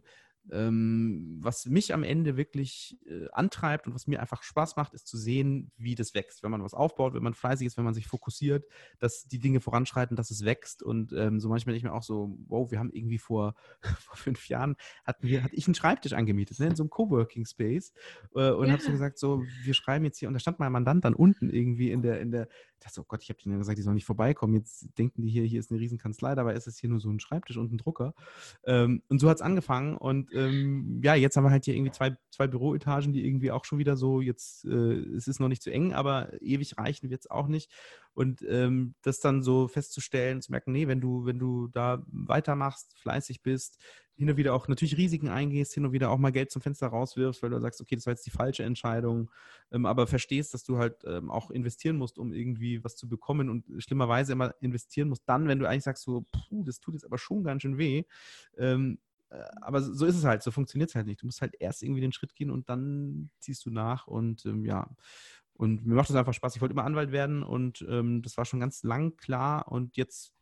was 0.50 1.66
mich 1.68 1.94
am 1.94 2.04
Ende 2.04 2.36
wirklich 2.36 2.98
äh, 3.06 3.28
antreibt 3.32 3.88
und 3.88 3.96
was 3.96 4.08
mir 4.08 4.20
einfach 4.20 4.44
Spaß 4.44 4.76
macht, 4.76 4.94
ist 4.94 5.08
zu 5.08 5.18
sehen, 5.18 5.72
wie 5.78 5.96
das 5.96 6.14
wächst. 6.14 6.44
Wenn 6.44 6.52
man 6.52 6.62
was 6.62 6.74
aufbaut, 6.74 7.14
wenn 7.14 7.24
man 7.24 7.34
fleißig 7.34 7.68
ist, 7.68 7.78
wenn 7.78 7.86
man 7.86 7.94
sich 7.94 8.08
fokussiert, 8.08 8.66
dass 9.00 9.26
die 9.26 9.40
Dinge 9.40 9.62
voranschreiten, 9.62 10.18
dass 10.18 10.32
es 10.32 10.44
wächst. 10.44 10.84
Und 10.84 11.14
ähm, 11.14 11.40
so 11.40 11.48
manchmal 11.48 11.74
denke 11.74 11.88
ich 11.88 11.92
mir 11.92 11.98
auch 11.98 12.04
so, 12.04 12.38
wow, 12.48 12.70
wir 12.72 12.80
haben 12.80 12.92
irgendwie 12.92 13.20
vor, 13.20 13.56
vor 14.00 14.18
fünf 14.18 14.50
Jahren, 14.50 14.76
hatten 15.06 15.28
wir, 15.28 15.44
hatte 15.44 15.56
ich 15.56 15.66
einen 15.68 15.76
Schreibtisch 15.76 16.14
angemietet, 16.14 16.60
ne, 16.60 16.68
in 16.68 16.76
so 16.76 16.84
einem 16.84 16.90
Coworking 16.90 17.46
Space 17.46 17.94
äh, 18.36 18.52
und 18.52 18.68
ja. 18.68 18.74
habe 18.74 18.84
so 18.84 18.92
gesagt, 18.92 19.20
so, 19.20 19.44
wir 19.64 19.74
schreiben 19.74 20.04
jetzt 20.04 20.18
hier, 20.18 20.28
und 20.28 20.34
da 20.34 20.40
stand 20.40 20.60
mein 20.60 20.72
Mandant 20.72 21.06
dann 21.06 21.14
unten 21.14 21.50
irgendwie 21.50 21.92
in 21.92 22.02
der, 22.02 22.20
in 22.20 22.32
der, 22.32 22.50
dachte, 22.84 23.02
oh 23.02 23.06
Gott, 23.08 23.24
ich 23.24 23.30
habe 23.30 23.40
denen 23.42 23.58
gesagt, 23.58 23.78
die 23.78 23.82
sollen 23.82 23.96
nicht 23.96 24.06
vorbeikommen. 24.06 24.54
Jetzt 24.54 24.88
denken 24.98 25.22
die 25.22 25.30
hier, 25.30 25.44
hier 25.44 25.60
ist 25.60 25.72
eine 25.72 25.80
riesen 25.80 25.98
Kanzlei, 25.98 26.36
dabei 26.36 26.54
ist 26.54 26.68
es 26.68 26.78
hier 26.78 26.90
nur 26.90 27.00
so 27.00 27.10
ein 27.10 27.20
Schreibtisch 27.20 27.58
und 27.58 27.72
ein 27.72 27.78
Drucker. 27.78 28.14
Ähm, 28.66 29.02
und 29.10 29.20
so 29.20 29.30
hat 29.30 29.38
es 29.38 29.42
angefangen 29.42 29.98
und 29.98 30.34
ähm, 30.34 31.02
ja, 31.04 31.16
jetzt 31.16 31.38
haben 31.38 31.44
wir 31.44 31.52
halt 31.52 31.66
hier 31.66 31.76
irgendwie 31.76 31.92
zwei, 31.92 32.18
zwei 32.30 32.48
Büroetagen, 32.48 33.14
die 33.14 33.26
irgendwie 33.26 33.52
auch 33.52 33.66
schon 33.66 33.80
wieder 33.80 33.98
so, 33.98 34.22
jetzt, 34.22 34.66
äh, 34.66 34.94
es 35.16 35.28
ist 35.28 35.40
noch 35.40 35.48
nicht 35.50 35.64
zu 35.64 35.72
eng, 35.72 35.94
aber 35.94 36.42
ewig 36.42 36.78
reichen 36.78 37.10
wird 37.10 37.22
es 37.22 37.32
auch 37.32 37.48
nicht. 37.48 37.72
Und 38.14 38.44
ähm, 38.48 38.94
das 39.02 39.20
dann 39.20 39.42
so 39.42 39.68
festzustellen, 39.68 40.42
zu 40.42 40.52
merken, 40.52 40.72
nee, 40.72 40.88
wenn 40.88 41.02
du, 41.02 41.26
wenn 41.26 41.40
du 41.40 41.68
da 41.68 42.04
weitermachst, 42.08 42.96
fleißig 43.00 43.42
bist, 43.42 43.80
hin 44.16 44.30
und 44.30 44.38
wieder 44.38 44.54
auch 44.54 44.68
natürlich 44.68 44.98
Risiken 44.98 45.30
eingehst, 45.30 45.74
hin 45.74 45.86
und 45.86 45.92
wieder 45.92 46.12
auch 46.12 46.18
mal 46.18 46.32
Geld 46.32 46.52
zum 46.52 46.62
Fenster 46.62 46.88
rauswirfst, 46.88 47.42
weil 47.42 47.50
du 47.50 47.60
sagst, 47.60 47.82
okay, 47.82 47.96
das 47.96 48.06
war 48.06 48.14
jetzt 48.14 48.26
die 48.26 48.32
falsche 48.32 48.64
Entscheidung, 48.64 49.32
ähm, 49.72 49.86
aber 49.86 50.08
verstehst, 50.08 50.54
dass 50.54 50.64
du 50.64 50.78
halt 50.78 51.04
ähm, 51.06 51.32
auch 51.32 51.50
investieren 51.50 51.98
musst, 51.98 52.20
um 52.20 52.32
irgendwie 52.32 52.84
was 52.84 52.96
zu 52.96 53.10
bekommen 53.10 53.50
und 53.50 53.66
schlimmerweise 53.80 54.34
immer 54.34 54.54
investieren 54.62 55.10
musst, 55.10 55.24
dann, 55.26 55.48
wenn 55.48 55.60
du 55.60 55.68
eigentlich 55.68 55.84
sagst, 55.84 56.04
so, 56.04 56.26
puh, 56.32 56.64
das 56.64 56.80
tut 56.80 56.94
jetzt 56.94 57.06
aber 57.06 57.18
schon 57.18 57.44
ganz 57.44 57.64
schön 57.64 57.78
weh. 57.78 58.04
Ähm, 58.58 59.00
äh, 59.30 59.44
aber 59.62 59.82
so 59.82 60.06
ist 60.06 60.16
es 60.16 60.26
halt, 60.26 60.44
so 60.44 60.52
funktioniert 60.52 60.90
es 60.90 60.96
halt 60.96 61.08
nicht. 61.08 61.22
Du 61.22 61.26
musst 61.26 61.42
halt 61.42 61.56
erst 61.60 61.82
irgendwie 61.82 62.02
den 62.02 62.14
Schritt 62.14 62.36
gehen 62.36 62.52
und 62.52 62.70
dann 62.70 63.32
ziehst 63.40 63.66
du 63.66 63.72
nach 63.72 64.08
und 64.08 64.46
ähm, 64.46 64.66
ja. 64.66 64.90
Und 65.56 65.86
mir 65.86 65.96
macht 65.96 66.10
das 66.10 66.16
einfach 66.16 66.34
Spaß. 66.34 66.56
Ich 66.56 66.62
wollte 66.62 66.74
immer 66.74 66.84
Anwalt 66.84 67.12
werden 67.12 67.44
und 67.44 67.86
ähm, 67.88 68.22
das 68.22 68.38
war 68.38 68.46
schon 68.46 68.60
ganz 68.60 68.84
lang 68.84 69.18
klar 69.18 69.72
und 69.72 69.98
jetzt 69.98 70.34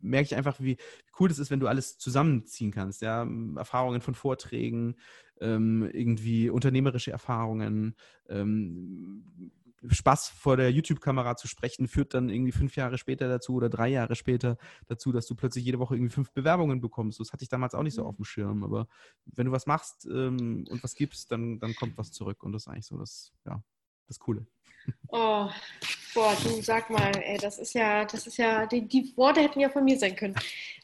merke 0.00 0.26
ich 0.26 0.34
einfach, 0.34 0.60
wie 0.60 0.76
cool 1.18 1.28
das 1.28 1.38
ist, 1.38 1.50
wenn 1.50 1.60
du 1.60 1.68
alles 1.68 1.98
zusammenziehen 1.98 2.70
kannst. 2.70 3.02
Ja? 3.02 3.26
Erfahrungen 3.56 4.00
von 4.00 4.14
Vorträgen, 4.14 4.96
ähm, 5.40 5.88
irgendwie 5.92 6.50
unternehmerische 6.50 7.10
Erfahrungen, 7.10 7.96
ähm, 8.28 9.52
Spaß 9.88 10.28
vor 10.28 10.56
der 10.56 10.70
YouTube-Kamera 10.70 11.36
zu 11.36 11.48
sprechen, 11.48 11.88
führt 11.88 12.12
dann 12.12 12.28
irgendwie 12.28 12.52
fünf 12.52 12.76
Jahre 12.76 12.98
später 12.98 13.28
dazu 13.28 13.54
oder 13.54 13.70
drei 13.70 13.88
Jahre 13.88 14.14
später 14.14 14.58
dazu, 14.86 15.10
dass 15.10 15.26
du 15.26 15.34
plötzlich 15.34 15.64
jede 15.64 15.78
Woche 15.78 15.94
irgendwie 15.94 16.12
fünf 16.12 16.32
Bewerbungen 16.32 16.80
bekommst. 16.80 17.18
Das 17.18 17.32
hatte 17.32 17.42
ich 17.42 17.48
damals 17.48 17.74
auch 17.74 17.82
nicht 17.82 17.94
so 17.94 18.02
mhm. 18.02 18.08
auf 18.08 18.16
dem 18.16 18.24
Schirm. 18.24 18.62
Aber 18.62 18.88
wenn 19.24 19.46
du 19.46 19.52
was 19.52 19.66
machst 19.66 20.06
ähm, 20.06 20.66
und 20.68 20.82
was 20.82 20.94
gibst, 20.94 21.32
dann, 21.32 21.58
dann 21.60 21.74
kommt 21.74 21.96
was 21.96 22.12
zurück. 22.12 22.42
Und 22.42 22.52
das 22.52 22.64
ist 22.64 22.68
eigentlich 22.68 22.86
so 22.86 22.98
das, 22.98 23.32
ja, 23.46 23.62
das 24.10 24.18
Coole. 24.18 24.44
Oh, 25.08 25.48
boah, 26.14 26.36
du 26.42 26.62
sag 26.62 26.90
mal, 26.90 27.12
ey, 27.22 27.38
das 27.38 27.58
ist 27.58 27.74
ja, 27.74 28.04
das 28.04 28.26
ist 28.26 28.38
ja, 28.38 28.66
die, 28.66 28.86
die 28.86 29.16
Worte 29.16 29.40
hätten 29.40 29.60
ja 29.60 29.68
von 29.68 29.84
mir 29.84 29.98
sein 29.98 30.16
können. 30.16 30.34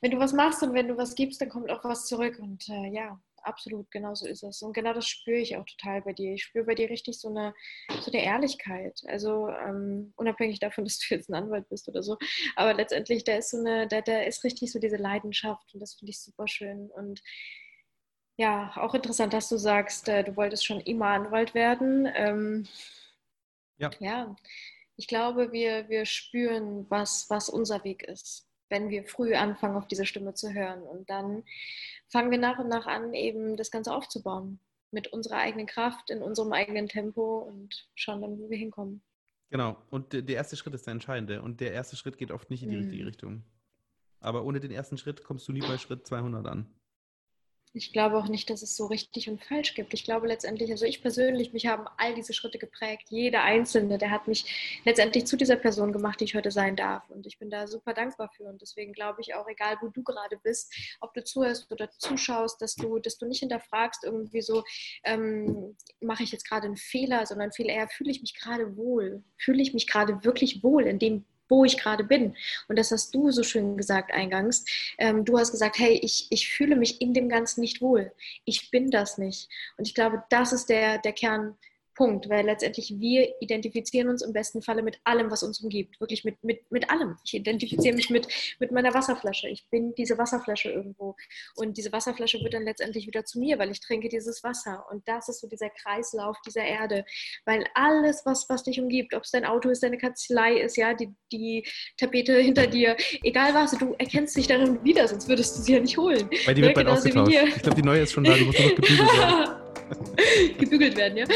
Wenn 0.01 0.13
du 0.13 0.19
was 0.19 0.33
machst 0.33 0.63
und 0.63 0.75
wenn 0.75 0.89
du 0.89 0.97
was 0.97 1.15
gibst, 1.15 1.41
dann 1.41 1.49
kommt 1.49 1.71
auch 1.71 1.83
was 1.85 2.07
zurück. 2.07 2.39
Und 2.39 2.69
äh, 2.69 2.89
ja, 2.93 3.21
absolut, 3.43 3.91
genau 3.91 4.15
so 4.15 4.27
ist 4.27 4.43
es. 4.43 4.63
Und 4.63 4.75
genau 4.75 4.93
das 4.93 5.09
spüre 5.09 5.39
ich 5.39 5.57
auch 5.57 5.65
total 5.65 6.03
bei 6.03 6.13
dir. 6.13 6.35
Ich 6.35 6.45
spüre 6.45 6.65
bei 6.65 6.75
dir 6.75 6.89
richtig 6.89 7.19
so 7.19 7.29
eine, 7.29 7.55
so 8.01 8.13
eine 8.13 8.23
Ehrlichkeit. 8.23 9.01
Also 9.07 9.49
ähm, 9.49 10.13
unabhängig 10.17 10.61
davon, 10.61 10.85
dass 10.85 10.99
du 10.99 11.15
jetzt 11.15 11.29
ein 11.29 11.35
Anwalt 11.35 11.69
bist 11.69 11.89
oder 11.89 12.03
so. 12.03 12.17
Aber 12.55 12.75
letztendlich, 12.75 13.25
da 13.25 13.37
ist 13.37 13.51
so 13.51 13.59
eine, 13.59 13.89
da, 13.89 14.03
da 14.03 14.23
ist 14.23 14.45
richtig 14.45 14.71
so 14.71 14.79
diese 14.79 14.97
Leidenschaft 14.97 15.75
und 15.75 15.81
das 15.81 15.95
finde 15.95 16.11
ich 16.11 16.21
super 16.21 16.47
schön. 16.47 16.91
Und 16.91 17.23
ja, 18.37 18.73
auch 18.77 18.95
interessant, 18.95 19.33
dass 19.33 19.49
du 19.49 19.57
sagst, 19.57 20.09
äh, 20.09 20.23
du 20.23 20.37
wolltest 20.37 20.67
schon 20.67 20.81
immer 20.81 21.07
Anwalt 21.07 21.55
werden. 21.55 22.09
Ähm, 22.15 22.69
ja. 23.79 23.91
ja, 24.01 24.37
ich 24.97 25.07
glaube, 25.07 25.53
wir, 25.53 25.89
wir 25.89 26.07
spüren, 26.07 26.87
was, 26.89 27.29
was 27.29 27.49
unser 27.49 27.85
Weg 27.85 28.03
ist, 28.03 28.49
wenn 28.69 28.89
wir 28.89 29.05
früh 29.05 29.35
anfangen, 29.35 29.77
auf 29.77 29.87
diese 29.87 30.07
Stimme 30.07 30.35
zu 30.35 30.53
hören. 30.53 30.83
Und 30.83 31.09
dann 31.11 31.45
fangen 32.09 32.31
wir 32.31 32.39
nach 32.39 32.59
und 32.59 32.69
nach 32.69 32.87
an, 32.87 33.15
eben 33.15 33.57
das 33.57 33.71
Ganze 33.71 33.95
aufzubauen. 33.95 34.61
Mit 34.93 35.09
unserer 35.09 35.39
eigenen 35.39 35.67
Kraft, 35.67 36.11
in 36.11 36.23
unserem 36.23 36.53
eigenen 36.53 36.89
Tempo 36.89 37.39
und 37.39 37.89
schauen 37.95 38.23
dann, 38.23 38.39
wo 38.39 38.49
wir 38.49 38.57
hinkommen. 38.57 39.03
Genau. 39.51 39.77
Und 39.91 40.13
der 40.13 40.37
erste 40.37 40.57
Schritt 40.57 40.75
ist 40.75 40.87
der 40.87 40.93
entscheidende. 40.93 41.43
Und 41.43 41.61
der 41.61 41.73
erste 41.73 41.97
Schritt 41.97 42.19
geht 42.19 42.31
oft 42.31 42.51
nicht 42.51 42.63
in 42.63 42.71
die 42.71 42.77
mhm. 42.77 42.83
richtige 42.83 43.07
Richtung. 43.07 43.45
Aber 44.21 44.45
ohne 44.45 44.61
den 44.61 44.71
ersten 44.71 44.97
Schritt 44.97 45.25
kommst 45.25 45.47
du 45.49 45.53
nie 45.53 45.61
bei 45.61 45.77
Schritt 45.77 46.07
200 46.07 46.47
an 46.47 46.67
ich 47.77 47.93
glaube 47.93 48.17
auch 48.17 48.29
nicht, 48.29 48.49
dass 48.49 48.63
es 48.63 48.75
so 48.75 48.87
richtig 48.87 49.29
und 49.29 49.45
falsch 49.45 49.75
gibt. 49.75 49.93
Ich 49.93 50.05
glaube 50.05 50.27
letztendlich, 50.27 50.71
also 50.71 50.87
ich 50.87 51.03
persönlich, 51.03 51.53
mich 51.53 51.67
haben 51.67 51.87
all 51.99 52.15
diese 52.15 52.33
Schritte 52.33 52.59
geprägt. 52.59 53.09
Jeder 53.11 53.43
einzelne, 53.43 53.99
der 53.99 54.11
hat 54.11 54.27
mich 54.29 54.81
letztendlich 54.87 55.27
zu 55.27 55.37
dieser 55.37 55.57
Person 55.57 55.93
gemacht, 55.93 56.21
die 56.21 56.25
ich 56.25 56.35
heute 56.35 56.51
sein 56.51 56.75
darf. 56.75 57.09
Und 57.11 57.27
ich 57.27 57.39
bin 57.39 57.51
da 57.51 57.67
super 57.67 57.93
dankbar 57.93 58.31
für. 58.35 58.45
Und 58.45 58.63
deswegen 58.63 58.95
glaube 58.95 59.21
ich 59.21 59.35
auch, 59.35 59.47
egal 59.47 59.77
wo 59.83 59.89
du 59.89 60.03
gerade 60.03 60.39
bist, 60.43 60.75
ob 61.01 61.13
du 61.13 61.23
zuhörst 61.23 61.71
oder 61.71 61.91
zuschaust, 61.91 62.63
dass 62.63 62.77
du, 62.77 62.99
dass 62.99 63.19
du 63.19 63.27
nicht 63.27 63.41
hinterfragst, 63.41 64.05
irgendwie 64.05 64.41
so, 64.41 64.65
ähm, 65.05 65.77
mache 66.01 66.23
ich 66.23 66.33
jetzt 66.33 66.49
gerade 66.49 66.67
einen 66.67 66.79
Fehler, 66.79 67.27
sondern 67.27 67.53
viel 67.53 67.69
eher, 67.69 67.89
fühle 67.89 68.11
ich 68.11 68.23
mich 68.23 68.35
gerade 68.35 68.77
wohl? 68.79 69.23
Fühle 69.37 69.61
ich 69.61 69.75
mich 69.75 69.87
gerade 69.87 70.25
wirklich 70.25 70.63
wohl 70.63 70.85
in 70.85 70.99
dem 70.99 71.27
wo 71.49 71.65
ich 71.65 71.79
gerade 71.79 72.05
bin. 72.05 72.37
Und 72.69 72.79
das 72.79 72.91
hast 72.91 73.15
du 73.15 73.31
so 73.31 73.43
schön 73.43 73.77
gesagt 73.77 74.13
eingangs. 74.13 74.65
Ähm, 74.99 75.25
du 75.25 75.39
hast 75.39 75.53
gesagt, 75.53 75.79
hey, 75.79 76.01
ich, 76.03 76.27
ich 76.31 76.49
fühle 76.49 76.77
mich 76.77 77.01
in 77.01 77.15
dem 77.15 77.29
Ganzen 77.29 77.61
nicht 77.61 77.81
wohl. 77.81 78.13
Ich 78.45 78.71
bin 78.71 78.91
das 78.91 79.19
nicht. 79.19 79.49
Und 79.77 79.87
ich 79.87 79.95
glaube, 79.95 80.23
das 80.31 80.53
ist 80.53 80.69
der, 80.69 80.99
der 80.99 81.13
Kern 81.13 81.57
Punkt, 81.97 82.29
weil 82.29 82.45
letztendlich 82.45 82.95
wir 82.99 83.35
identifizieren 83.41 84.09
uns 84.09 84.23
im 84.23 84.33
besten 84.33 84.63
Falle 84.63 84.83
mit 84.83 85.01
allem, 85.05 85.31
was 85.31 85.43
uns 85.43 85.61
umgibt. 85.61 85.99
Wirklich 86.01 86.25
mit, 86.25 86.43
mit, 86.45 86.71
mit 86.71 86.91
allem. 86.91 87.17
Ich 87.25 87.35
identifiziere 87.35 87.95
mich 87.95 88.11
mit, 88.11 88.29
mit 88.61 88.71
meiner 88.71 88.95
Wasserflasche. 88.95 89.49
Ich 89.49 89.67
bin 89.71 89.95
diese 89.95 90.19
Wasserflasche 90.19 90.71
irgendwo. 90.71 91.17
Und 91.57 91.77
diese 91.79 91.93
Wasserflasche 91.93 92.39
wird 92.41 92.55
dann 92.55 92.65
letztendlich 92.65 93.07
wieder 93.07 93.25
zu 93.25 93.41
mir, 93.41 93.59
weil 93.59 93.71
ich 93.71 93.81
trinke 93.81 94.09
dieses 94.09 94.45
Wasser. 94.45 94.85
Und 94.91 95.09
das 95.09 95.29
ist 95.29 95.41
so 95.41 95.49
dieser 95.49 95.71
Kreislauf 95.71 96.37
dieser 96.47 96.65
Erde. 96.65 97.05
Weil 97.47 97.65
alles, 97.75 98.23
was, 98.25 98.49
was 98.49 98.63
dich 98.63 98.81
umgibt, 98.81 99.15
ob 99.15 99.25
es 99.25 99.31
dein 99.31 99.47
Auto 99.47 99.71
ist, 99.71 99.83
deine 99.83 99.99
Kanzlei 99.99 100.59
ist, 100.59 100.77
ja, 100.77 100.93
die, 100.93 101.15
die 101.33 101.67
Tapete 101.97 102.39
hinter 102.39 102.67
dir, 102.67 102.97
egal 103.23 103.55
was, 103.55 103.73
du 103.73 103.95
erkennst 103.99 104.37
dich 104.37 104.47
darin 104.47 104.85
wieder, 104.85 105.09
sonst 105.09 105.29
würdest 105.29 105.57
du 105.57 105.63
sie 105.63 105.73
ja 105.73 105.81
nicht 105.81 105.97
holen. 105.97 106.29
Weil 106.45 106.55
die 106.55 106.63
wird 106.63 106.77
ja, 106.77 106.85
bald 106.85 106.89
ausgetauscht. 106.89 107.33
Ich 107.33 107.63
glaube, 107.63 107.77
die 107.77 107.87
neue 107.87 108.01
ist 108.03 108.13
schon 108.13 108.25
da, 108.25 108.35
die 108.35 108.45
muss 108.45 108.59
noch 108.59 108.75
gebügelt 108.75 109.17
werden. 109.17 109.61
gebügelt 110.59 110.97
werden, 110.97 111.19
ja. 111.19 111.27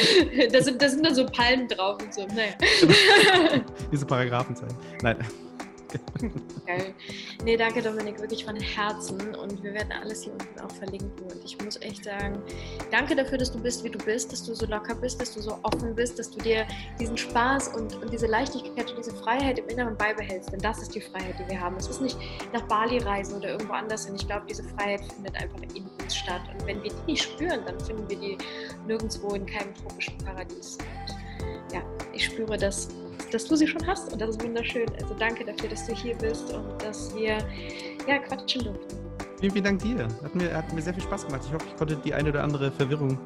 Da 0.53 0.63
sind, 0.63 0.81
da 0.81 0.89
sind 0.89 1.05
dann 1.05 1.15
so 1.15 1.27
Palmen 1.27 1.69
drauf 1.69 2.03
und 2.03 2.13
so. 2.13 2.27
Naja. 2.27 2.55
Diese 3.93 4.07
Paragraphenzeichen. 4.07 4.77
Nein. 5.03 5.17
Geil. 6.67 6.95
Nee, 7.45 7.57
danke 7.57 7.83
Dominik, 7.83 8.21
wirklich 8.21 8.45
von 8.45 8.57
Herzen. 8.57 9.35
Und 9.35 9.63
wir 9.63 9.75
werden 9.75 9.93
alles 9.93 10.25
hier 10.25 10.33
unten 10.33 10.61
auch 10.61 10.71
verlinken. 10.71 11.11
Und 11.23 11.45
ich 11.45 11.63
muss 11.63 11.81
echt 11.81 12.05
sagen, 12.05 12.43
danke 12.91 13.17
dafür, 13.17 13.39
dass 13.39 13.53
du 13.53 13.61
bist, 13.61 13.85
wie 13.85 13.91
du 13.91 13.99
bist, 13.99 14.33
dass 14.33 14.45
du 14.45 14.55
so 14.55 14.67
locker 14.67 14.95
bist, 14.95 15.21
dass 15.21 15.35
du 15.35 15.41
so 15.41 15.59
offen 15.63 15.95
bist, 15.95 16.19
dass 16.19 16.31
du 16.31 16.41
dir 16.41 16.67
diesen 16.99 17.17
Spaß 17.17 17.69
und, 17.69 17.97
und 17.97 18.13
diese 18.13 18.27
Leichtigkeit 18.27 18.91
und 18.91 18.99
diese 18.99 19.15
Freiheit 19.15 19.59
im 19.59 19.69
Inneren 19.69 19.97
beibehältst. 19.97 20.53
Denn 20.53 20.61
das 20.61 20.81
ist 20.83 20.95
die 20.95 21.01
Freiheit, 21.01 21.35
die 21.39 21.51
wir 21.51 21.61
haben. 21.61 21.77
Es 21.77 21.89
ist 21.89 22.01
nicht 22.01 22.19
nach 22.53 22.63
Bali 22.69 22.99
reisen 22.99 23.37
oder 23.37 23.51
irgendwo 23.51 23.73
anders 23.73 24.07
hin. 24.07 24.15
Ich 24.15 24.27
glaube, 24.27 24.47
diese 24.49 24.65
Freiheit 24.65 25.01
findet 25.13 25.35
einfach 25.37 25.61
in 25.75 25.87
uns 26.03 26.15
statt. 26.15 26.43
Und 26.53 26.67
wenn 26.67 26.83
wir 26.83 26.91
die 26.91 27.13
nicht 27.13 27.23
spüren, 27.23 27.61
dann 27.67 27.81
finden 27.81 28.09
wir 28.09 28.19
die 28.19 28.39
nirgendwo 28.87 29.35
in 29.35 29.47
keinem 29.47 29.75
tropischen 29.75 30.17
Paradies. 30.19 30.79
Ja, 31.73 31.83
ich 32.13 32.27
spüre 32.27 32.57
das 32.57 32.89
dass 33.33 33.47
du 33.47 33.57
sie 33.57 33.67
schon 33.67 33.87
hast 33.87 34.13
und 34.13 34.21
das 34.21 34.31
ist 34.31 34.43
wunderschön. 34.43 34.87
Also 35.01 35.15
danke 35.19 35.45
dafür, 35.45 35.69
dass 35.69 35.87
du 35.87 35.95
hier 35.95 36.15
bist 36.17 36.53
und 36.53 36.83
dass 36.83 37.15
wir 37.15 37.39
ja, 38.07 38.19
quatschen 38.19 38.65
durften. 38.65 38.97
Vielen, 39.41 39.53
vielen 39.53 39.65
Dank 39.65 39.83
dir. 39.83 40.09
Hat 40.23 40.35
mir, 40.35 40.55
hat 40.55 40.73
mir 40.73 40.83
sehr 40.83 40.93
viel 40.93 41.03
Spaß 41.03 41.27
gemacht. 41.27 41.43
Ich 41.47 41.53
hoffe, 41.53 41.65
ich 41.69 41.77
konnte 41.77 41.97
die 41.97 42.13
eine 42.13 42.29
oder 42.29 42.43
andere 42.43 42.71
Verwirrung 42.71 43.19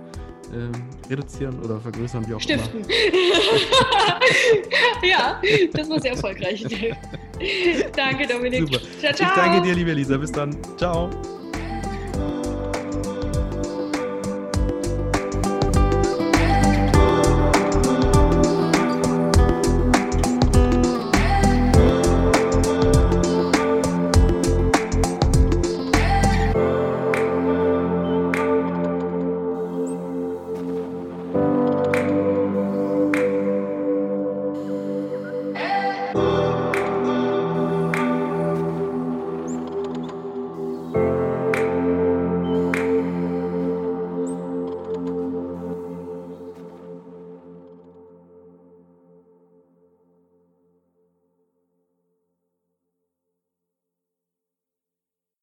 ähm, 0.53 0.71
reduzieren 1.11 1.59
oder 1.63 1.81
vergrößern, 1.81 2.29
wie 2.29 2.35
auch 2.35 2.41
Stiften. 2.41 2.81
immer. 2.81 2.89
ja, 5.09 5.41
das 5.73 5.91
war 5.91 6.01
sehr 6.01 6.13
erfolgreich. 6.13 6.65
danke, 7.97 8.27
Dominik. 8.27 8.61
Super. 8.61 8.81
Ciao, 9.01 9.13
ciao. 9.13 9.29
Ich 9.29 9.35
danke 9.35 9.63
dir, 9.63 9.75
liebe 9.75 9.93
Lisa. 9.93 10.17
Bis 10.17 10.31
dann. 10.31 10.57
Ciao. 10.77 11.11